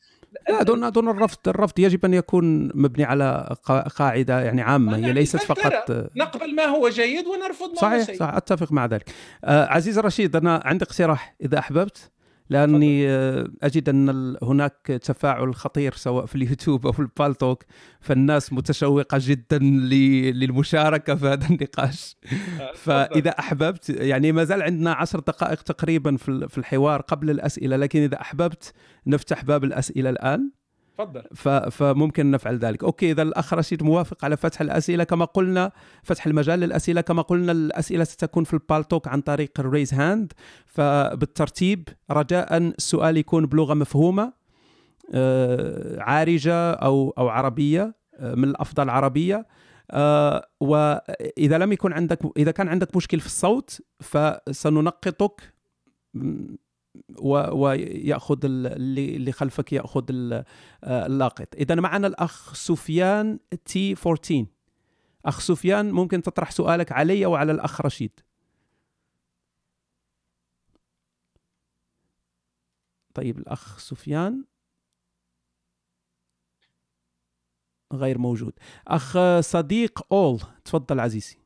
[0.49, 3.55] لا دون دون الرفض الرفض يجب أن يكون مبني على
[3.97, 8.17] قاعدة يعني عامة هي ليست فقط نقبل ما هو جيد ونرفض ما صحيح هو سيء.
[8.17, 8.35] صحيح.
[8.35, 9.09] أتفق مع ذلك.
[9.43, 12.11] آه عزيز رشيد أنا عندي اقتراح إذا أحببت؟
[12.49, 17.63] لأني آه، أجد أن هناك تفاعل خطير سواء في اليوتيوب أو في البالتوك
[17.99, 22.15] فالناس متشوقة جدا للمشاركة في هذا النقاش.
[22.61, 28.01] آه، فإذا أحببت يعني ما زال عندنا عشر دقائق تقريبا في الحوار قبل الأسئلة لكن
[28.01, 28.73] إذا أحببت
[29.07, 30.56] نفتح باب الأسئلة الآن.
[30.97, 31.23] تفضل.
[31.71, 32.83] فممكن نفعل ذلك.
[32.84, 35.71] okay إذا الأخ رشيد موافق على فتح الأسئلة كما قلنا
[36.03, 40.34] فتح المجال للأسئلة كما قلنا الأسئلة ستكون في ال Paltalk عن طريق ال raise hand.
[40.65, 44.33] فبالترتيب رجاء السؤال يكون بلغة مفهومة
[45.13, 49.47] آه، دارجة أو أو عربية آه، من الأفضل عربية.
[49.91, 55.53] آه، وإذا لم يكن عندك إذا كان عندك مشكل في الصوت فسننقطك
[57.19, 60.45] وياخذ اللي خلفك يأخذ آه،
[61.05, 61.55] اللاقط.
[61.55, 64.45] اذا معنا الأخ سفيان تي 14
[65.25, 68.19] أخ سفيان ممكن تطرح سؤالك علي وعلى الأخ رشيد؟
[73.13, 74.43] طيب الأخ سفيان
[77.93, 78.53] غير موجود.
[78.87, 81.37] أخ صديق أول تفضل عزيزي.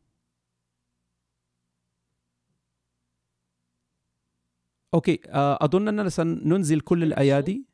[4.94, 7.66] okay آه، أظن أننا سننزل كل الأيادي.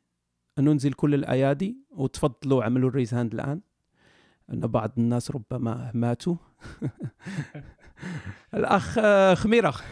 [0.58, 1.76] ننزل كل الأيادي.
[1.90, 3.60] وتفضلوا اعملوا ال raise hand الآن.
[4.52, 6.36] أن بعض الناس ربما ماتوا.
[8.54, 9.00] الأخ
[9.34, 9.74] خميرة.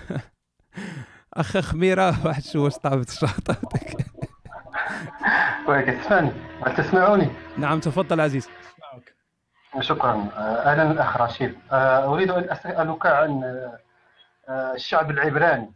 [1.35, 3.97] أخ خميرة واحد شو واش طابت شاطرتك؟
[5.67, 6.33] كويس تسمعني.
[6.67, 7.29] هل تسمعوني؟
[7.59, 8.49] نعم تفضل عزيز.
[9.81, 10.13] شكرا.
[10.13, 11.55] آه، أهلا الأخ رشيد.
[11.73, 13.43] آه، أريد أن أسألك عن
[14.49, 15.73] الشعب العبراني.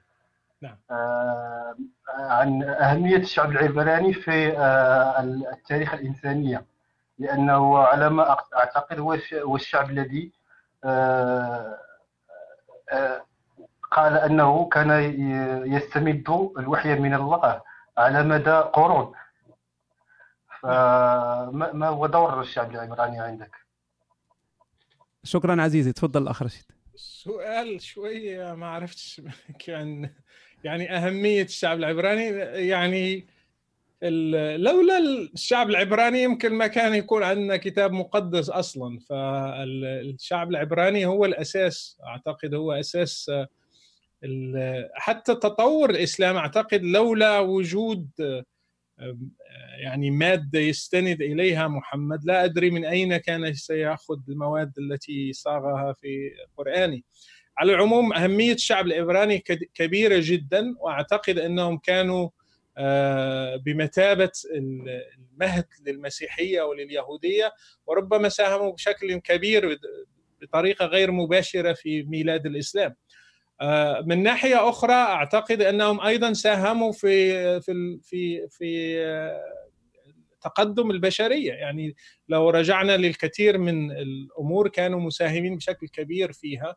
[0.63, 0.77] نعم.
[0.91, 1.77] آه،
[2.19, 6.65] عن أهمية الشعب العبراني في آه، التاريخ الإنسانية
[7.19, 10.33] لأنه على ما أعتقد هو الشعب الذي
[10.85, 11.79] آه،
[13.91, 14.91] قال أنه كان
[15.67, 17.63] يستمد الوحي من الله
[17.99, 19.13] على مدى قرون
[20.61, 23.57] فما هو دور الشعب العبراني عندك؟
[25.25, 26.65] شكرا عزيزي تفضل الأخ رشيد
[26.97, 29.23] سؤال شوية ما عرفتش
[29.67, 30.11] كان
[30.65, 32.29] يعني أهمية الشعب العبراني
[32.69, 33.25] يعني
[34.57, 34.99] لولا
[35.35, 38.99] الشعب العبراني يمكن ما كان يكون عندنا كتاب مقدس أصلا.
[38.99, 43.31] فالشعب العبراني هو الأساس أعتقد هو أساس
[44.95, 48.09] حتى تطور الإسلام أعتقد لولا وجود
[49.79, 56.31] يعني مادة يستند إليها محمد لا أدري من أين كان سيأخذ المواد التي صاغها في
[56.57, 57.01] قرانه
[57.61, 59.39] على العموم أهمية الشعب العبراني
[59.75, 62.29] كبيرة جدا وأعتقد أنهم كانوا
[62.79, 67.53] آه، بمثابة المهد للمسيحية ولليهودية
[67.87, 69.79] وربما ساهموا بشكل كبير
[70.43, 72.95] بطريقة غير مباشرة في ميلاد الإسلام.
[73.61, 79.41] آه، من ناحية أخرى أعتقد أنهم أيضا ساهموا في في في في آه،
[80.41, 81.53] تقدم البشرية.
[81.53, 81.95] يعني
[82.29, 86.77] لو رجعنا للكثير من الأمور كانوا مساهمين بشكل كبير فيها.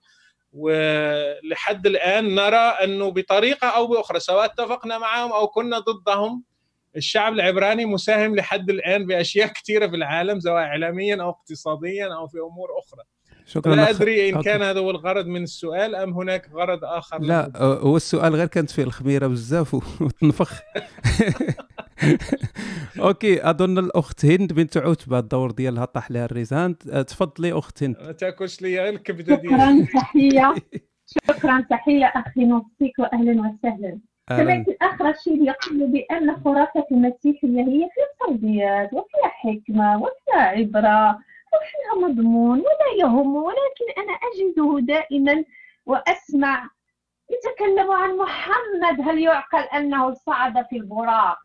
[0.54, 6.44] ولحد الآن نرى أنه بطريقة أو بأخرى سواء اتفقنا معهم أو كنا ضدهم
[6.96, 12.38] الشعب العبراني مساهم لحد الآن بأشياء كثيرة في العالم سواء اعلاميا أو اقتصاديا أو في
[12.38, 13.04] أمور أخرى.
[13.46, 17.52] شكرا لا أدري إن كان هذا هو الغرض من السؤال أم هناك غرض آخر لا
[17.58, 20.52] هو السؤال غير كانت فيه الخميرة بزاف وتنفخ
[23.00, 27.96] أوكي أظن الأخت هند بنت عتبة الدور ديالها طاح لها الريزان تفضلي أخت هند.
[28.02, 30.54] ما تاكلش لي الكبدة شكرا تحية.
[31.28, 32.06] شكرا تحية.
[32.06, 34.00] أخي نوصيك واهلا وسهلا.
[34.30, 41.20] سمعت الاخ رشيد يقول بأن خرافة المسيحيه هي فيها تربيات وفيها حكمة وفيها عبرة
[41.54, 45.44] وفيها مضمون ولا يهم ولكن أنا أجده دائما
[45.86, 46.70] وأسمع.
[47.30, 51.38] يتكلم عن محمد هل يعقل أنه صعد في البراق؟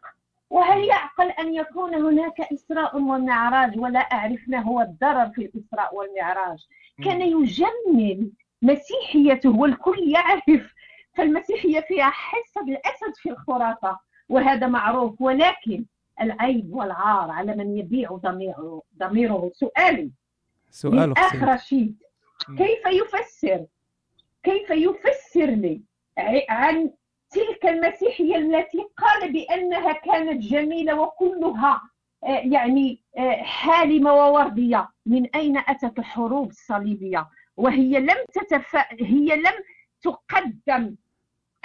[0.51, 6.67] وهل يعقل أن يكون هناك إسراء ومعراج ولا أعرف ما هو الضرر في الإسراء والمعراج؟
[7.05, 8.31] كان يجمل
[8.63, 10.75] مسيحيته والكل يعرف
[11.15, 13.99] فالمسيحية فيها حصة الأسد في الخرافة
[14.29, 15.21] وهذا معروف.
[15.21, 15.85] ولكن
[16.21, 19.51] العيب والعار على من يبيع ضميره ضميره.
[19.55, 20.11] سؤالي
[20.71, 22.03] سؤال أخ رشيد
[22.59, 23.67] كيف يفسر؟
[24.43, 25.83] كيف يفسر لي
[26.49, 26.91] عن
[27.31, 31.81] تلك المسيحية التي قال بأنها كانت جميلة وكلها
[32.23, 33.03] يعني
[33.43, 38.77] حالمة ووردية من أين أتت الحروب الصليبية؟ وهي لم تتف...
[39.01, 39.55] هي لم
[40.03, 40.97] تقدم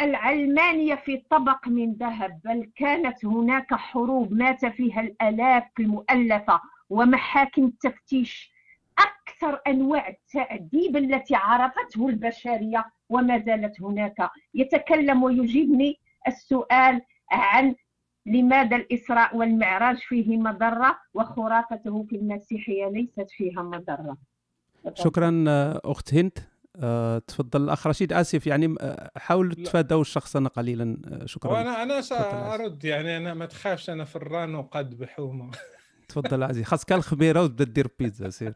[0.01, 8.53] العلمانية في طبق من ذهب بل كانت هناك حروب مات فيها الآلاف المؤلفة ومحاكم التفتيش
[8.99, 14.29] أكثر أنواع التأديب التي عرفته البشرية وما زالت هناك.
[14.53, 17.75] يتكلم ويجيبني السؤال عن
[18.25, 24.17] لماذا الإسراء والمعراج فيه مضرة وخرافته في المسيحية ليست فيها مضرة.
[24.93, 25.43] شكرا
[25.85, 26.31] أخت هند.
[26.75, 27.63] أه تفضل.
[27.63, 30.97] الأخ رشيد آسف يعني آه، حاولوا تتفادوا الشخصنه قليلا.
[31.07, 31.51] آه، شكرا.
[31.51, 35.51] وأنا أنا سأرد يعني أنا ما تخافش أنا فران وقد بحومة.
[36.13, 38.53] تفضل عزيز خاصك الخبيره وتبدا دير بيتزا سير.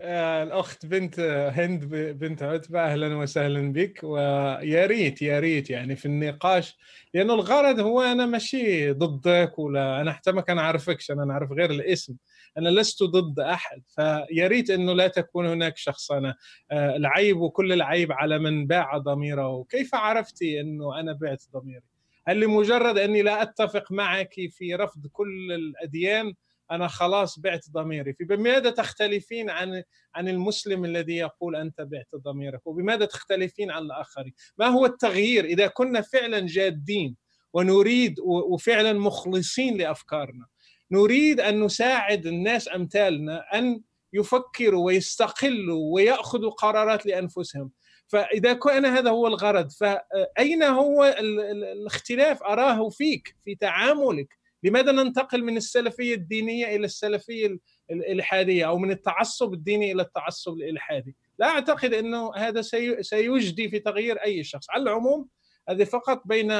[0.00, 1.20] آه، الأخت بنت
[1.54, 4.00] هند بنت عتبة أهلا وسهلا بك.
[4.02, 6.76] ويا ريت يا ريت يعني في النقاش
[7.14, 11.70] لأنه الغرض هو أنا ماشي ضدك ولا أنا حتى ما كان اعرفكش أنا نعرف غير
[11.70, 12.16] الاسم.
[12.58, 13.82] أنا لست ضد أحد.
[13.94, 16.34] فيا ريت أنه لا تكون هناك شخصنه
[16.70, 19.64] آه، العيب وكل العيب على من باع ضميره.
[19.68, 21.97] كيف عرفتي أنه أنا بعت ضميري؟
[22.28, 26.34] هل لمجرد أني لا أتفق معك في رفض كل الأديان
[26.70, 28.12] أنا خلاص بعت ضميري.
[28.12, 29.82] فبماذا تختلفين عن
[30.14, 35.66] عن المسلم الذي يقول أنت بعت ضميرك؟ وبماذا تختلفين عن الآخرين؟ ما هو التغيير إذا
[35.66, 37.16] كنا فعلا جادين
[37.52, 40.46] ونريد وفعلا مخلصين لأفكارنا؟
[40.90, 43.80] نريد أن نساعد الناس أمثالنا أن
[44.12, 47.70] يفكروا ويستقلوا ويأخذوا قرارات لأنفسهم.
[48.08, 55.56] فإذا كان هذا هو الغرض فأين هو الاختلاف أراه فيك في تعاملك؟ لماذا ننتقل من
[55.56, 57.58] السلفية الدينية إلى السلفية
[57.90, 62.62] الإلحادية أو من التعصب الديني إلى التعصب الإلحادي؟ لا أعتقد أنه هذا
[63.00, 64.70] سيجدي في تغيير أي شخص.
[64.70, 65.28] على العموم
[65.68, 66.52] هذه فقط بين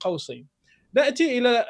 [0.00, 0.46] قوسين.
[0.94, 1.66] نأتي إلى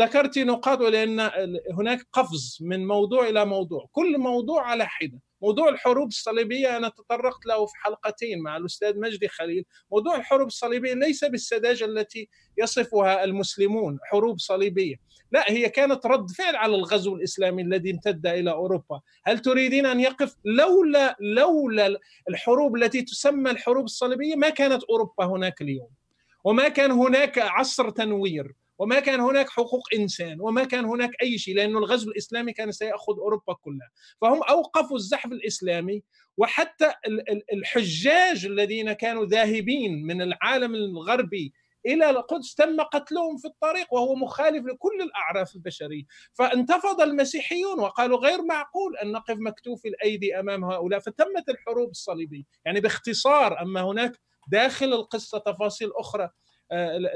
[0.00, 1.30] ذكرت نقاط لأن
[1.72, 3.88] هناك قفز من موضوع إلى موضوع.
[3.92, 5.20] كل موضوع على حدة.
[5.42, 9.64] موضوع الحروب الصليبية أنا تطرقت له في حلقتين مع الأستاذ مجدي خليل.
[9.92, 14.96] موضوع الحروب الصليبية ليس بالسذاجة التي يصفها المسلمون حروب صليبية.
[15.32, 19.00] لا هي كانت رد فعل على الغزو الإسلامي الذي امتد إلى أوروبا.
[19.24, 21.98] هل تريدين أن يقف؟ لولا لولا
[22.28, 25.88] الحروب التي تسمى الحروب الصليبية ما كانت أوروبا هناك اليوم.
[26.44, 28.54] وما كان هناك عصر تنوير.
[28.78, 33.12] وما كان هناك حقوق إنسان وما كان هناك أي شيء لأنه الغزو الإسلامي كان سيأخذ
[33.18, 33.90] أوروبا كلها.
[34.20, 36.02] فهم أوقفوا الزحف الإسلامي
[36.36, 36.92] وحتى
[37.52, 41.52] الحجاج الذين كانوا ذاهبين من العالم الغربي
[41.86, 46.02] إلى القدس تم قتلهم في الطريق وهو مخالف لكل الأعراف البشرية.
[46.32, 51.00] فانتفض المسيحيون وقالوا غير معقول أن نقف مكتوف الأيدي أمام هؤلاء.
[51.00, 52.42] فتمت الحروب الصليبية.
[52.64, 54.12] يعني باختصار أما هناك
[54.48, 56.30] داخل القصة تفاصيل أخرى.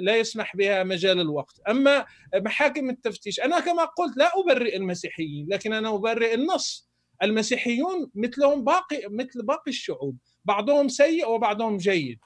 [0.00, 1.60] لا يسمح بها مجال الوقت.
[1.68, 6.90] أما محاكم التفتيش أنا كما قلت لا أبرئ المسيحيين لكن أنا أبرئ النص.
[7.22, 12.18] المسيحيون مثلهم باقي مثل باقي الشعوب بعضهم سيء وبعضهم جيد.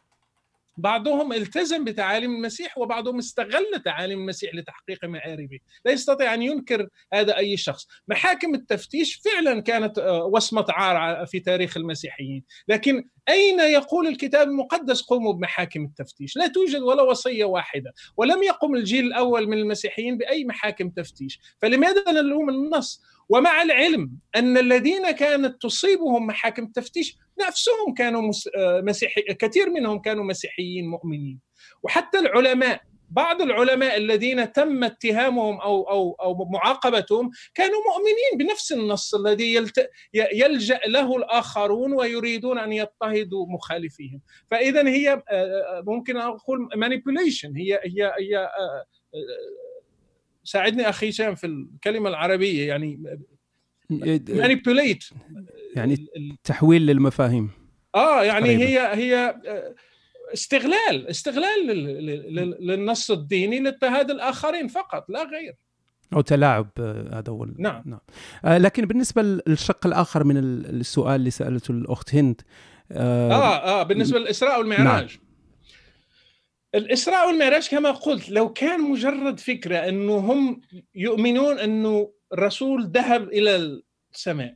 [0.76, 7.36] بعضهم التزم بتعاليم المسيح وبعضهم استغل تعاليم المسيح لتحقيق معاربه لا يستطيع أن ينكر هذا
[7.36, 7.86] أي شخص.
[8.09, 12.44] محاكم التفتيش فعلا كانت آه، وصمة عار في تاريخ المسيحيين.
[12.68, 17.94] لكن أين يقول الكتاب المقدس قوموا بمحاكم التفتيش؟ لا توجد ولا وصية واحدة.
[18.16, 21.40] ولم يقم الجيل الأول من المسيحيين بأي محاكم تفتيش.
[21.62, 27.16] فلماذا نلوم النص؟ ومع العلم أن الذين كانت تصيبهم محاكم التفتيش
[27.48, 31.40] نفسهم كانوا آه، مسيحي كثير منهم كانوا مسيحيين مؤمنين.
[31.82, 32.80] وحتى العلماء
[33.10, 39.90] بعض العلماء الذين تم اتهامهم أو أو أو معاقبتهم كانوا مؤمنين بنفس النص الذي يلت...
[40.14, 44.20] يلجأ له الآخرون ويريدون أن يضطهدوا مخالفيهم.
[44.51, 48.48] فاذا هي آه، آه، ممكن أقول مانيبيوليشن هي هي هي
[50.44, 53.18] ساعدني أخي هشام في الكلمة العربية يعني
[54.28, 55.04] مانيبيوليت
[55.76, 56.06] يعني
[56.44, 57.50] تحويل للمفاهيم.
[57.94, 58.64] آه يعني قريبا.
[58.64, 59.36] هي هي
[60.34, 61.66] استغلال استغلال
[62.60, 65.54] للنص الديني لاضطهاد الآخرين فقط لا غير.
[66.12, 68.00] أو تلاعب آه، هذا هو نعم, نعم.
[68.44, 72.40] آه لكن بالنسبة للشق الآخر من السؤال اللي سألته الأخت هند
[72.92, 75.18] آه آه, آه بالنسبة للإسراء والمعراج.
[76.74, 80.60] الإسراء والمعراج كما قلت لو كان مجرد فكرة أنه هم
[80.94, 83.80] يؤمنون أنه الرسول ذهب إلى
[84.14, 84.55] السماء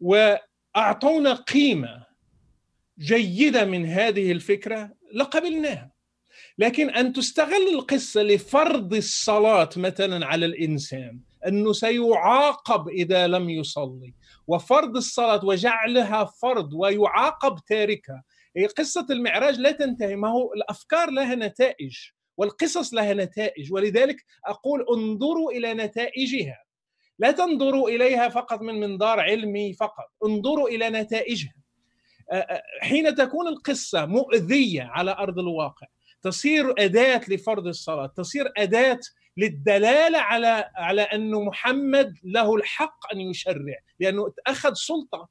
[0.00, 2.04] وأعطونا قيمة
[2.98, 5.94] جيدة من هذه الفكرة لقبلناها.
[6.58, 14.14] لكن أن تستغل القصة لفرض الصلاة مثلا على الإنسان أنه سيعاقب إذا لم يصلي
[14.46, 18.22] وفرض الصلاة وجعلها فرض ويعاقب تاركها
[18.78, 21.96] قصة المعراج لا تنتهي ما هو الأفكار لها نتائج
[22.36, 26.64] والقصص لها نتائج ولذلك أقول انظروا إلى نتائجها.
[27.18, 31.54] لا تنظروا إليها فقط من منظار علمي فقط انظروا إلى نتائجها.
[32.80, 35.86] حين تكون القصة مؤذية على أرض الواقع
[36.22, 39.00] تصير أداة لفرض الصلاة تصير أداة
[39.36, 45.28] للدلالة على على انه محمد له الحق أن يشرع لأنه اخذ سلطة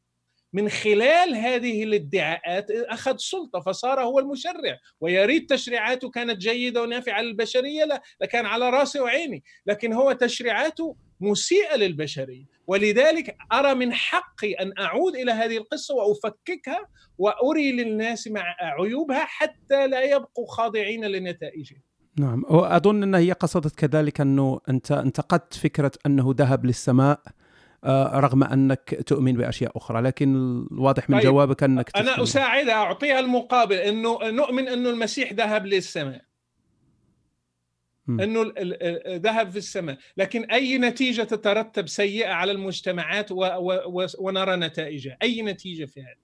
[0.53, 4.77] من خلال هذه الادعاءات أخذ سلطة فصار هو المشرع.
[5.01, 9.43] ويا ريت تشريعاته كانت جيدة ونافعة للبشرية لا لكان على راسي وعيني.
[9.65, 12.45] لكن هو تشريعاته مسيئة للبشرية.
[12.67, 19.87] ولذلك أرى من حقي أن أعود إلى هذه القصة وأفككها وأري للناس مع عيوبها حتى
[19.87, 21.81] لا يبقوا خاضعين لنتائجها.
[22.19, 22.43] نعم.
[22.49, 27.21] وأظن إن هي قصدت كذلك أنه أنت انتقدت فكرة أنه ذهب للسماء.
[28.19, 30.35] رغم أنك تؤمن بأشياء أخرى لكن
[30.71, 36.21] الواضح من طيب جوابك أنك أنا اساعدها أعطيها المقابل إنه نؤمن أنه المسيح ذهب للسماء.
[38.09, 38.53] أنه
[39.07, 39.97] ذهب في السماء.
[40.17, 43.45] لكن أي نتيجة تترتب سيئة على المجتمعات و
[43.85, 46.23] و ونرى نتائجها؟ أي نتيجة في هذا؟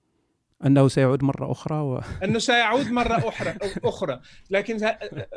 [0.66, 2.00] أنه سيعود مرة أخرى و...
[2.24, 3.54] أنه سيعود مرة أخرى
[3.84, 4.20] أخرى.
[4.50, 4.78] لكن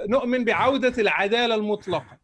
[0.10, 2.23] نؤمن بعودة العدالة المطلقة.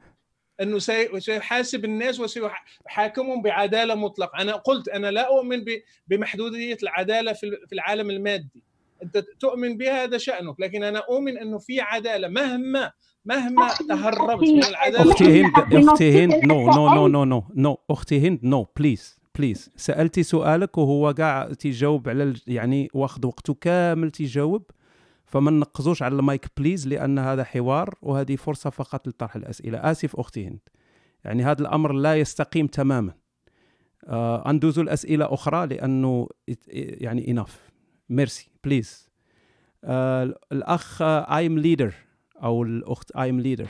[0.61, 0.79] إنه
[1.19, 4.41] سيحاسب الناس وسيحاكمهم بعدالة مطلقة.
[4.41, 5.65] أنا قلت أنا لا أؤمن
[6.07, 8.63] بمحدودية العدالة في العالم المادي.
[9.03, 10.59] أنت تؤمن بها هذا شأنك.
[10.59, 12.27] لكن أنا أؤمن إنه في عدالة.
[12.27, 12.91] مهما
[13.25, 15.11] مهما تهربت من العدالة.
[15.11, 19.71] أختي هند أختي هند نو نو نو نو نو نو أختي هند نو بليز بليز
[19.75, 24.71] سالتي سؤالك وهو قاع تيجاوب على يعني واخذ وقته كامل تيجاوب
[25.29, 29.77] فما نقزوش على ال mic please لأن هذا حوار وهذه فرصة فقط لطرح الأسئلة.
[29.77, 30.59] آسف أختي هند.
[31.25, 33.13] يعني هذا الأمر لا يستقيم تماما.
[34.07, 36.27] آه ندوزوا لأسئلة أخرى لأنه
[36.73, 37.69] يعني enough
[38.09, 39.09] merci please.
[39.83, 41.93] آه الأخ ايم ليدر
[42.43, 43.67] أو الأخت ايم ليدر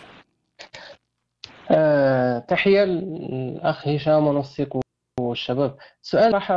[1.72, 4.69] آه تحية للأخ هشام ونصيك
[5.30, 5.77] والشباب.
[6.03, 6.51] السؤال راح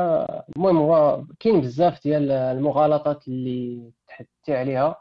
[0.57, 4.97] المهم هو كاين بزاف ديال المغالطات اللي تحدثتي عليها.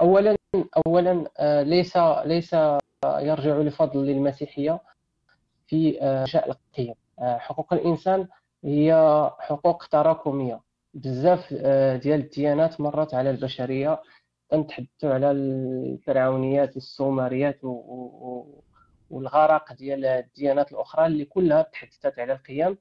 [0.00, 0.36] اولا
[0.86, 2.52] اولا آه، ليس ليس
[3.04, 4.80] يرجع لفضل للمسيحيه
[5.66, 6.94] في انشاء القيم.
[7.18, 8.28] آه، حقوق الإنسان
[8.64, 8.94] هي
[9.38, 10.60] حقوق تراكمية.
[10.94, 14.02] بزاف آه، ديال الديانات مرت على البشرية.
[14.50, 17.64] تنتحدثوا على الفرعونيات السومريات
[19.10, 22.78] والغرق ديال الديانات الأخرى اللي كلها تحدثت على القيم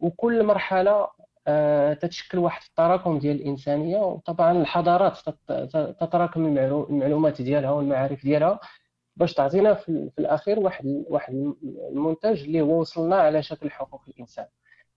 [0.00, 1.08] وكل مرحلة
[1.46, 3.98] آه، تتشكل واحد التراكم ديال الإنسانية.
[3.98, 5.18] وطبعا الحضارات
[6.00, 8.60] تتراكم المعلومات ديالها والمعارف ديالها
[9.16, 11.54] باش تعطينا في الأخير واحد واحد
[11.92, 14.46] المنتج اللي هو وصلنا على شكل حقوق الإنسان.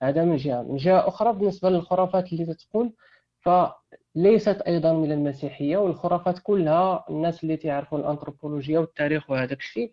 [0.01, 0.61] هذا من جهة.
[0.61, 2.93] من جهة أخرى بالنسبة للخرافات اللي تتقول
[3.41, 9.91] فليست أيضا من المسيحية والخرافات كلها الناس اللي تعرفوا الانثروبولوجيا والتاريخ وهذاك الشيء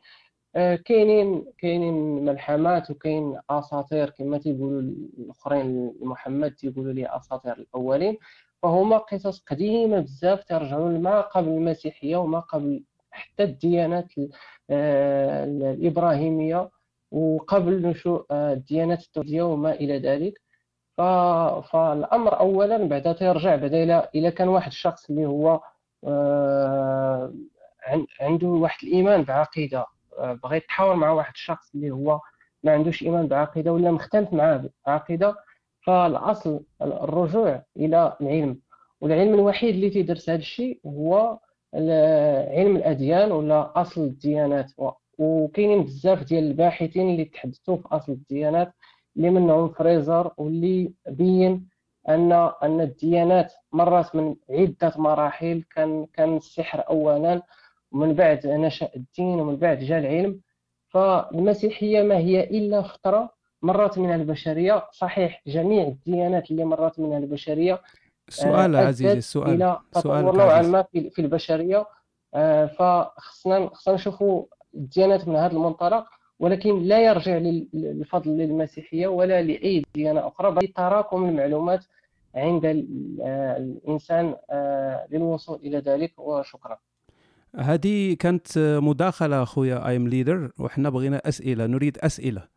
[0.55, 8.18] كاينين كاينين ملحمات وكاين أساطير كما تيقولوا الأخرين محمد تيقولوا لي أساطير الأولين.
[8.62, 14.12] فهما قصص قديمة بزاف ترجعوا لما قبل المسيحية وما قبل حتى الديانات
[14.70, 16.70] آه، الإبراهيمية
[17.10, 20.40] وقبل نشوء آه، الديانات التوحيديه وما إلى ذلك.
[21.72, 25.60] فالأمر اولا بعدا تيرجع بعدا إلى كان واحد الشخص اللي هو
[28.20, 29.86] عنده واحد الإيمان بعقيدة.
[30.20, 32.20] بغى يتحاور مع واحد الشخص اللي هو
[32.64, 35.36] ما عندوش إيمان بعقيدة ولا مختلف معاه بعقيدة
[35.86, 38.60] فالأصل الرجوع إلى العلم
[39.01, 41.38] والعلم الوحيد اللي تيدرس هذا الشيء هو
[42.55, 44.70] علم الأديان ولا أصل الديانات.
[45.18, 48.72] وكاينين بزاف ديال الباحثين اللي تحدثوا في أصل الديانات
[49.16, 51.68] اللي منهم فريزر واللي بين
[52.09, 52.32] ان
[52.62, 57.42] أن الديانات مرت من عدة مراحل كان كان السحر اولا
[57.92, 60.40] ومن بعد نشأ الدين ومن بعد جاء العلم
[60.88, 63.30] فالمسيحية ما هي إلا فترة
[63.62, 64.88] مرت منها البشرية.
[64.92, 67.80] صحيح جميع الديانات اللي مرت منها البشرية
[68.28, 71.86] سؤال آه، عزيزي السؤال تطور نوعا ما في البشرية.
[72.34, 74.44] آه، فخصنا خصنا نشوفوا
[74.74, 76.06] الديانات من هذا المنطلق
[76.38, 81.84] ولكن لا يرجع للفضل للمسيحية ولا لأي ديانة أخرى بل تراكم المعلومات
[82.34, 82.64] عند
[83.22, 84.34] آه، الإنسان
[85.10, 86.78] للوصول إلى ذلك وشكرا.
[87.56, 92.48] هذه كانت مداخلة أخويا ايم ليدر وحنا بغينا أسئلة نريد أسئلة.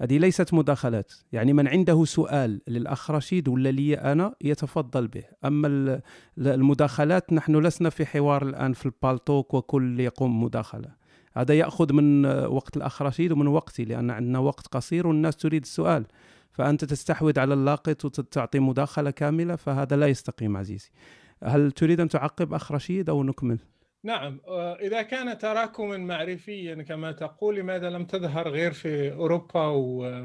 [0.00, 1.12] هذه ليست مداخلات.
[1.32, 5.22] يعني من عنده سؤال للاخ رشيد ولا لي أنا يتفضل به.
[5.44, 6.00] أما
[6.38, 10.88] المداخلات نحن لسنا في حوار الآن في ال Paltalk وكل يقوم مداخلة.
[11.36, 16.06] هذا يأخذ من وقت الاخ رشيد ومن وقتي لأن عندنا وقت قصير والناس تريد السؤال.
[16.52, 20.90] فأنت تستحوذ على اللاقط وتعطي مداخلة كاملة فهذا لا يستقيم عزيزي.
[21.44, 23.58] هل تريد أن تعقب اخ رشيد أو نكمل؟
[24.04, 24.40] نعم
[24.80, 29.66] إذا كان تراكما معرفيا كما تقول لماذا لم تظهر غير في أوروبا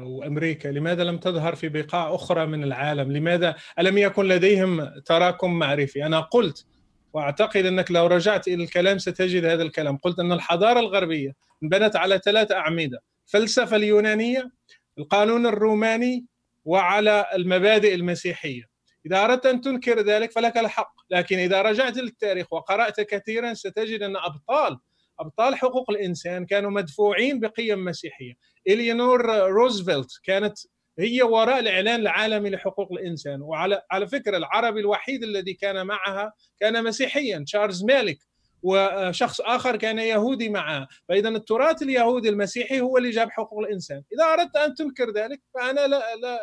[0.02, 6.06] وأمريكا؟ لماذا لم تظهر في بقاع أخرى من العالم؟ لماذا ألم يكن لديهم تراكم معرفي؟
[6.06, 6.66] أنا قلت
[7.12, 11.32] وأعتقد أنك لو رجعت إلى الكلام ستجد هذا الكلام، قلت أن الحضارة الغربية
[11.62, 14.50] انبنت على ثلاث أعمدة، الفلسفه اليونانية،
[14.98, 16.26] القانون الروماني،
[16.64, 18.75] وعلى المبادئ المسيحية.
[19.06, 24.16] إذا أردت أن تنكر ذلك فلك الحق، لكن إذا رجعت للتاريخ وقرأت كثيرا ستجد أن
[24.16, 24.78] أبطال
[25.20, 28.34] أبطال حقوق الإنسان كانوا مدفوعين بقيم مسيحية.
[28.68, 30.58] إلينور روزفلت كانت
[30.98, 33.42] هي وراء الإعلان العالمي لحقوق الإنسان.
[33.42, 38.18] وعلى على فكرة العربي الوحيد الذي كان معها كان مسيحيا تشارلز مالك
[38.62, 44.02] وشخص آخر كان يهودي معها فاذا التراث اليهودي المسيحي هو اللي جاب حقوق الإنسان.
[44.12, 46.40] إذا أردت أن تنكر ذلك فأنا لا, لا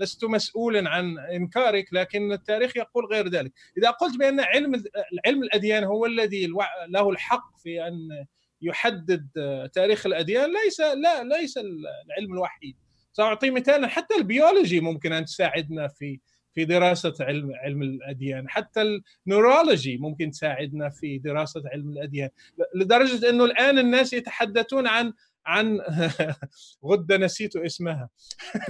[0.00, 3.52] لست مسؤولا عن إنكارك لكن التاريخ يقول غير ذلك.
[3.78, 4.82] إذا قلت بأن علم
[5.26, 6.46] علم الأديان هو الذي
[6.88, 8.26] له الحق في أن
[8.62, 9.28] يحدد
[9.72, 12.76] تاريخ الأديان ليس لا ليس العلم الوحيد.
[13.12, 16.20] سأعطي مثالا حتى البيولوجي ممكن أن تساعدنا في
[16.54, 18.48] في دراسة علم علم الأديان.
[18.48, 22.28] حتى ال neurology ممكن تساعدنا في دراسة علم الأديان.
[22.74, 25.12] لدرجة أنه الآن الناس يتحدثون عن
[25.46, 25.80] عن
[26.88, 28.08] غدة نسيت اسمها.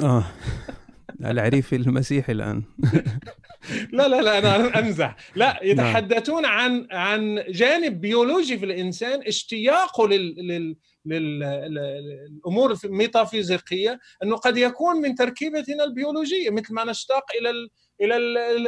[0.02, 0.24] آه.
[1.24, 2.62] العريفي المسيحي الآن
[3.92, 5.58] لا لا لا أنا أمزح لا نعم.
[5.62, 14.96] يتحدثون عن عن جانب بيولوجي في الإنسان اشتياقه لل, لل للامور الميتافيزيقية أنه قد يكون
[14.96, 17.68] من تركيبتنا البيولوجية مثل ما نشتاق إلى
[18.00, 18.16] إلى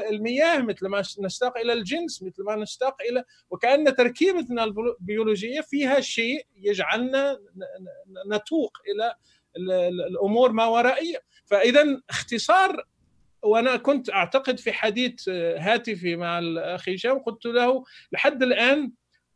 [0.08, 6.46] المياه مثل ما نشتاق إلى الجنس مثل ما نشتاق إلى وكأن تركيبتنا البيولوجية فيها شيء
[6.56, 7.38] يجعلنا
[8.32, 9.14] نتوق إلى
[9.56, 11.18] الأمور ما ورائية.
[11.44, 12.84] فاذا اختصار
[13.42, 18.92] وأنا كنت أعتقد في حديث هاتفي مع الأخ هشام قلت له لحد الآن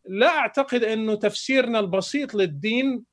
[0.08, 3.04] لا أعتقد انه تفسيرنا البسيط للدين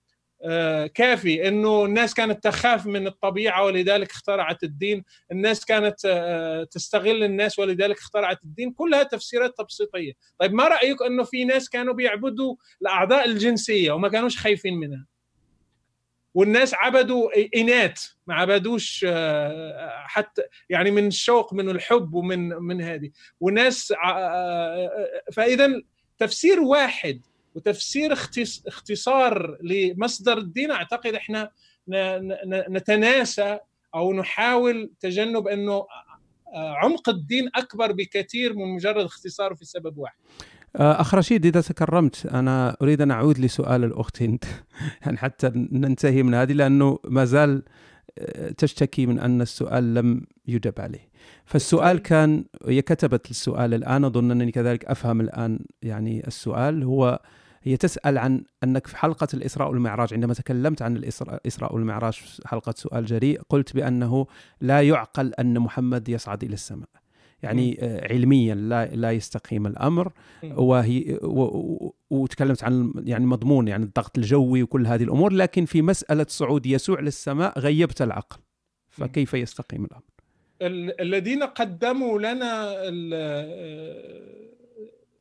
[0.45, 1.47] آه، كافي.
[1.47, 7.97] أنه الناس كانت تخاف من الطبيعة ولذلك اخترعت الدين، الناس كانت آه، تستغل الناس ولذلك
[7.97, 13.91] اخترعت الدين، كلها تفسيرات تبسيطية، طيب ما رأيك أنه في ناس كانوا بيعبدوا الأعضاء الجنسية
[13.91, 15.05] وما كانوش خايفين منها؟
[16.34, 23.11] والناس عبدوا انات ما عبدوش آه، حتى يعني من الشوق من الحب ومن من هذه
[23.39, 23.93] وناس
[25.34, 25.81] فإذا
[26.18, 27.22] تفسير واحد
[27.55, 28.14] وتفسير
[28.68, 31.51] اختصار لمصدر الدين أعتقد إحنا
[32.69, 33.60] نتناسى
[33.95, 35.85] أو نحاول تجنب أنه
[36.55, 40.15] عمق الدين أكبر بكثير من مجرد اختصاره في سبب واحد.
[40.75, 44.45] أخ رشيد إذا تكرمت أنا أريد أن أعود لسؤال الأخت هند
[45.05, 47.63] يعني حتى ننتهي من هذه لأنه ما زال
[48.57, 51.09] تشتكي من أن السؤال لم يجب عليه.
[51.45, 57.19] فالسؤال كان هي كتبت السؤال الآن أظن أنني كذلك أفهم الآن يعني السؤال هو
[57.63, 62.73] هي تسأل عن أنك في حلقة الإسراء والمعراج عندما تكلمت عن الإسراء والمعراج في حلقة
[62.77, 64.27] سؤال جريء قلت بأنه
[64.61, 66.89] لا يعقل أن محمد يصعد إلى السماء.
[67.44, 70.11] يعني آه، علميا لا لا يستقيم الأمر.
[70.44, 71.20] وهي
[72.10, 76.99] وتكلمت عن يعني مضمون يعني الضغط الجوي وكل هذه الأمور لكن في مسألة صعود يسوع
[76.99, 78.38] للسماء غيبت العقل.
[78.90, 80.03] فكيف يستقيم الأمر؟
[81.02, 82.74] الذين قدموا لنا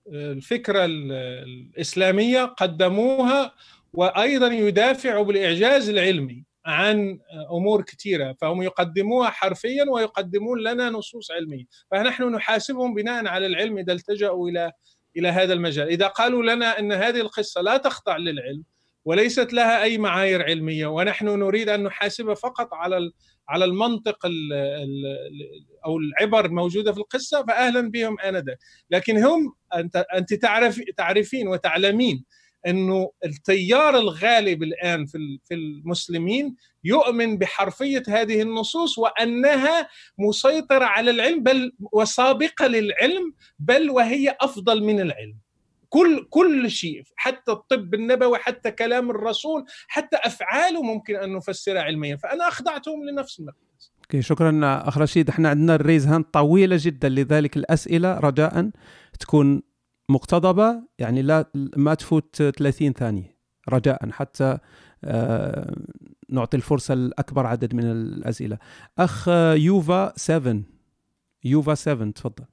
[0.09, 3.55] الفكرة الإسلامية قدموها
[3.93, 6.45] وأيضا يدافعوا بالإعجاز العلمي.
[6.67, 7.19] عن
[7.51, 11.65] أمور كثيرة فهم يقدموها حرفيا ويقدمون لنا نصوص علمية.
[11.91, 14.73] فنحن نحاسبهم بناء على العلم إذا التجأوا إلى
[15.17, 15.89] إلى هذا المجال.
[15.89, 18.65] إذا قالوا لنا إن هذه القصة لا تخضع للعلم
[19.05, 23.11] وليست لها أي معايير علمية ونحن نريد أن نحاسبها فقط على
[23.49, 25.05] على المنطق ال ال
[25.87, 28.59] أو العبر الموجوده في القصة فاهلا بهم آنذاك.
[28.91, 32.25] لكن هم أنت أنت تعرف تعرفين وتعلمين
[32.67, 41.43] إنه التيار الغالب الآن في في المسلمين يؤمن بحرفية هذه النصوص وأنها مسيطرة على العلم
[41.43, 45.37] بل وسابقة للعلم بل وهي أفضل من العلم.
[45.89, 52.17] كل كل شيء حتى الطب النبوي حتى كلام الرسول حتى أفعاله ممكن أن نفسرها علميا.
[52.17, 55.29] فأنا أخضعتهم لنفس المقياس okay شكرا أخ رشيد.
[55.29, 58.19] إحنا عندنا ال raise hand طويلة جدا لذلك الأسئلة.
[58.19, 58.71] رجاء
[59.21, 59.63] تكون
[60.09, 61.47] مقتضبة يعني لا
[61.77, 63.37] ما تفوت 30 ثانية
[63.69, 64.59] رجاء حتى
[65.05, 65.75] آه
[66.29, 68.59] نعطي الفرصة لأكبر عدد من الأسئلة.
[68.99, 70.63] أخ يوفا 7
[71.45, 72.45] يوفا 7 تفضل.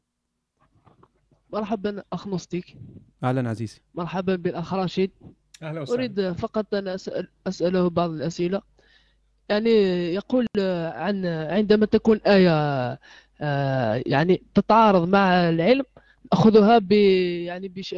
[1.53, 2.77] مرحبا أخ نوستيك
[3.23, 3.79] أهلا عزيزي.
[3.95, 5.11] مرحبا بالأخ رشيد.
[5.63, 5.99] أهلا وسهلا.
[5.99, 8.61] أريد فقط أن أسأل أسأله بعض الأسئلة.
[9.49, 9.69] يعني
[10.13, 10.45] يقول
[10.93, 12.51] عن عندما تكون آية
[13.41, 15.83] آه، يعني تتعارض مع العلم
[16.33, 17.95] ناخذها ب يعني بش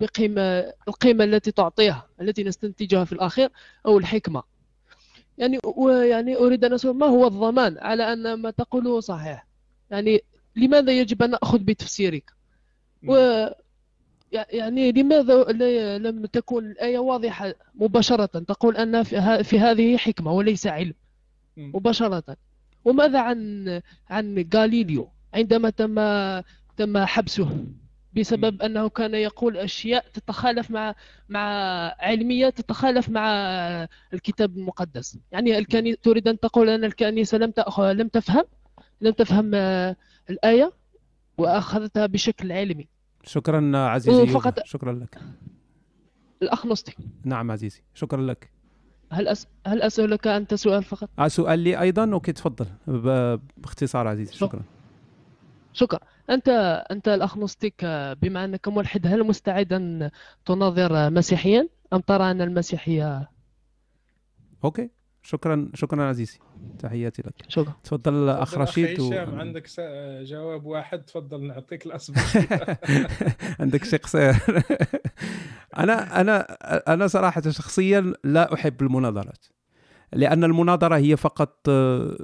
[0.00, 3.50] بقيمة القيمة التي تعطيها التي نستنتجها في الأخير
[3.86, 4.42] أو الحكمة.
[5.38, 9.46] يعني ويعني أريد أن أسأل ما هو الضمان على أن ما تقوله صحيح؟
[9.90, 10.20] يعني
[10.56, 12.32] لماذا يجب أن أخذ بتفسيرك؟
[13.08, 13.46] و
[14.32, 15.44] يعني لماذا
[15.98, 19.02] لم تكن الآية واضحة مباشرة؟ تقول أن
[19.42, 20.94] في هذه حكمة وليس علم.
[21.56, 22.36] مباشرة.
[22.84, 23.80] وماذا عن
[24.10, 25.94] عن غاليليو؟ عندما تم
[26.76, 27.66] تم حبسه
[28.16, 30.94] بسبب أنه كان يقول أشياء تتخالف مع
[31.28, 31.40] مع
[31.98, 33.28] علمية تتخالف مع
[34.12, 35.18] الكتاب المقدس.
[35.32, 38.44] يعني الكنيسه تريد أن تقول أن الكنيسة لم لم تفهم
[39.00, 39.54] لم تفهم
[40.30, 40.72] الآية
[41.38, 42.88] وأخذتها بشكل علمي.
[43.24, 45.18] شكرا عزيزي فقط شكرا لك.
[46.42, 46.94] الاخ نصتي
[47.24, 47.82] نعم عزيزي.
[47.94, 48.50] شكرا لك.
[49.12, 49.46] هل أس...
[49.66, 52.66] هل أسألك انت سؤال فقط؟ آه سؤال لي أيضا okay تفضل.
[53.56, 54.34] باختصار عزيزي.
[54.34, 54.62] شكرا.
[55.72, 56.00] شكرا.
[56.30, 56.48] أنت
[56.90, 57.84] أنت الاخ نوستيك
[58.22, 60.10] بما أنك ملحد هل مستعد ان
[60.46, 63.30] تناظر مسيحيا؟ أم ترى أن المسيحية
[64.64, 64.90] okay.
[65.22, 66.38] شكرا شكرا عزيزي.
[66.78, 67.34] تحياتي لك.
[67.48, 67.74] شكرا.
[67.84, 69.14] تفضل اخ رشيد و...
[69.14, 69.66] عندك
[70.22, 71.02] جواب واحد.
[71.04, 72.18] تفضل نعطيك الاسبق
[73.60, 74.34] عندك شيء قصير؟
[75.78, 76.40] أنا أنا
[76.94, 79.46] أنا صراحة شخصيا لا أحب المناظرات.
[80.14, 81.68] لأن المناظرة هي فقط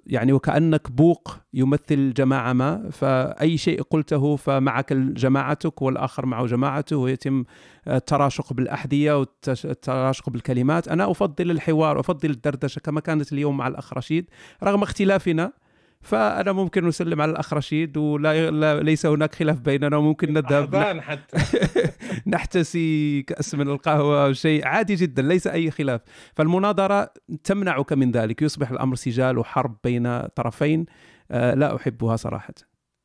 [0.06, 7.44] يعني وكأنك بوق يمثل جماعة ما فأي شيء قلته فمعك جماعتك والآخر معه جماعته ويتم
[7.88, 10.88] التراشق بالأحذية والتراشق بالكلمات.
[10.88, 14.30] أنا أفضل الحوار أفضل الدردشة كما كانت اليوم مع الأخ رشيد
[14.62, 15.52] رغم اختلافنا
[16.00, 21.00] فأنا ممكن نسلم على الأخ رشيد ولا لا ليس هناك خلاف بيننا وممكن نذهب.
[21.00, 21.36] حتى.
[22.26, 24.66] نحتسي كأس من القهوة أو شيء.
[24.66, 26.00] عادي جدا ليس أي خلاف.
[26.36, 27.10] فالمناظرة
[27.44, 28.42] تمنعك من ذلك.
[28.42, 30.86] يصبح الأمر سجال وحرب بين طرفين
[31.30, 32.54] آه، لا أحبها صراحة.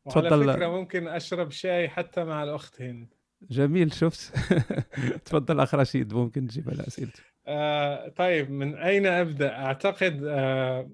[0.09, 0.53] تفضل.
[0.53, 3.13] فكرة ممكن أشرب شاي حتى مع الأخت هند.
[3.51, 4.33] جميل شفت.
[5.25, 10.89] تفضل أخ رشيد ممكن تجيب على اسئلته آه طيب من أين أبدأ؟ أعتقد آه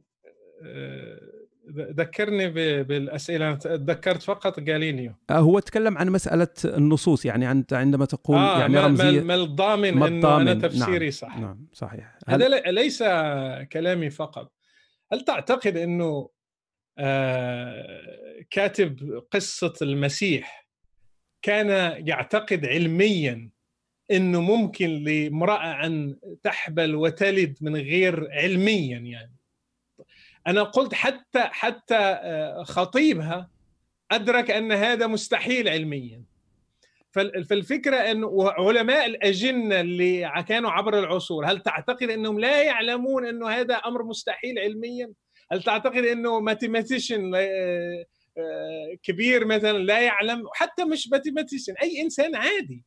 [0.63, 1.40] آه
[1.77, 2.49] ذكرني
[2.83, 3.53] بالأسئلة.
[3.55, 5.13] تذكرت فقط جالينيو.
[5.29, 9.21] آه، هو تكلم عن مسألة النصوص يعني انت عندما تقول آه يعني ما رمزية.
[9.21, 11.37] ما الضامن إنه أنا تفسيري نعم صح.
[11.37, 12.17] نعم صحيح.
[12.27, 13.03] هذا ليس
[13.71, 14.53] كلامي فقط.
[15.13, 16.29] هل تعتقد إنه
[16.97, 20.67] آه كاتب قصة المسيح
[21.41, 21.67] كان
[22.07, 23.49] يعتقد علميا
[24.11, 29.35] إنه ممكن لامرأة أن تحبل وتلد من غير علميا يعني؟
[30.47, 33.49] أنا قلت حتى حتى آه، خطيبها
[34.11, 36.23] أدرك أن هذا مستحيل علميا.
[37.49, 43.75] فالفكرة انه علماء الأجنة اللي كانوا عبر العصور هل تعتقد أنهم لا يعلمون انه هذا
[43.75, 45.13] أمر مستحيل علميا؟
[45.51, 48.05] هل تعتقد أنه mathematician آه،
[48.37, 52.83] آه، كبير مثلا لا يعلم؟ حتى مش mathematician أي إنسان عادي.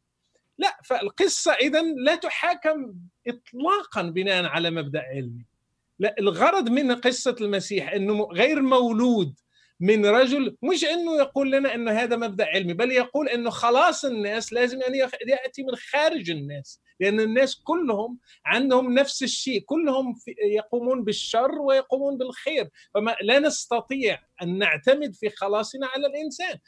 [0.58, 2.94] لا فالقصة اذا لا تحاكم
[3.28, 5.44] اطلاقا بناء على مبدأ علمي.
[5.98, 9.34] لا الغرض من قصة المسيح أنه غير مولود
[9.80, 14.52] من رجل مش إنه يقول لنا إنه هذا مبدأ علمي بل يقول إنه خلاص الناس
[14.52, 14.94] لازم ان
[15.28, 20.14] يأتي من خارج الناس لأن الناس كلهم عندهم نفس الشيء كلهم
[20.44, 26.58] يقومون بالشر ويقومون بالخير فما لا نستطيع أن نعتمد في خلاصنا على الإنسان.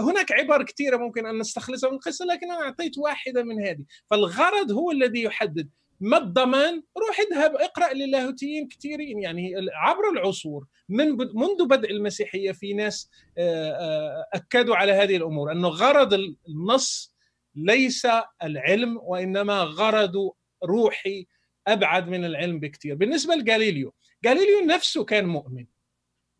[0.00, 3.84] هناك عبر كثيره ممكن أن نستخلصها من القصة لكن أنا أعطيت واحدة من هذه.
[4.10, 5.70] فالغرض هو الذي يحدد.
[6.02, 9.22] ما الضمان؟ روح اذهب اقرأ للاهوتيين كثيرين.
[9.22, 15.52] يعني عبر العصور من منذ بدء المسيحية في ناس آه، آه، أكدوا على هذه الأمور
[15.52, 16.14] أنه غرض
[16.48, 17.14] النص
[17.54, 18.06] ليس
[18.42, 20.30] العلم وإنما غرض
[20.64, 21.26] روحي
[21.66, 22.94] أبعد من العلم بكثير.
[22.94, 25.66] بالنسبة لجاليليو جاليليو نفسه كان مؤمن.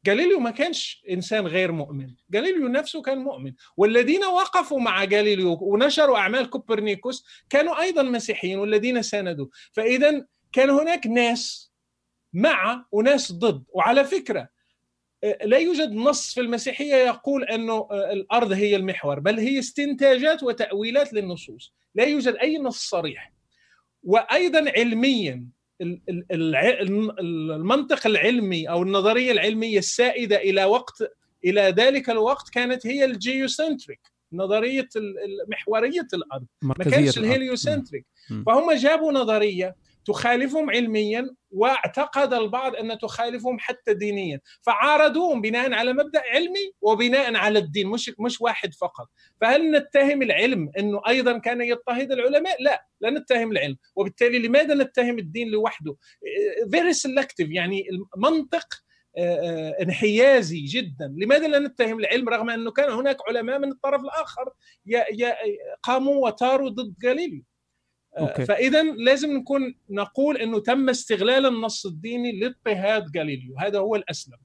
[0.04, 2.14] جاليليو ما كانش إنسان غير مؤمن.
[2.30, 3.52] جاليليو نفسه كان مؤمن.
[3.76, 11.06] والذين وقفوا مع جاليليو ونشروا أعمال كوبرنيكوس كانوا أيضا مسيحيين والذين ساندوا فاذا كان هناك
[11.06, 11.72] ناس
[12.32, 13.64] مع وناس ضد.
[13.68, 14.48] وعلى فكرة
[15.44, 21.74] لا يوجد نص في المسيحية يقول أنه الأرض هي المحور بل هي استنتاجات وتأويلات للنصوص.
[21.94, 23.32] لا يوجد أي نص صريح.
[24.02, 25.46] وأيضا علميا
[27.20, 31.12] المنطق العلمي أو النظرية العلمية السائدة إلى وقت
[31.44, 34.00] إلى ذلك الوقت كانت هي ال geocentric
[34.32, 34.88] نظرية
[35.48, 36.46] محورية الأرض.
[36.62, 38.06] ما كانش ال heliocentric.
[38.46, 44.40] فهم جابوا نظرية تخالفهم علميا واعتقد البعض أن تخالفهم حتى دينيا.
[44.62, 49.08] فعارضوهم بناء على مبدأ علمي وبناء على الدين مش مش واحد فقط.
[49.40, 53.76] فهل نتهم العلم أنه أيضا كان يضطهد العلماء؟ لا لا نتهم العلم.
[53.96, 55.96] وبالتالي لماذا نتهم الدين لوحده؟
[56.70, 57.84] very selective يعني
[58.16, 58.66] المنطق
[59.82, 61.14] انحيازي جدا.
[61.16, 64.52] لماذا لا نتهم العلم رغم أنه كان هناك علماء من الطرف الآخر
[65.82, 67.42] قاموا وثاروا ضد غاليليو؟
[68.18, 68.44] okay.
[68.44, 74.38] فاذا لازم نكون نقول إنه تم استغلال النص الديني لاضطهاد غاليليو هذا هو الأسلم.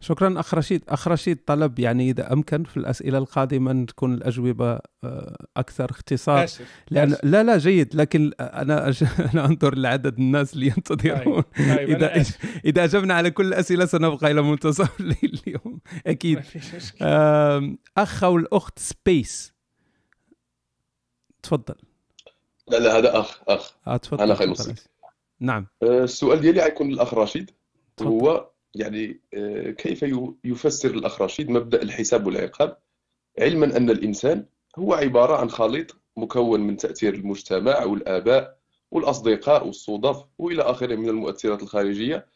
[0.00, 0.82] شكرا أخ رشيد.
[0.88, 6.44] أخ رشيد طلب يعني إذا أمكن في الأسئلة القادمة أن تكون الأجوبة آه، أكثر اختصار.
[6.44, 6.66] آسف.
[6.90, 7.24] لأن آسف.
[7.24, 7.96] لا لا جيد.
[7.96, 9.04] لكن أنا أج...
[9.34, 11.42] أنا أنظر لعدد الناس اللي ينتظرون.
[11.42, 11.76] طيب.
[11.76, 12.24] طيب إذا
[12.64, 16.42] إذا أجبنا على كل الأسئلة سنبقى إلى منتصف الليل اليوم أكيد
[17.96, 19.54] أخ أو الأخت سبيس
[21.42, 21.74] تفضل.
[22.68, 23.76] لا لا هذا أخ أخ.
[23.86, 24.54] آه تفضل أنا خير
[25.40, 25.66] نعم.
[25.82, 27.50] آه، السؤال ديالي غيكون للأخ رشيد
[28.02, 30.04] هو يعني آه، كيف
[30.44, 32.76] يفسر الأخ رشيد مبدأ الحساب والعقاب؟
[33.38, 34.46] علما أن الإنسان
[34.78, 38.58] هو عبارة عن خليط مكون من تأثير المجتمع والآباء
[38.90, 42.26] والأصدقاء والصدف وإلى آخره من المؤثرات الخارجية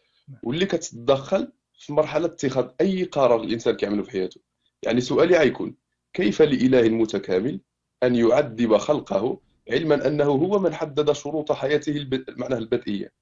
[0.42, 4.40] واللي كتتدخل في مرحلة اتخاذ أي قرار الإنسان كيعمله في حياته.
[4.82, 5.74] يعني سؤالي غيكون
[6.12, 7.60] كيف لإله متكامل
[8.02, 13.12] أن يعذب خلقه علما أنه هو من حدد شروط حياته معناه البدئية.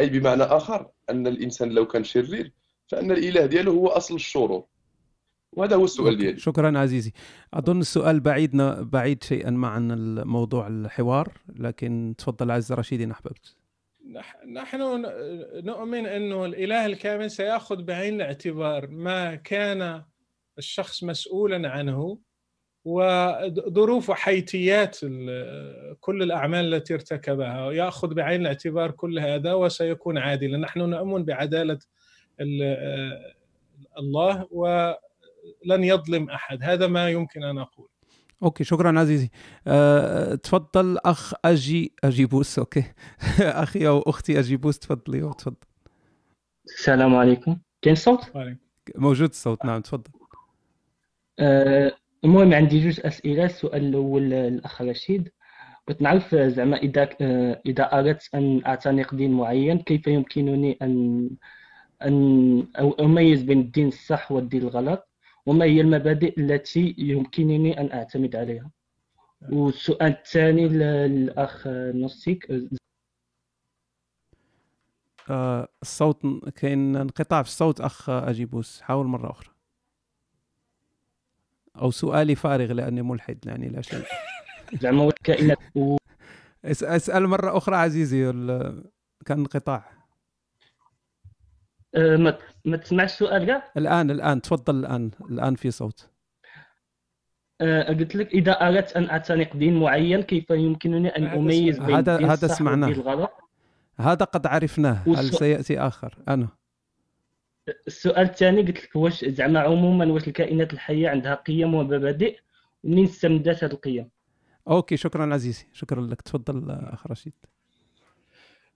[0.00, 2.52] أي بمعنى آخر أن الإنسان لو كان شرير
[2.86, 4.64] فأن الإله ديالو هو أصل الشرور
[5.52, 6.38] وهذا هو السؤال ديالي.
[6.38, 7.12] شكرا عزيزي.
[7.54, 13.56] أظن السؤال بعيد بعيد شيئا ما عن الموضوع الحوار لكن تفضل عز رشيدي إن أحببت.
[14.52, 15.06] نحن
[15.64, 20.02] نؤمن أنه الإله الكامل سيأخذ بعين الاعتبار ما كان
[20.58, 22.18] الشخص مسؤولا عنه.
[22.86, 24.98] وظروف وحيثيات
[26.00, 30.58] كل الأعمال التي ارتكبها يأخذ بعين الاعتبار كل هذا وسيكون عادلا.
[30.58, 31.78] نحن نؤمن بعدالة
[33.98, 36.58] الله ولن يظلم أحد.
[36.62, 37.88] هذا ما يمكن أن أقول.
[38.42, 39.30] أوكي شكرا عزيزي.
[39.66, 42.58] أه، تفضل أخ أجي أجيبوس.
[42.58, 42.84] أوكي.
[43.40, 45.56] أخي أو أختي أجيبوس تفضلي تفضل.
[46.66, 47.58] السلام عليكم.
[47.82, 48.20] كاين صوت؟
[48.96, 50.10] موجود الصوت نعم تفضل.
[51.38, 51.92] أه،
[52.26, 53.44] المهم عندي جوج أسئلة.
[53.44, 55.32] السؤال الأول الاخ رشيد.
[55.88, 57.08] بغيت نعرف زعما إذا
[57.66, 61.30] إذا أردت أن اعتنق دين معين كيف يمكنني أن
[62.02, 62.66] أن
[63.00, 65.08] أميز بين الدين الصح والدين الغلط؟
[65.46, 68.70] وما هي المبادئ التي يمكنني أن أعتمد عليها؟
[69.52, 72.52] والسؤال الثاني للأخ نوستيك
[75.30, 76.22] آه الصوت
[76.56, 78.80] كاين انقطاع في الصوت أخ أجيبوس.
[78.80, 79.55] حاول مرة أخرى.
[81.80, 84.04] أو سؤالي فارغ لأني ملحد يعني لا شيء.
[84.82, 85.58] زعما الكائنات
[86.64, 88.32] أسأل مرة أخرى عزيزي
[89.26, 89.96] كان انقطاع
[91.96, 96.10] أه، ما ما تسمعش السؤال كاع؟ الآن الآن تفضل الآن الآن في صوت.
[97.60, 102.14] أه، قلت لك إذا أردت أن أعتنق دين معين كيف يمكنني أن أميز بين هذا
[102.14, 102.88] الدين هذا سمعناه.
[102.88, 103.30] الغلط
[103.96, 106.18] هذا قد عرفناه هل سيأتي آخر.
[106.28, 106.48] أنا.
[107.86, 112.38] السؤال الثاني قلت لك واش زعما عموما واش الكائنات الحية عندها قيم ومبادئ
[112.84, 114.08] ومنين استمدت هذه القيم؟
[114.68, 115.66] أوكي شكرا عزيزي.
[115.72, 116.22] شكرا لك.
[116.22, 117.32] تفضل أخ رشيد.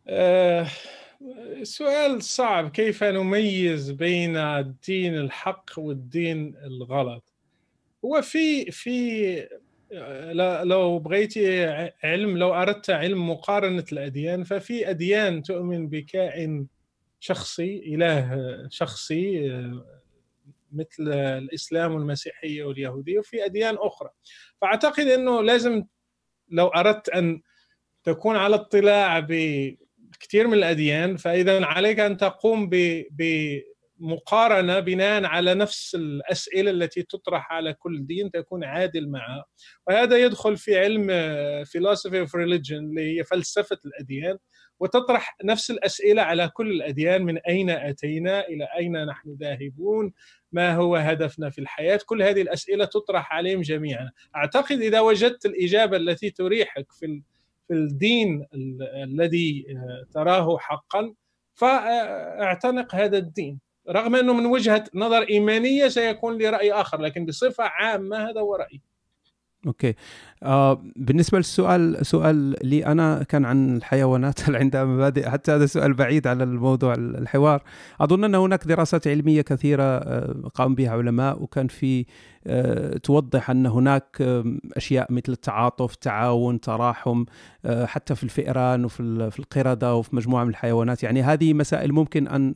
[0.08, 0.66] أه
[1.62, 2.70] سؤال صعب.
[2.70, 7.32] كيف نميز بين الدين الحق والدين الغلط؟
[8.04, 9.48] هو في في
[10.64, 11.66] لو بغيتي
[12.04, 16.66] علم لو أردت علم مقارنة الأديان ففي أديان تؤمن بكائن
[17.20, 18.38] شخصي إله
[18.70, 19.50] شخصي
[20.72, 24.10] مثل الإسلام والمسيحية واليهودية وفي أديان أخرى.
[24.60, 25.84] فأعتقد إنه لازم
[26.48, 27.42] لو أردت أن
[28.04, 29.20] تكون على اطلاع
[30.20, 32.70] كثير من الأديان فإذا عليك أن تقوم
[34.00, 39.44] بمقارنه بناء على نفس الأسئلة التي تطرح على كل دين تكون عادل معها
[39.86, 41.08] وهذا يدخل في علم
[41.64, 44.38] philosophy of religion اللي هي فلسفة الأديان.
[44.80, 50.12] وتطرح نفس الأسئلة على كل الأديان من أين أتينا إلى أين نحن ذاهبون
[50.52, 54.10] ما هو هدفنا في الحياة كل هذه الأسئلة تطرح عليهم جميعا.
[54.36, 57.22] أعتقد إذا وجدت الإجابة التي تريحك في
[57.68, 58.46] في الدين
[59.04, 61.14] الذي آه، تراه حقا
[61.54, 63.60] فأعتنق هذا الدين.
[63.88, 68.54] رغم أنه من وجهة نظر إيمانية سيكون لي رأي آخر لكن بصفة عامة هذا هو
[68.54, 68.80] رأيي.
[69.66, 69.94] أوكي.
[70.42, 75.94] آه بالنسبة للسؤال سؤال لي أنا كان عن الحيوانات هل عندها مبادئ حتى هذا سؤال
[75.94, 77.62] بعيد على الموضوع الحوار.
[78.00, 82.06] أظن أن هناك دراسات علمية كثيرة آه، قام بها علماء وكان في
[82.46, 84.42] آه، توضح أن هناك
[84.76, 87.24] أشياء مثل التعاطف تعاون تراحم
[87.64, 91.02] آه، حتى في الفئران وفي القردة وفي مجموعة من الحيوانات.
[91.02, 92.54] يعني هذه مسائل ممكن أن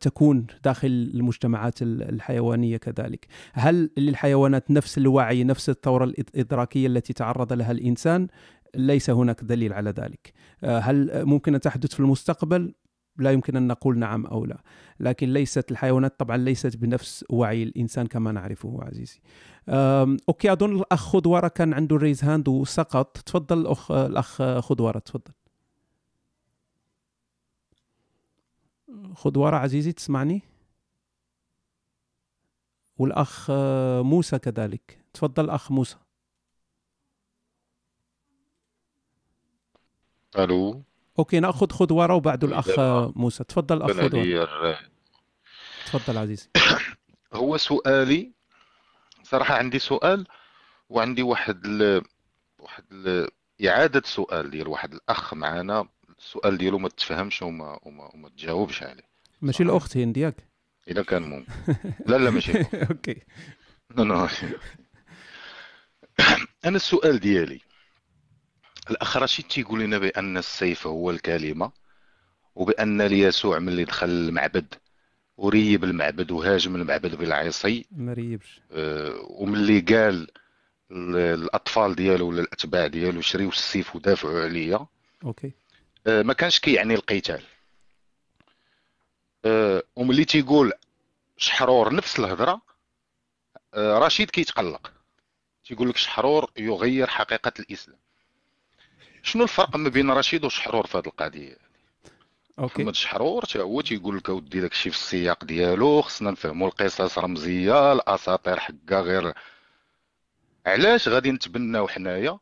[0.00, 3.26] تكون داخل المجتمعات الحيوانية كذلك.
[3.52, 8.28] هل للحيوانات نفس الوعي نفس الثورة الإدراكية؟ التي تعرض لها الإنسان
[8.74, 10.32] ليس هناك دليل على ذلك.
[10.64, 12.74] هل ممكن أن تحدث في المستقبل؟
[13.18, 14.62] لا يمكن أن نقول نعم أو لا.
[15.00, 19.20] لكن ليست الحيوانات طبعا ليست بنفس وعي الإنسان كما نعرفه عزيزي.
[20.28, 23.18] okay أظن الأخ خضوره كان عنده raise hand وسقط.
[23.18, 25.32] تفضل الأخ الاخ خضوره تفضل.
[29.14, 30.42] خضوره عزيزي تسمعني؟
[32.98, 33.50] والأخ
[34.00, 35.04] موسى كذلك.
[35.12, 35.96] تفضل أخ موسى.
[40.38, 40.84] ألو.
[41.18, 42.80] أوكي نأخذ خضوره وبعده الأخ
[43.16, 43.44] موسى.
[43.44, 43.90] تفضل اخ
[45.86, 46.48] تفضل عزيزي.
[47.34, 48.32] هو سؤالي.
[49.22, 50.26] صراحة عندي سؤال
[50.88, 52.02] وعندي واحد ال...
[52.58, 53.28] واحد ال...
[53.66, 55.88] إعادة سؤال ديال واحد الأخ معنا
[56.18, 59.08] السؤال ديالو ما تفهمش وما وما, وما تجاوبش عليه.
[59.42, 60.48] ماشي الأخت هند ياك؟
[60.88, 61.52] إذا كان ممكن
[62.06, 62.52] لا لا ماشي
[63.96, 64.28] لا
[66.64, 67.60] أنا السؤال ديالي.
[68.90, 71.72] الأخ رشيد تيقول لنا بأن السيف هو الكلمة
[72.54, 74.74] وبأن ليسوع ملي دخل المعبد
[75.36, 78.60] وريب المعبد وهاجم المعبد بالعصي ما ريبش.
[78.72, 80.30] أه وملي قال
[80.90, 84.86] الأطفال ديالو ولا الأتباع ديالو شريو السيف ودافعوا عليا.
[85.24, 85.52] okay.
[86.06, 87.42] أه ما كانش كيعني القتال.
[89.44, 90.72] أه وملي تيقول
[91.36, 92.60] شحرور نفس الهضرة.
[93.74, 94.92] أه رشيد كيتقلق.
[95.64, 97.98] تيقول لك شحرور يغير حقيقة الإسلام.
[99.24, 101.56] شنو الفرق ما بين رشيد وشحرور في هذه القضية؟
[102.58, 102.82] أوكي.
[102.82, 107.92] محمد شحرور حتى هو تيقول لك أودي داكشي في السياق ديالو خصنا نفهموا القصص رمزيه
[107.92, 109.32] الأساطير حكا غير
[110.66, 112.38] علاش غادي نتبناو حنايا؟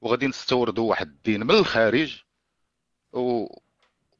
[0.00, 2.22] وغادي نستوردوا واحد الدين من الخارج
[3.12, 3.46] و...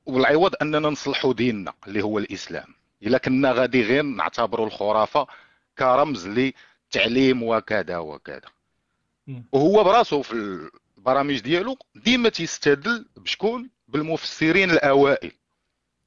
[0.07, 2.75] والعوض أننا نصلحوا ديننا اللي هو الإسلام.
[3.03, 5.27] إلا كنا غادي غير نعتبروا الخرافة
[5.79, 8.49] كرمز للتعليم وكذا وكذا.
[9.53, 10.71] وهو براسو في
[11.07, 15.33] البرامج ديالو ديما تيستدل بشكون؟ بالمفسرين الأوائل.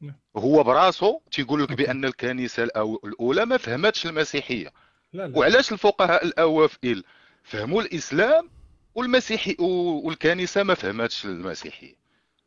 [0.02, 0.16] نعم.
[0.38, 4.72] هو براسو تيقول لك بأن الكنيسة الأولى ما فهمتش المسيحية.
[5.14, 5.38] لا لا.
[5.38, 7.04] وعلاش الفقهاء الاوائل
[7.44, 8.50] فهموا الإسلام
[8.96, 11.96] والمسيحي والكنيسة ما فهمتش المسيحية.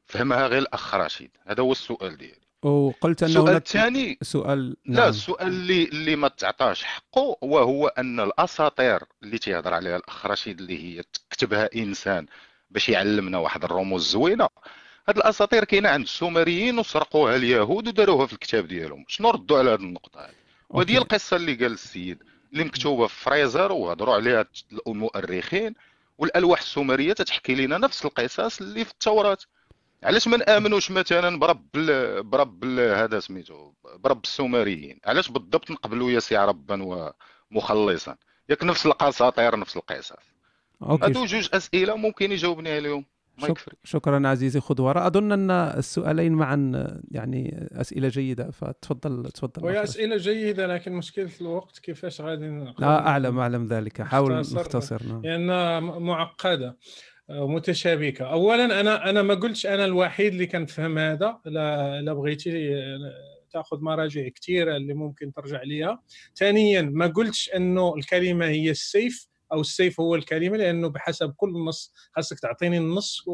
[0.07, 2.42] فهمها غير الاخ رشيد هذا هو السؤال ديالي.
[2.63, 4.97] وقلت انه السؤال الثاني سؤال نعم.
[4.97, 10.61] لا السؤال اللي اللي ما تعطاش حقه وهو أن الأساطير اللي تيهضر عليها الاخ رشيد
[10.61, 12.27] اللي هي كتبها إنسان
[12.71, 14.49] باش يعلمنا واحد الرموز زوينه
[15.09, 19.05] هاد الأساطير كاينة عند السومريين وسرقوها اليهود وداروها في الكتاب ديالهم.
[19.09, 20.35] شنو ردوا على هذه النقطة هذه
[20.71, 22.23] وهذه القصة اللي قال السيد
[22.53, 24.47] اللي مكتوبة في فريزر وهضروا عليها
[24.87, 25.75] المؤرخين
[26.19, 29.39] والألواح السومرية تتحكي لنا نفس القصص اللي في التوراة.
[30.03, 31.67] علاش ما نآمنوش مثلا برب
[32.31, 37.13] برب هذا سميتو برب السومريين؟ علاش بالضبط نقبلوا يسيع ربا
[37.53, 38.17] ومخلصا؟
[38.49, 40.13] ياك نفس الاساطير نفس القصص.
[40.83, 43.05] هادو جوج أسئلة ممكن يجاوبني عليهم.
[43.39, 43.59] شك...
[43.85, 49.65] شكرا عزيزي خضوره أظن أن السؤالين معا يعني أسئلة جيدة فتفضل تفضل.
[49.65, 52.49] وهي أسئلة جيدة لكن مشكلة الوقت كيفاش غادي
[52.79, 54.03] لا اعلم أعلم ذلك.
[54.03, 56.77] حاول نختصر نعم لأنها معقدة.
[57.31, 61.39] ومتشابكه اولا أنا أنا ما قلتش أنا الوحيد اللي كنفهم هذا.
[61.45, 62.75] لا لا بغيتي
[63.53, 66.03] تأخذ مراجع كثيره اللي ممكن ترجع ليها
[66.37, 71.93] ثانيا ما قلتش أنه الكلمة هي السيف أو السيف هو الكلمة لأنه بحسب كل نص
[72.13, 73.25] خاصك تعطيني النص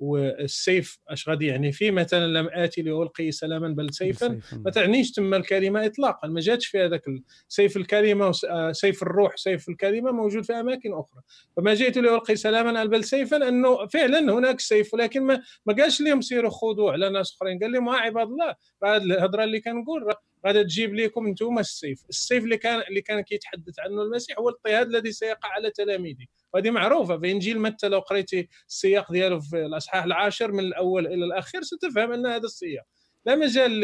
[0.00, 5.34] والسيف اش غادي يعني فيه مثلا لم آتي لألقي سلاما بل سيفا ما تعنيش تم
[5.34, 7.02] الكلمة اطلاقا ما جاتش في هذاك
[7.48, 8.32] سيف الكلمة
[8.72, 11.22] سيف الروح سيف الكلمة موجود في أماكن أخرى.
[11.56, 16.20] فما جئت لألقي سلاما بل سيفا أنه فعلا هناك سيف ولكن ما ما قالش لهم
[16.20, 18.54] سيروا خذوا على ناس أخرين قال لهم عباد الله
[18.84, 20.14] هذه الهضرة اللي كنقول
[20.46, 22.02] غادا تجيب لكم أنتم السيف.
[22.08, 26.26] السيف اللي كان اللي كان كيتحدث عنه المسيح هو الاضطهاد الذي سيقع على تلاميذه.
[26.54, 27.18] وهذه معروفة.
[27.18, 32.12] في إنجيل متى لو قريتي السياق ديالو في الأصحاح العاشر من الأول إلى الأخير ستفهم
[32.12, 32.84] أن هذا السياق
[33.26, 33.80] لا مجال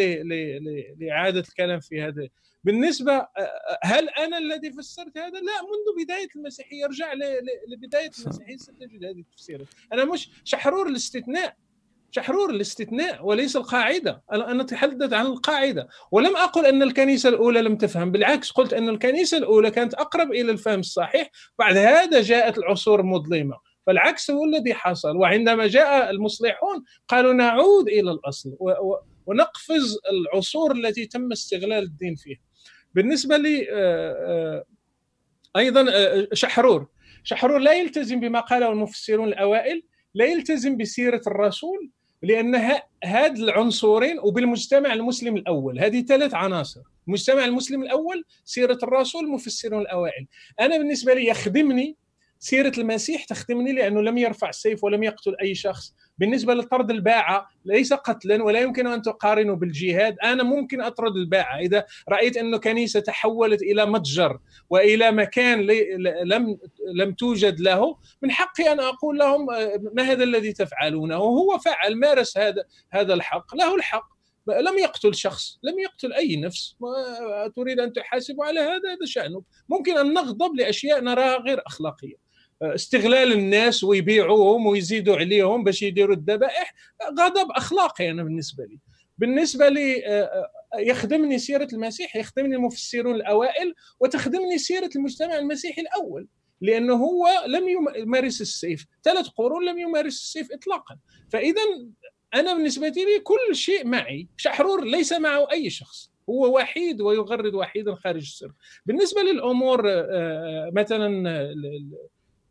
[0.99, 2.29] لإعادة الكلام في هذا.
[2.65, 3.27] بالنسبة
[3.83, 7.13] هل أنا الذي فسرت هذا؟ لا منذ بداية المسيحيه ارجع
[7.69, 11.57] لبداية المسيحيه ستجد هذه التفسيرات أنا مش شحرور الاستثناء.
[12.17, 14.23] شحرور الاستثناء وليس القاعدة.
[14.33, 15.89] أنا أتحدث عن القاعدة.
[16.13, 20.53] ولم أقل أن الكنيسة الأولى لم تفهم بالعكس قلت أن الكنيسة الأولى كانت أقرب إلى
[20.53, 21.31] الفهم الصحيح.
[21.59, 23.57] بعد هذا جاءت العصور المظلمة.
[23.87, 25.17] فالعكس هو الذي حصل.
[25.17, 28.57] وعندما جاء المصلحون قالوا نعود إلى الأصل
[29.27, 32.39] ونقفز العصور التي تم استغلال الدين فيها.
[32.95, 34.65] بالنسبة لي آه، آه،
[35.57, 36.87] أيضا آه، شحرور.
[37.25, 39.83] شحرور لا يلتزم بما قاله المفسرون الأوائل
[40.15, 41.91] لا يلتزم بسيرة الرسول
[42.25, 42.55] لأن
[43.05, 45.79] هاد العنصرين وبالمجتمع المسلم الأول.
[45.81, 46.81] هذه ثلاث عناصر.
[47.09, 50.27] المجتمع المسلم الأول سيرة الرسول المفسرون الأوائل.
[50.61, 51.97] أنا بالنسبة لي يخدمني
[52.45, 55.95] سيرة المسيح تخدمني لأنه لم يرفع السيف ولم يقتل أي شخص.
[56.19, 60.17] بالنسبة لطرد الباعة ليس قتلا ولا يمكن أن تقارنه بالجهاد.
[60.25, 61.59] أنا ممكن أطرد الباعة.
[61.59, 64.39] إذا رأيت انه كنيسة تحولت إلى متجر
[64.71, 65.61] وإلى مكان
[66.25, 66.59] لم
[66.95, 69.47] لم توجد له من حقي أن أقول لهم
[69.93, 73.55] ما هذا الذي تفعلونه؟ وهو فعل مارس هذا هذا الحق.
[73.55, 74.15] له الحق.
[74.49, 76.77] لم يقتل شخص لم يقتل أي نفس.
[77.57, 79.43] تريد أن تحاسبه على هذا؟ هذا شأنه.
[79.69, 82.24] ممكن أن نغضب لأشياء نراها غير أخلاقية.
[82.75, 86.75] استغلال الناس ويبيعوهم ويزيدوا عليهم باش يديروا الذبائح
[87.21, 88.79] غضب أخلاقي أنا بالنسبة لي.
[89.19, 96.27] بالنسبة لي آه، آه، يخدمني سيرة المسيح يخدمني المفسرون الأوائل وتخدمني سيرة المجتمع المسيحي الأول
[96.61, 98.87] لأنه هو لم يمارس السيف.
[99.05, 100.99] ثلاث قرون لم يمارس السيف اطلاقا.
[101.31, 101.61] فاذا
[102.35, 106.11] أنا بالنسبة لي كل شيء معي شحرور ليس معه أي شخص.
[106.31, 108.53] هو وحيد ويغرد وحيدا خارج السر.
[108.87, 111.09] بالنسبة للأمور آه، مثلا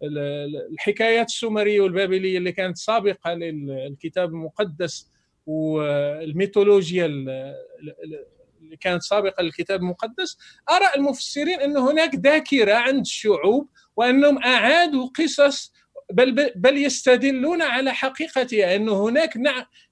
[0.03, 5.07] الحكايات السومرية والبابلية اللي كانت سابقة للكتاب المقدس
[5.45, 10.37] والميثولوجيا اللي كانت سابقة للكتاب المقدس
[10.71, 15.73] أرى المفسرين أن هناك ذاكرة عند الشعوب وأنهم أعادوا قصص
[16.11, 19.37] بل بل يستدلون على حقيقتها انه هناك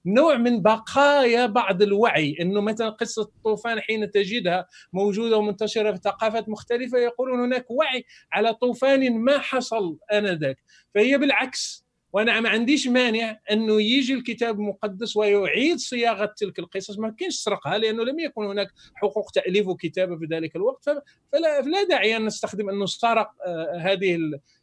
[0.05, 2.37] نوع من بقايا بعض الوعي.
[2.41, 8.53] أنه مثلا قصة الطوفان حين تجدها موجودة ومنتشرة في ثقافات مختلفة يقولون هناك وعي على
[8.53, 10.57] طوفان ما حصل آنذاك.
[10.95, 17.09] فهي بالعكس وأنا ما عنديش مانع أنه يجي الكتاب المقدس ويعيد صياغة تلك القصص ما
[17.09, 22.17] كاينش سرقها لأنه لم يكن هناك حقوق تأليف وكتابه في ذلك الوقت فلا, فلا داعي
[22.17, 24.19] أن نستخدم انه سرق آه، هذه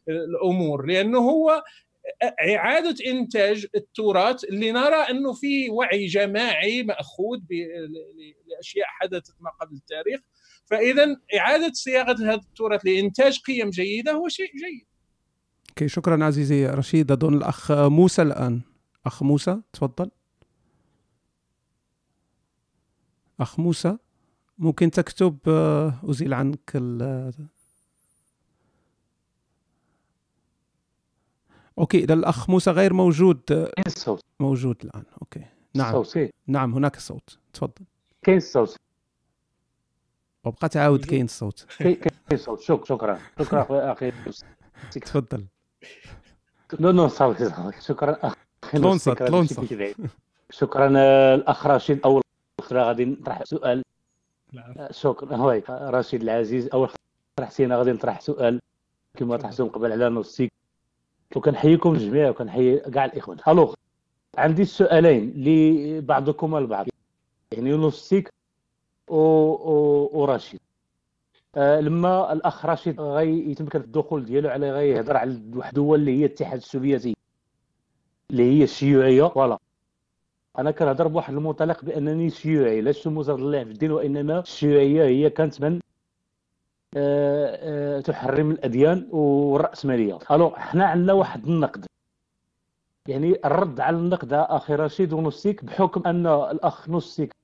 [0.09, 1.63] الأمور لأنه هو
[2.23, 7.39] إعادة إنتاج التراث اللي نرى أنه في وعي جماعي مأخوذ
[8.47, 10.19] لأشياء حدثت ما قبل التاريخ.
[10.65, 14.88] فإذا إعادة صياغة هذا التراث لإنتاج قيم جيدة هو شيء جيد.
[15.79, 18.61] أوكي شكرا عزيزي رشيد أظن الأخ موسى الآن.
[19.05, 20.11] أخ موسى تفضل.
[23.39, 23.97] أخ موسى
[24.57, 27.33] ممكن تكتب آه، أزيل عنك ال
[31.77, 33.41] okay إذا الأخ موسى غير موجود
[33.87, 35.03] الصوت موجود الآن.
[35.21, 35.45] okay
[35.75, 35.95] نعم.
[35.95, 37.39] الصوت نعم هناك صوت.
[37.53, 37.85] تفضل.
[38.21, 38.75] كاين الصوت
[40.43, 41.99] وبقى تعاود كاين الصوت كاين
[42.31, 43.19] الصوت شكرا.
[43.39, 44.11] شكرا أخي.
[45.05, 45.47] تفضل.
[46.79, 48.33] no no صافي شكرا.
[48.71, 49.93] تلونسا تلونسا.
[50.49, 50.87] شكرا.
[51.35, 52.01] الأخ رشيد.
[52.05, 52.21] أول
[52.61, 53.83] خطره غادي نطرح سؤال.
[54.53, 54.73] نعم.
[54.91, 55.35] شكرا.
[55.35, 56.69] هوي رشيد العزيز.
[56.73, 56.89] أول
[57.35, 58.59] طرحتينا غادي نطرح سؤال.
[59.17, 60.51] كما طرحتهم قبل على نصيك
[61.35, 63.37] وكنحييكم الجميع وكنحيي كاع الإخوان.
[63.47, 63.73] الوغ
[64.37, 66.87] عندي سؤالين لبعضكم البعض.
[67.51, 68.33] يعني نصيك
[69.07, 70.59] ورشيد.
[70.59, 70.68] آه،
[71.57, 77.15] لما الأخ رشيد غيتمكن الدخول ديالو على غيهضر على واحد الدول اللي هي الاتحاد السوفيتي
[78.31, 79.57] اللي هي الشيوعيه فوالا.
[80.59, 85.79] أنا كنهضر بواحد المنطلق بأنني شيوعي شموز الله في الدين وإنما الشيوعيه هي كانت من
[86.97, 91.85] آه، آه، تحرم الأديان والراسماليه ألو حنا عندنا واحد النقد.
[93.07, 97.35] يعني الرد على النقد أخي رشيد ونصيك بحكم أن الأخ نصيك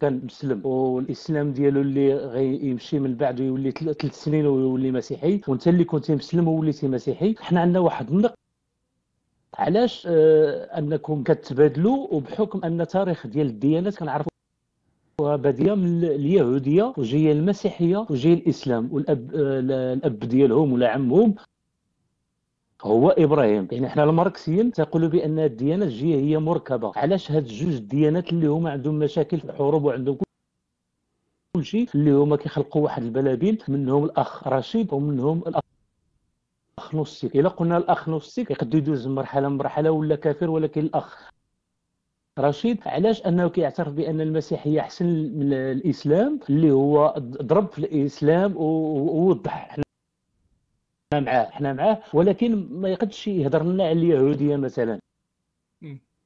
[0.00, 0.66] كان مسلم.
[0.66, 6.48] والإسلام ديالو اللي غيمشي من بعد ويولي ثلاث سنين ويولي مسيحي وانت اللي كنت مسلم
[6.48, 7.34] ووليتي مسيحي.
[7.40, 8.34] حنا عندنا واحد النقد
[9.54, 14.30] علاش آه أنكم كتبادلوا وبحكم أن تاريخ ديال الديانات كنعرفوا
[15.20, 18.88] بادية من اليهودية وجاية المسيحية وجاي الإسلام.
[18.92, 19.60] والأب آه
[19.94, 21.34] الأب ديالهم ولا عمهم.
[22.84, 23.68] هو إبراهيم.
[23.72, 26.92] يعني حنا الماركسيين تقولوا بأن الديانات الجية هي مركبة.
[26.96, 30.18] علاش هاد جوج الديانات اللي هما عندهم مشاكل في الحروب وعندهم
[31.56, 37.76] كل شيء اللي هما كيخلقوا واحد البلابيل منهم الأخ رشيد ومنهم الأخ نوستيك إلا قلنا
[37.76, 41.30] الأخ نوستيك يقدر يدوز مرحلة مرحلة ولا كافر ولكن الأخ
[42.38, 42.78] رشيد.
[42.86, 49.80] علاش؟ أنه كيعترف بأن المسيحيه أحسن من الإسلام اللي هو ضرب في الإسلام ووضح
[51.12, 54.98] حنا معاه حنا معاه ولكن ما يقدش يهضر لنا على اليهودية مثلا.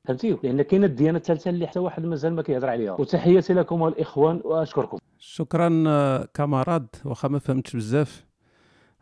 [0.05, 2.93] فهمتي؟ لأن كاينة الديانة الثالثة اللي حتى واحد مازال ما كيهضر عليها.
[2.93, 4.99] وتحياتي لكم الاخوان وأشكركم.
[5.19, 5.69] شكرا
[6.35, 8.27] كاماراد واخا ما فهمتش بزاف.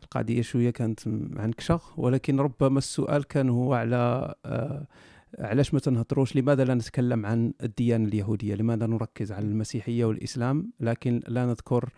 [0.03, 4.87] القضية شوية كانت معنكشة ولكن ربما السؤال كان هو على آه
[5.39, 11.21] علاش ما تنهضروش؟ لماذا لا نتكلم عن الديانة اليهودية؟ لماذا نركز على المسيحية والإسلام؟ لكن
[11.29, 11.89] لا نذكر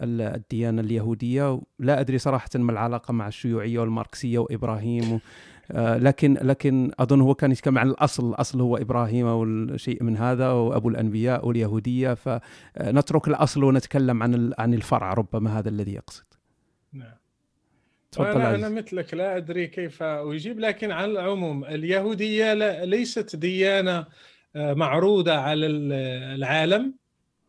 [0.00, 1.60] الديانة اليهودية.
[1.78, 5.18] لا أدري صراحة ما العلاقة مع الشيوعية والماركسية وإبراهيم و...
[5.70, 8.30] آه، لكن لكن أظن هو كان يتكلم عن الأصل.
[8.30, 12.14] الأصل هو إبراهيم أو شيء من هذا وأبو الأنبياء واليهودية.
[12.14, 16.24] فنترك الأصل ونتكلم عن عن الفرع ربما هذا الذي يقصد.
[16.92, 17.14] نعم.
[18.12, 22.54] تفضل أنا, أنا مثلك لا أدري كيف أجيب لكن على العموم اليهودية
[22.84, 24.06] ليست ديانة
[24.56, 26.94] آه، معروضة على العالم.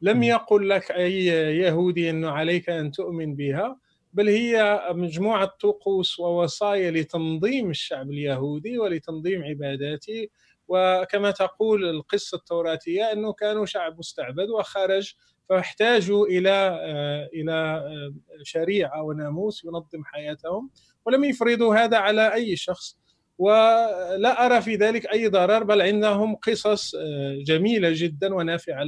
[0.02, 1.26] لم يقل لك أي
[1.58, 3.80] يهودي أنه عليك أن تؤمن بها
[4.14, 10.28] بل هي مجموعة طقوس ووصايا لتنظيم الشعب اليهودي ولتنظيم عباداته.
[10.68, 15.14] وكما تقول القصة التوراتية أنه كانوا شعب مستعبد وخرج
[15.50, 16.50] فاحتاجوا إلى
[16.82, 18.14] آه، إلى آه،
[18.44, 20.70] شريعة وناموس ينظم حياتهم.
[21.06, 22.98] ولم يفرضوا هذا على أي شخص.
[23.38, 28.84] ولا أرى في ذلك أي ضرر بل عندهم قصص آه، جميلة جدا ونافعة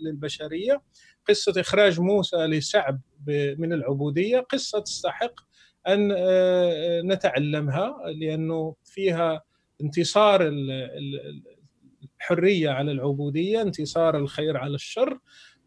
[0.00, 0.82] للبشرية.
[1.28, 3.00] قصة إخراج موسى لسعب
[3.58, 4.40] من العبودية.
[4.40, 5.34] قصة تستحق
[5.88, 6.12] أن
[7.06, 9.42] نتعلمها لأنه فيها
[9.82, 10.52] انتصار
[12.20, 15.18] الحرية على العبودية انتصار الخير على الشر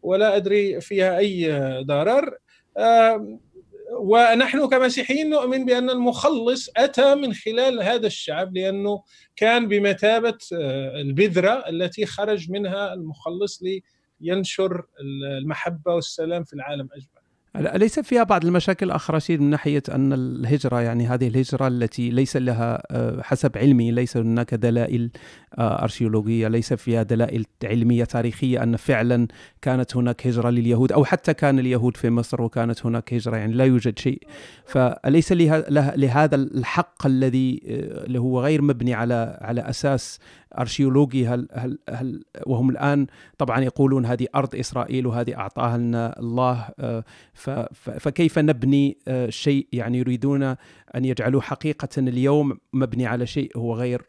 [0.02, 1.52] ولا أدري فيها أي
[1.82, 2.38] ضرر.
[3.92, 9.02] ونحن كمسيحيين نؤمن بأن المخلص أتى من خلال هذا الشعب لأنه
[9.36, 13.62] كان بمثابة آه، البذرة التي خرج منها المخلص
[14.20, 14.84] لينشر
[15.40, 17.15] المحبة والسلام في العالم أجمع
[17.60, 22.36] أليس فيها بعض المشاكل أخ رشيد من ناحية أن الهجرة يعني هذه الهجرة التي ليس
[22.36, 25.10] لها آه، حسب علمي ليس هناك دلائل
[25.58, 29.28] آه، أرشيولوجية ليس فيها دلائل علمية تاريخية أن فعلا
[29.62, 33.64] كانت هناك هجرة لليهود أو حتى كان اليهود في مصر وكانت هناك هجرة يعني لا
[33.64, 34.22] يوجد شيء.
[34.66, 40.18] فأليس لهذا الحق الذي آه، اللي هو غير مبني على على أساس
[40.58, 43.06] أرشيولوجي؟ هل هل هل وهم الآن
[43.38, 47.04] طبعا يقولون هذه أرض إسرائيل وهذه أعطاها لنا الله آه،
[47.74, 54.02] فكيف نبني آه، شيء يعني يريدون أن يجعلوه حقيقة اليوم مبني على شيء هو غير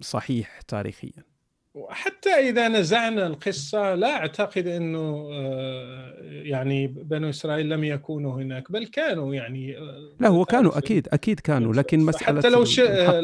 [0.00, 1.35] صحيح تاريخيا؟
[1.76, 8.86] وحتى إذا نزعنا القصة لا أعتقد إنه آه، يعني بنو إسرائيل لم يكونوا هناك بل
[8.86, 12.80] كانوا يعني آه، لا هو كانوا أكيد أكيد كانوا لكن مسألة حتى لو ش...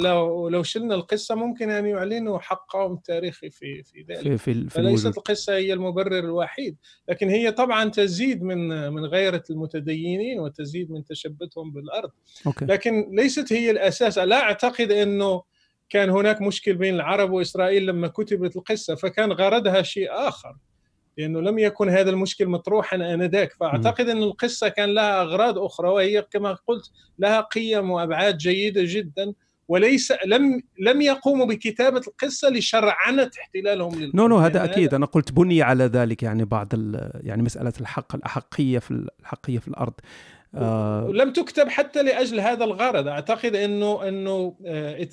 [0.07, 4.23] لو لو شلنا القصة ممكن أن يعلنوا حقهم التاريخي في في ذلك.
[4.23, 6.77] في, في, في فليست القصة هي المبرر الوحيد
[7.09, 12.11] لكن هي طبعا تزيد من من غيرة المتدينين وتزيد من تشبثهم بالأرض.
[12.47, 12.65] okay.
[12.65, 14.19] لكن ليست هي الأساس.
[14.19, 15.52] لا أعتقد إنه
[15.93, 20.57] كان هناك مشكل بين العرب وإسرائيل لما كتبت القصة فكان غرضها شيء آخر
[21.19, 23.53] لأنه لم يكن هذا المشكل مطروحا آنذاك.
[23.53, 29.33] فأعتقد أن القصة كان لها أغراض أخرى وهي كما قلت لها قيم وأبعاد جيدة جدا
[29.69, 34.95] وليس لم لم يقوموا بكتابة القصة لشرعنة احتلالهم للقصة no no هذا أكيد.
[34.95, 36.73] أنا قلت بني على ذلك يعني بعض
[37.21, 39.93] يعني مسألة الحق الأحقية في الحقيه في الأرض.
[40.55, 41.11] آه.
[41.15, 43.09] لم تكتب حتى لأجل هذا الغرض.
[43.09, 45.09] أعتقد أنه أنه آه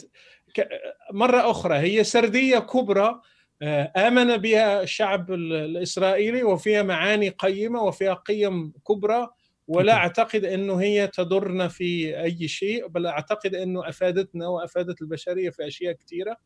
[1.12, 3.22] مرة أخرى هي سردية كبرى
[3.62, 9.30] آه، آمن بها الشعب الإسرائيلي وفيها معاني قيمة وفيها قيم كبرى
[9.70, 15.68] ولا أعتقد أنه هي تضرنا في أي شيء بل أعتقد أنه أفادتنا وأفادت البشرية في
[15.68, 16.38] أشياء كثيرة.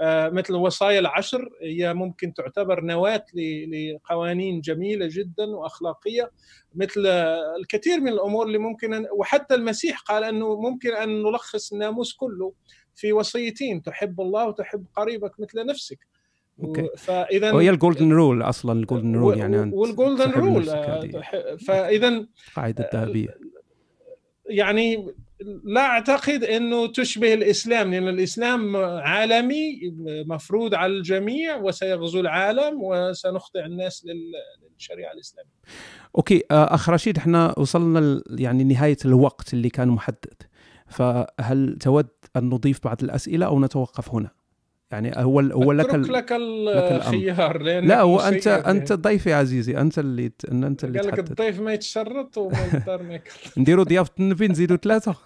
[0.00, 6.30] آه، مثل وصايا العشر هي ممكن تعتبر نواة لقوانين جميلة جدا وأخلاقية.
[6.74, 7.06] مثل
[7.60, 12.52] الكثير من الأمور اللي ممكن أن وحتى المسيح قال أنه ممكن أن نلخص الناموس كله.
[12.94, 15.98] في وصيتين تحب الله وتحب قريبك مثل نفسك
[16.62, 20.64] okay فإذا وهي ال golden rule أصلا ال golden rule يعني وال golden rule
[21.58, 23.38] فإذا قاعدة الذهبيه
[24.46, 25.14] يعني
[25.64, 29.94] لا أعتقد إنه تشبه الإسلام لأن الإسلام عالمي
[30.26, 34.06] مفروض على الجميع وسيغزو العالم وسنخضع الناس
[34.74, 35.50] للشريعة الإسلامية.
[36.16, 40.42] أوكي آه، أخ رشيد إحنا وصلنا يعني نهاية الوقت اللي كان محدد.
[40.92, 44.30] فهل تود أن نضيف بعض الأسئلة أو نتوقف هنا؟
[44.92, 46.12] يعني هو هو لك ال...
[46.12, 50.44] لك الخيار لا هو انت أنت ضيفي عزيزي أنت اللي ت...
[50.44, 53.20] أنت اللي قال لك الضيف ما يتشرط وما يقدر ما
[53.56, 55.16] نديروا ضيافه النبي نزيدوا ثلاثة.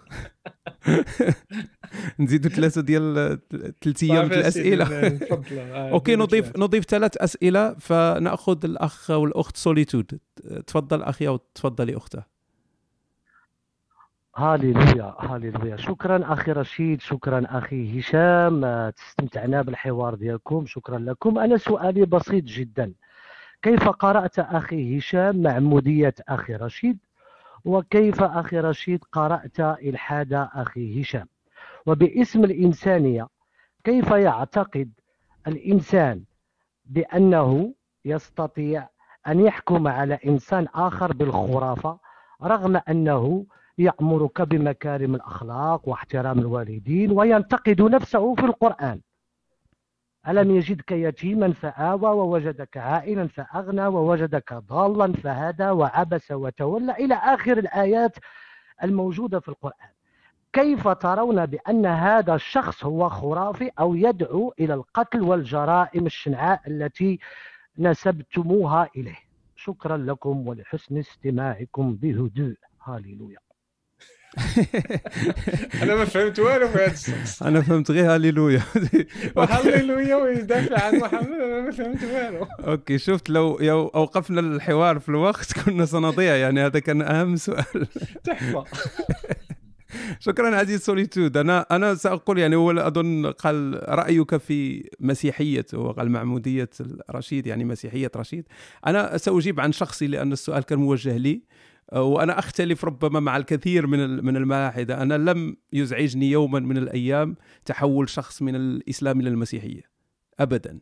[2.20, 3.38] نزيدوا ثلاثة ديال
[3.82, 5.18] ثلاث أيام الأسئلة.
[5.92, 10.18] okay نضيف نضيف ثلاث أسئلة فنأخذ الأخ والأخت سوليتود
[10.66, 12.35] تفضل أخي أو تفضلي أختي
[14.36, 15.76] هاليلويا هاليلويا.
[15.76, 18.64] شكرا أخي رشيد شكرا أخي هشام.
[18.64, 20.66] استمتعنا بالحوار ديالكم.
[20.66, 21.38] شكرا لكم.
[21.38, 22.92] أنا سؤالي بسيط جدا.
[23.62, 26.98] كيف قرأت أخي هشام معموديه أخي رشيد؟
[27.64, 31.26] وكيف أخي رشيد قرأت إلحاد أخي هشام؟
[31.86, 33.28] وباسم الإنسانية
[33.84, 34.90] كيف يعتقد
[35.46, 36.22] الإنسان
[36.86, 38.88] بأنه يستطيع
[39.28, 41.98] أن يحكم على إنسان آخر بالخرافة
[42.42, 43.46] رغم أنه
[43.78, 49.00] يأمرك بمكارم الأخلاق واحترام الوالدين وينتقد نفسه في القرآن.
[50.28, 58.16] ألم يجدك يتيما فآوى ووجدك عائلا فأغنى ووجدك ضالا فهدى وعبس وتولى إلى آخر الآيات
[58.82, 59.88] الموجودة في القرآن.
[60.52, 67.18] كيف ترون بأن هذا الشخص هو خرافي أو يدعو إلى القتل والجرائم الشنعاء التي
[67.78, 69.18] نسبتموها إليه؟
[69.56, 72.54] شكرا لكم ولحسن استماعكم بهدوء.
[72.84, 73.45] هاليلويا
[75.82, 78.62] أنا ما فهمت والو في هذا أنا فهمت غير هاليلويا.
[79.36, 82.46] هاليلويا ويدافع عن محمد أنا ما فهمت والو.
[82.60, 83.54] أوكي شفت لو
[83.94, 87.86] أوقفنا الحوار في الوقت كنا سنضيع يعني هذا كان أهم سؤال.
[88.24, 88.64] تحفة.
[90.20, 96.68] شكرا عزيز سوليتود أنا أنا سأقول يعني هو أظن قال رأيك في مسيحية وقال معمودية
[97.10, 98.44] رشيد يعني مسيحية رشيد.
[98.86, 101.42] أنا سأجيب عن شخصي لأن السؤال كان موجه لي.
[101.92, 105.02] وأنا أختلف ربما مع الكثير من من الملاحدة.
[105.02, 109.82] أنا لم يزعجني يوما من الأيام تحول شخص من الإسلام إلى المسيحية.
[110.40, 110.78] ابدا.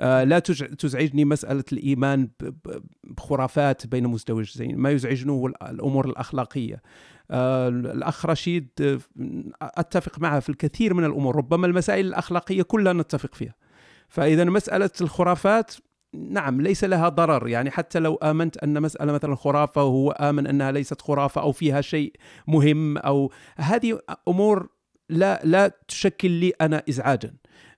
[0.00, 2.28] آه، لا تزعجني مسألة الإيمان
[3.04, 6.82] بخرافات بين مزدوجين ما يزعجني هو الأمور الأخلاقية.
[7.30, 8.98] آه، الأخ رشيد آه،
[9.62, 11.36] أتفق معه في الكثير من الأمور.
[11.36, 13.54] ربما المسائل الأخلاقية كلها نتفق فيها.
[14.08, 15.74] فإذا مسألة الخرافات
[16.14, 17.48] نعم ليس لها ضرر.
[17.48, 21.80] يعني حتى لو آمنت أن مسألة مثلا خرافة وهو آمن أنها ليست خرافة أو فيها
[21.80, 22.12] شيء
[22.46, 24.68] مهم أو هذه أمور
[25.10, 27.34] لا لا تشكل لي أنا إزعاجا.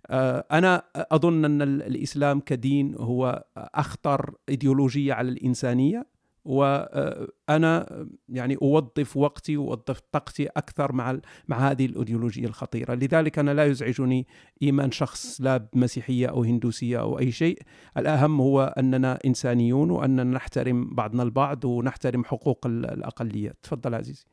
[0.07, 6.07] آه، أنا أظن أن الإسلام كدين هو أخطر إيديولوجية على الإنسانية.
[6.45, 11.19] وأنا يعني أوظف وقتي وأوظف طاقتي أكثر مع
[11.49, 14.27] مع هذه الأيديولوجية الخطيرة، لذلك أنا لا يزعجني
[14.63, 17.63] إيمان شخص لا بمسيحيه أو هندوسية أو أي شيء،
[17.97, 24.25] الأهم هو أننا إنسانيون وأننا نحترم بعضنا البعض ونحترم حقوق الاقليات، تفضل عزيزي.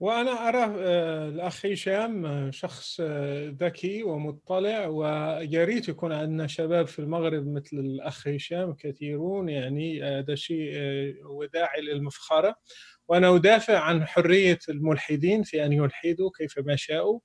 [0.00, 6.86] وأنا ارى آه، الأخ هشام آه، شخص آه، ذكي ومطلع ويا ريت يكون عندنا شباب
[6.86, 10.72] في المغرب مثل الأخ هشام كثيرون يعني هذا شيء
[11.26, 12.54] وداعي للمفخرة.
[13.08, 17.20] وأنا أدافع عن حرية الملحدين في أن يلحدوا كيفما شاءوا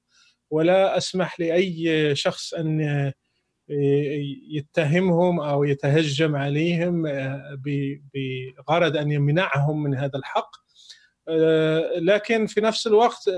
[0.50, 3.12] ولا أسمح لأي شخص أن
[4.52, 7.04] يتهمهم أو يتهجم عليهم
[8.14, 10.69] بغرض أن يمنعهم من هذا الحق.
[12.01, 13.30] لكن في نفس الوقت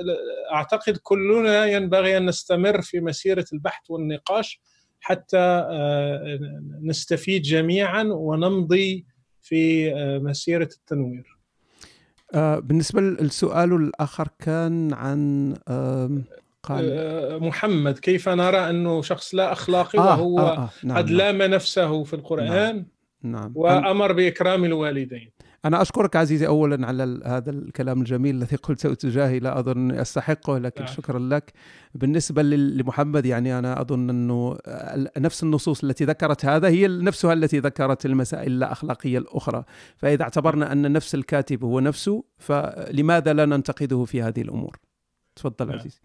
[0.54, 4.62] أعتقد كلنا ينبغي أن نستمر في مسيرة البحث والنقاش
[5.00, 6.40] حتى آه،
[6.84, 9.06] نستفيد جميعا ونمضي
[9.42, 11.38] في آه، مسيرة التنوير.
[12.36, 15.54] بالنسبة للسؤال الآخر كان عن
[16.64, 21.18] قال محمد كيف نرى أنه شخص لا أخلاقي آه وهو آه آه نعم قد نعم.
[21.18, 22.86] لام نفسه في القرآن نعم,
[23.24, 23.52] نعم.
[23.56, 25.32] وأمر بإكرام الوالدين.
[25.66, 30.84] أنا أشكرك عزيزي أولا على هذا الكلام الجميل الذي قلته تجاهي لا أظن أستحقه لكن
[30.84, 30.94] نعم.
[30.94, 31.54] شكرا لك.
[31.96, 34.58] بالنسبة لمحمد يعني أنا أظن أنه
[35.18, 39.64] نفس النصوص التي ذكرت هذا هي نفسها التي ذكرت المسائل الأخلاقية الأخرى.
[39.98, 44.78] فإذا اعتبرنا أن نفس الكاتب هو نفسه فلماذا لا ننتقده في هذه الأمور؟
[45.36, 45.80] تفضل نعم.
[45.80, 46.00] عزيزي.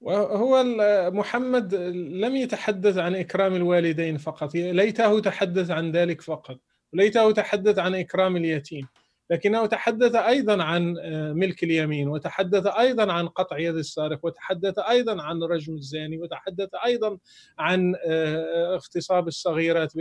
[0.00, 0.64] وهو
[1.10, 6.58] محمد لم يتحدث عن إكرام الوالدين فقط ليته تحدث عن ذلك فقط.
[6.92, 8.88] وليته تحدث عن إكرام اليتيم.
[9.30, 15.22] لكنه تحدث أيضا عن آه، ملك اليمين وتحدث أيضا عن قطع يد السارق وتحدث أيضا
[15.22, 17.18] عن رجم الزاني وتحدث أيضا
[17.58, 19.92] عن آه، اغتصاب الصغيرات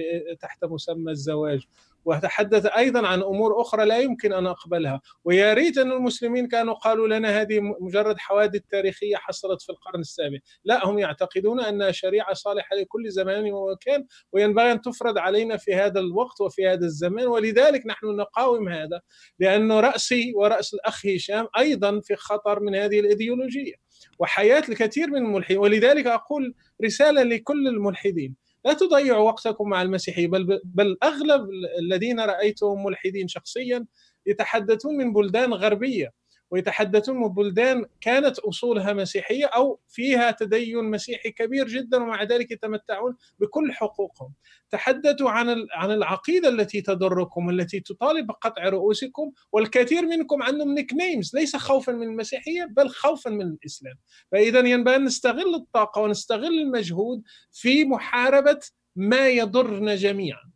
[0.42, 1.68] تحت مسمى الزواج.
[2.06, 5.02] وتحدث أيضا عن أمور أخرى لا يمكن أن أقبلها.
[5.26, 10.38] ويا ريت أن المسلمين كانوا قالوا لنا هذه مجرد حوادث تاريخية حصلت في القرن السابع.
[10.64, 16.00] لا هم يعتقدون انها شريعة صالحة لكل زمان ومكان وينبغي أن تفرض علينا في هذا
[16.00, 17.28] الوقت وفي هذا الزمان.
[17.28, 19.02] ولذلك نحن نقاوم هذا
[19.40, 23.74] لأنه رأسي ورأس الأخ هشام أيضا في خطر من هذه الإيديولوجية.
[24.20, 26.54] وحياة الكثير من الملحدين ولذلك أقول
[26.84, 28.41] رسالة لكل الملحدين.
[28.66, 33.86] لا تضيعوا وقتكم مع المسيحية بل, بل أغلب الذين رأيتهم ملحدين شخصيا
[34.26, 36.12] يتحدثون من بلدان غربية.
[36.52, 43.18] ويتحدثون من بلدان كانت أصولها مسيحية أو فيها تدين مسيحي كبير جدا ومع ذلك يتمتعون
[43.40, 44.34] بكل حقوقهم.
[44.70, 51.36] تحدثوا عن عن العقيدة التي تضركم التي تطالب بقطع رؤوسكم والكثير منكم عندهم نيك نيمز
[51.36, 53.96] ليس خوفا من المسيحية بل خوفا من الإسلام.
[54.32, 58.60] فاذا ينبغي أن نستغل الطاقة ونستغل المجهود في محاربة
[58.96, 60.51] ما يضرنا جميعا.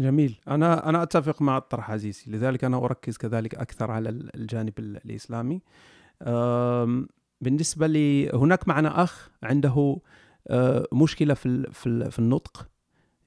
[0.00, 0.40] جميل.
[0.48, 5.62] أنا أنا أتفق مع الطرح عزيزي لذلك أنا أركز كذلك أكثر على الجانب الإسلامي.
[7.40, 9.96] بالنسبة لي هناك معنا أخ عنده
[10.48, 11.70] آه، مشكلة في
[12.10, 12.68] في النطق.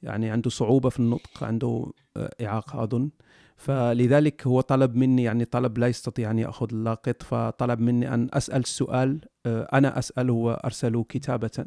[0.04, 3.10] يعني عنده صعوبة في النطق عنده آه، اعاقه أظن.
[3.58, 8.62] فلذلك هو طلب مني يعني طلب لا يستطيع أن يأخذ اللاقط فطلب مني أن أسأل
[8.62, 11.66] السؤال آه، أنا أسأله وأرسله كتابة.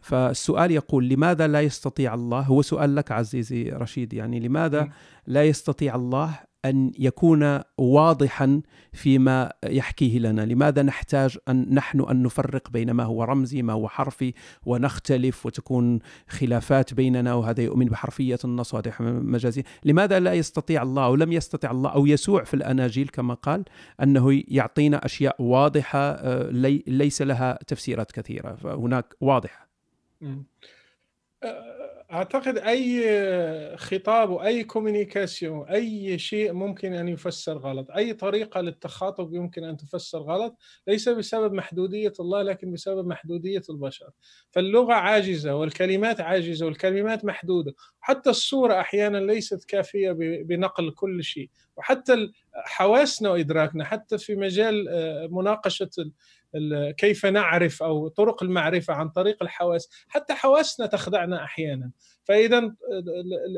[0.00, 4.88] فالسؤال يقول لماذا لا يستطيع الله؟ هو سؤال لك عزيزي رشيد يعني لماذا
[5.26, 8.62] لا يستطيع الله أن يكون واضحا
[8.92, 13.88] فيما يحكيه لنا؟ لماذا نحتاج أن نحن أن نفرق بين ما هو رمزي ما هو
[13.88, 14.34] حرفي
[14.66, 15.98] ونختلف وتكون
[16.28, 21.70] خلافات بيننا وهذا يؤمن بحرفية النص وهذا مجازي لماذا لا يستطيع الله أو لم يستطع
[21.70, 23.64] الله أو يسوع في الأناجيل كما قال
[24.02, 26.50] أنه يعطينا أشياء واضحة آه،
[26.86, 29.67] ليس لها تفسيرات كثيرة فهناك واضحة.
[32.12, 37.90] أعتقد أي خطاب وأي كوميونيكاسيون اي شيء ممكن أن يفسر غلط.
[37.90, 44.10] أي طريقة للتخاطب يمكن أن تفسر غلط ليس بسبب محدودية الله لكن بسبب محدودية البشر.
[44.50, 47.74] فاللغة عاجزة والكلمات عاجزة والكلمات محدودة.
[48.00, 50.12] حتى الصورة أحيانا ليست كافية
[50.42, 51.50] بنقل كل شيء.
[51.76, 54.88] وحتى حواسنا وإدراكنا حتى في مجال
[55.30, 55.90] مناقشة
[56.98, 59.88] كيف نعرف أو طرق المعرفة عن طريق الحواس.
[60.08, 61.90] حتى حواسنا تخدعنا أحيانا.
[62.24, 62.74] فإذا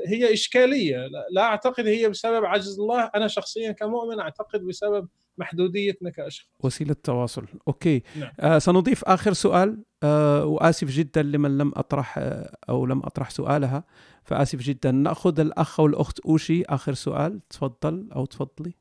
[0.09, 1.07] هي إشكالية.
[1.31, 3.11] لا أعتقد هي بسبب عجز الله.
[3.15, 5.09] أنا شخصيا كمؤمن أعتقد بسبب
[5.39, 6.51] محدوديتنا كأشخاص.
[6.61, 8.03] وسيلة تواصل okay.
[8.17, 8.33] نعم.
[8.41, 9.85] آه سنضيف آخر سؤال.
[10.03, 13.85] آه وآسف جدا لمن لم أطرح آه أو لم أطرح سؤالها.
[14.25, 14.91] فآسف جدا.
[14.91, 16.21] نأخذ الأخ والأخت.
[16.21, 17.49] أوشي آخر سؤال.
[17.49, 18.75] تفضل أو تفضلي.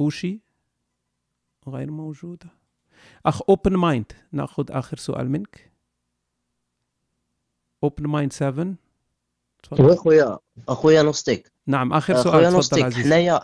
[0.00, 0.47] أوشي.
[1.68, 2.46] غير موجودة.
[3.26, 5.72] أخ أوبن مايند نأخذ آخر سؤال منك.
[7.84, 8.74] أوبن مايند 7
[9.62, 9.92] تفضل.
[9.92, 10.38] أخويا
[10.68, 11.52] أخويا نوستيك.
[11.66, 12.34] نعم آخر سؤال.
[12.34, 12.94] اخويا نوستيك.
[12.94, 13.40] حنايا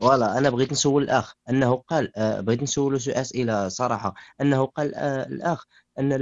[0.00, 4.94] voilà أنا بغيت نسول الأخ أنه قال آه، بغيت نسولو سؤال اسئله صراحة أنه قال
[4.94, 5.66] آه، الأخ
[5.98, 6.12] أن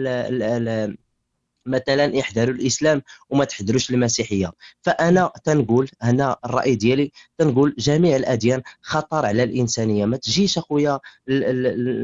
[1.67, 4.53] مثلا احذروا الإسلام وما تحذروش المسيحية.
[4.83, 10.07] فأنا تنقول هنا الرأي ديالي تنقول جميع الأديان خطر على الإنسانية.
[10.07, 11.01] ما تجيش أخويا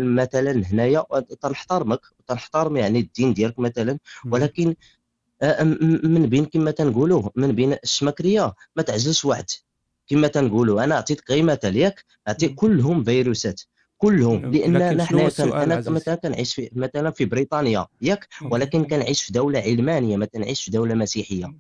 [0.03, 1.05] مثلا هنايا
[1.41, 3.99] تنحترمك تنحترم يعني الدين ديالك مثلا
[4.31, 4.75] ولكن
[5.43, 8.55] آه، من بين كما تنقولوا من بين الشمكرية.
[8.77, 9.45] ما تعزلش واحد
[10.09, 13.63] كما تنقولوا أنا عطيتك غير مثال ياك عطيت كلهم فيروسات.
[13.99, 19.59] كلهم لأن نحن أنا مثلا كنعيش في مثلا في بريطانيا ياك ولكن كنعيش في دولة
[19.61, 21.55] علمانيه ما كنعيش في دولة مسيحية.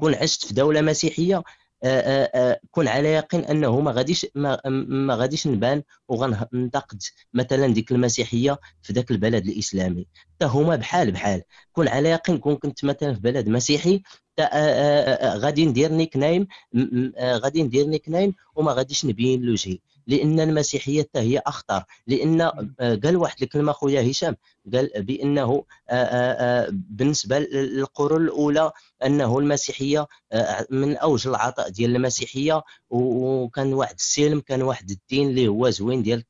[0.00, 1.42] كون عشت في دولة مسيحية
[1.82, 7.02] آه، آه، آه، كون على يقين أنه ما غاديش ما, ما غاديش نبان وغننتقد
[7.34, 10.06] مثلا ديك المسيحية في ذاك البلد الإسلامي.
[10.14, 11.42] حتى هما بحال بحال.
[11.72, 14.02] كون على يقين كون كنت مثلا في بلد مسيحي
[15.22, 16.46] غادي ندير نيك نايم
[17.18, 19.56] غادي ندير نيك نايم وما غاديش نبين له
[20.06, 21.84] لأن المسيحية حتى هي أخطر.
[22.06, 22.42] لأن
[22.80, 24.36] قال واحد الكلمة خويا هشام
[24.74, 25.64] قال بأنه
[26.70, 28.72] بالنسبة للقرون الأولى
[29.04, 30.06] أنه المسيحية
[30.70, 32.62] من أوج العطاء ديال المسيحية.
[32.90, 36.24] وكان واحد السلم كان واحد الدين اللي هو زوين ديال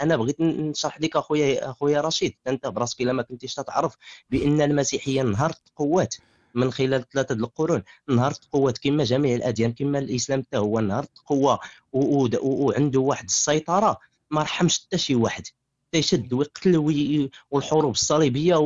[0.00, 3.96] أنا بغيت نشرح لك أخويا أخويا رشيد أنت براسك إلا ما كنتيش تعرف
[4.30, 6.14] بأن المسيحية نهارت قوات.
[6.54, 7.82] من خلال ثلاثة القرون.
[8.08, 11.58] نهارت قوات كما جميع الأديان كما الإسلام حتى هو نهارت قوه
[11.92, 13.98] وعنده واحد السيطرة
[14.30, 15.46] ما رحمش حتى شي واحد.
[15.94, 18.56] يشد ويقتل والحروب الصليبية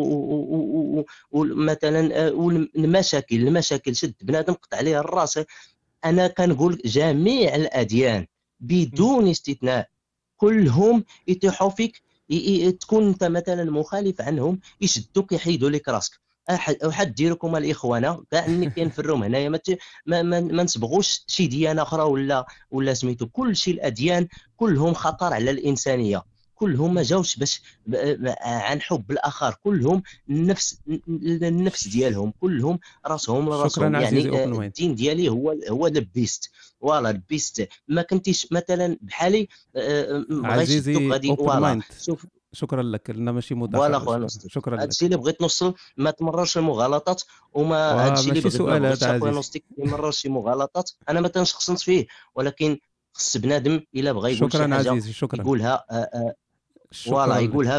[1.33, 5.41] ومثلا والمشاكل المشاكل شد بنادم قطع عليه الرأس.
[6.05, 8.27] أنا كنقول جميع الأديان
[8.61, 9.89] بدون استثناء
[10.37, 12.03] كلهم يطيحوا فيك
[12.81, 16.21] تكون أنت مثلا مخالف عنهم يشدوك يحيدوا لك راسك.
[16.51, 19.61] احد ديركم الإخوانة كاع اللي كينفروهم هنايا ما,
[20.07, 25.33] ما, ما, ما نصبغوش شي ديانة أخرى ولا ولا سميتو كل شيء الأديان كلهم خطر
[25.33, 26.23] على الإنسانية.
[26.55, 27.63] كلهم ما جاوش باش
[28.41, 29.55] عن حب الآخر.
[29.65, 30.79] كلهم النفس
[31.09, 32.33] النفس ديالهم.
[32.41, 33.95] كلهم راسهم راسهم.
[33.95, 36.51] يعني الدين ديالي هو هو ال best
[36.81, 39.49] voilà ال best ما كنتيش مثلا بحالي
[40.31, 41.37] عزيزي غادي.
[41.37, 43.11] voilà شوف شكرا لك.
[43.11, 44.83] لنا ماشي مداخله voilà خويا شكرا لك.
[44.83, 47.23] هادشي اللي بغيت نوصل ما تمررش المغالطات
[47.55, 52.07] وما هادشي اللي بغيت سؤال خويا نوستيك ما يمررش شي مغالطات أنا ما تنشخصنش فيه
[52.35, 52.79] ولكن
[53.13, 55.41] خص بنادم إلا بغى يقول شكرا عزيزي شكرا.
[55.41, 55.85] يقولها
[56.93, 57.79] voilà يقولها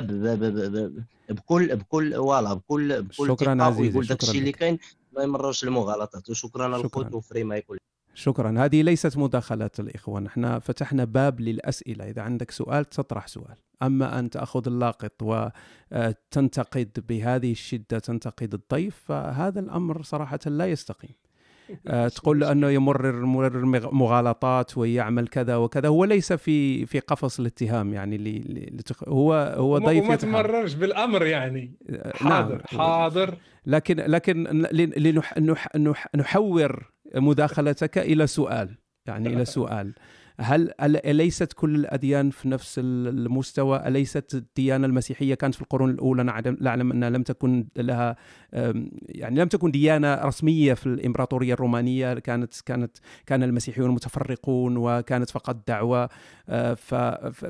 [1.30, 4.80] بكل بكل voilà بكل بكل شكرا عزيزي يقول داك الشيء اللي كاين
[5.12, 6.30] ما يمررش المغالطات.
[6.30, 7.78] وشكرا للخوت وفري ما يقول.
[8.18, 8.56] شكرا.
[8.58, 10.20] هذه ليست مداخلات الإخوة.
[10.20, 12.10] نحن فتحنا باب للأسئلة.
[12.10, 13.56] إذا عندك سؤال تطرح سؤال.
[13.84, 21.16] أما أن تأخذ اللاقط وتنتقد بهذه الشدة تنتقد الضيف فهذا الأمر صراحة لا يستقيم.
[21.88, 25.88] آه، تقول أنه يمرر مرر مغالطات ويعمل كذا وكذا.
[25.88, 31.72] هو ليس في في قفص الاتهام يعني اللي هو هو ضيف وما تمررش بالأمر يعني.
[32.16, 32.82] حاضر نعم.
[32.82, 34.66] حاضر لكن لكن
[36.14, 39.94] لنحور مداخلتك إلى سؤال يعني إلى سؤال.
[40.40, 46.92] هل أليست كل الأديان في نفس المستوى؟ أليست الديانة المسيحية كانت في القرون الأولى؟ نعلم
[46.92, 48.16] أنها لم تكن لها
[49.10, 52.14] يعني لم تكن ديانة رسمية في الإمبراطورية الرومانية.
[52.14, 56.10] كانت كانت كان المسيحيون متفرقون وكانت فقط دعوة
[56.50, 56.74] آه،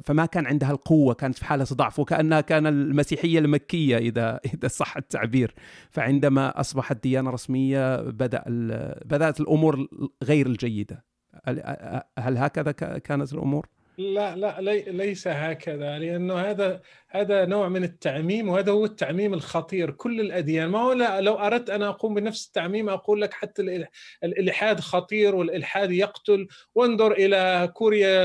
[0.03, 4.97] فما كان عندها القوة كانت في حالة ضعف وكأنها كان المسيحية المكية إذا إذا صح
[4.97, 5.53] التعبير.
[5.89, 8.43] فعندما أصبحت ديانة رسمية بدأ
[9.05, 9.87] بدأت الأمور
[10.23, 11.06] غير الجيدة.
[12.19, 13.67] هل هكذا كانت الأمور؟
[13.97, 14.61] لا لا
[14.91, 19.91] ليس هكذا لأنه هذا هذا نوع من التعميم وهذا هو التعميم الخطير.
[19.91, 23.87] كل الأديان ما هو لو أردت أن أقوم بنفس التعميم أقول لك حتى
[24.23, 26.47] الإلحاد خطير والإلحاد يقتل.
[26.75, 28.23] وانظر إلى كوريا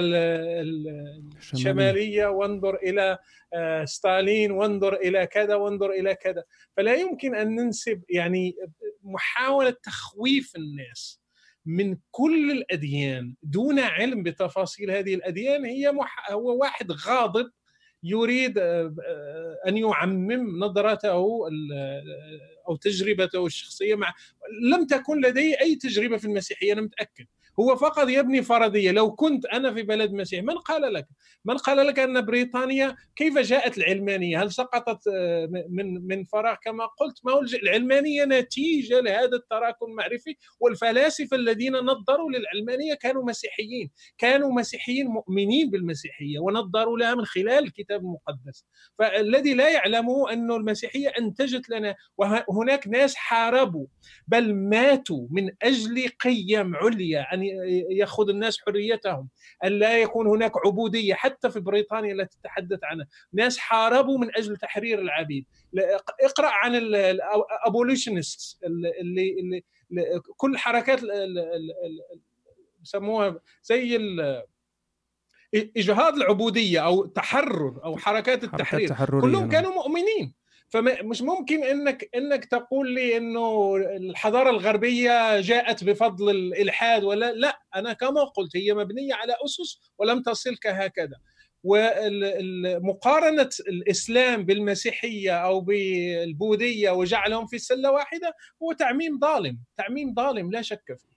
[1.53, 3.19] الشمالية وانظر إلى
[3.55, 6.45] آه، ستالين وانظر إلى كذا وانظر إلى كذا.
[6.77, 8.57] فلا يمكن أن ننسب يعني
[9.03, 11.22] محاولة تخويف الناس.
[11.67, 16.31] من كل الأديان دون علم بتفاصيل هذه الأديان هي مح...
[16.31, 17.51] هو واحد غاضب
[18.03, 21.51] يريد آه، آه، أن يعمم نظرته آه،
[22.69, 24.15] أو تجربته الشخصية مع
[24.63, 27.27] لم تكن لديه أي تجربة في المسيحية أنا متأكد.
[27.61, 28.91] هو فقط يبني فرضية.
[28.91, 31.07] لو كنت أنا في بلد مسيحي من قال لك؟
[31.45, 36.87] من قال لك أن بريطانيا كيف جاءت العلمانية؟ هل سقطت آه، من من فراغ كما
[36.87, 43.91] قلت؟ ما هو العلمانية نتيجة لهذا التراكم المعرفي والفلاسفة الذين نظروا للعلمانية كانوا مسيحيين.
[44.19, 48.65] كانوا مسيحيين مؤمنين بالمسيحية ونظروا لها من خلال الكتاب المقدس
[48.99, 51.95] فالذي لا يعلمه أن المسيحية أنتجت لنا
[52.49, 53.87] وهناك ناس حاربوا
[54.29, 57.35] بل ماتوا من أجل قيم عليا.
[57.35, 57.42] ان
[57.91, 59.29] يأخذ الناس حريتهم
[59.65, 61.15] أن لا يكون هناك عبودية.
[61.15, 65.47] حتى في بريطانيا التي تتحدث عنها ناس حاربوا من أجل تحرير العبيد.
[66.21, 69.63] اقرأ عن الابوليشنست اللي, اللي
[70.37, 71.01] كل حركات
[72.83, 73.99] يسموها زي
[75.55, 78.95] إجهاض العبودية أو تحرر أو حركات التحرير.
[79.07, 79.49] كلهم نعم.
[79.49, 80.42] كانوا مؤمنين.
[80.73, 87.93] فمش ممكن انك إنك تقول لي إنه الحضارة الغربية جاءت بفضل الإلحاد ولا لا أنا
[87.93, 91.17] كما قلت هي مبنية على أسس ولم تصلك هكذا
[91.65, 100.63] ومقارنه الإسلام بالمسيحية أو بالبوذية وجعلهم في سلة واحدة هو تعميم ظالم تعميم ظالم لا
[100.63, 101.12] شك فيه.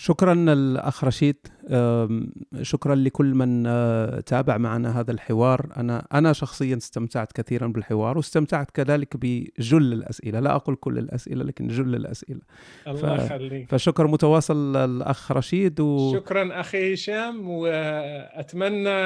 [0.00, 1.36] شكرا الاخ رشيد
[2.62, 5.66] شكرا لكل من آه، تابع معنا هذا الحوار.
[5.76, 10.40] أنا أنا شخصيا استمتعت كثيرا بالحوار واستمتعت كذلك بجل الأسئلة.
[10.40, 12.40] لا أقول كل الأسئلة لكن جل الأسئلة.
[12.86, 13.24] الله ف...
[13.24, 13.70] يخليك.
[13.70, 16.14] فشكر متواصل الاخ رشيد و...
[16.14, 19.00] شكرا أخي هشام وأتمنى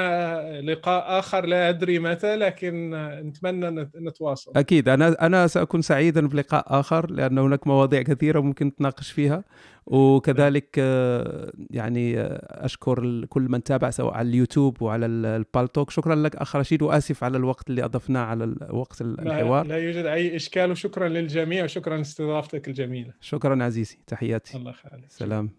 [0.61, 1.45] لقاء آخر.
[1.45, 2.91] لا أدري متى لكن
[3.23, 4.51] نتمنى نتواصل.
[4.55, 4.89] أكيد.
[4.89, 9.43] أنا أنا سأكون سعيدا بلقاء آخر لأن هناك مواضيع كثيرة ممكن نتناقش فيها.
[9.87, 16.35] وكذلك آه، يعني آه، أشكر كل من تابع سواء على اليوتيوب وعلى البالتوك شكرا لك
[16.35, 19.65] أخ رشيد وآسف على الوقت اللي أضفناه على وقت الحوار.
[19.65, 23.13] لا يوجد أي إشكال وشكرا للجميع وشكرا لاستضافتك الجميلة.
[23.21, 24.57] شكرا عزيزي تحياتي.
[24.57, 25.05] الله يخليك.
[25.11, 25.49] سلام.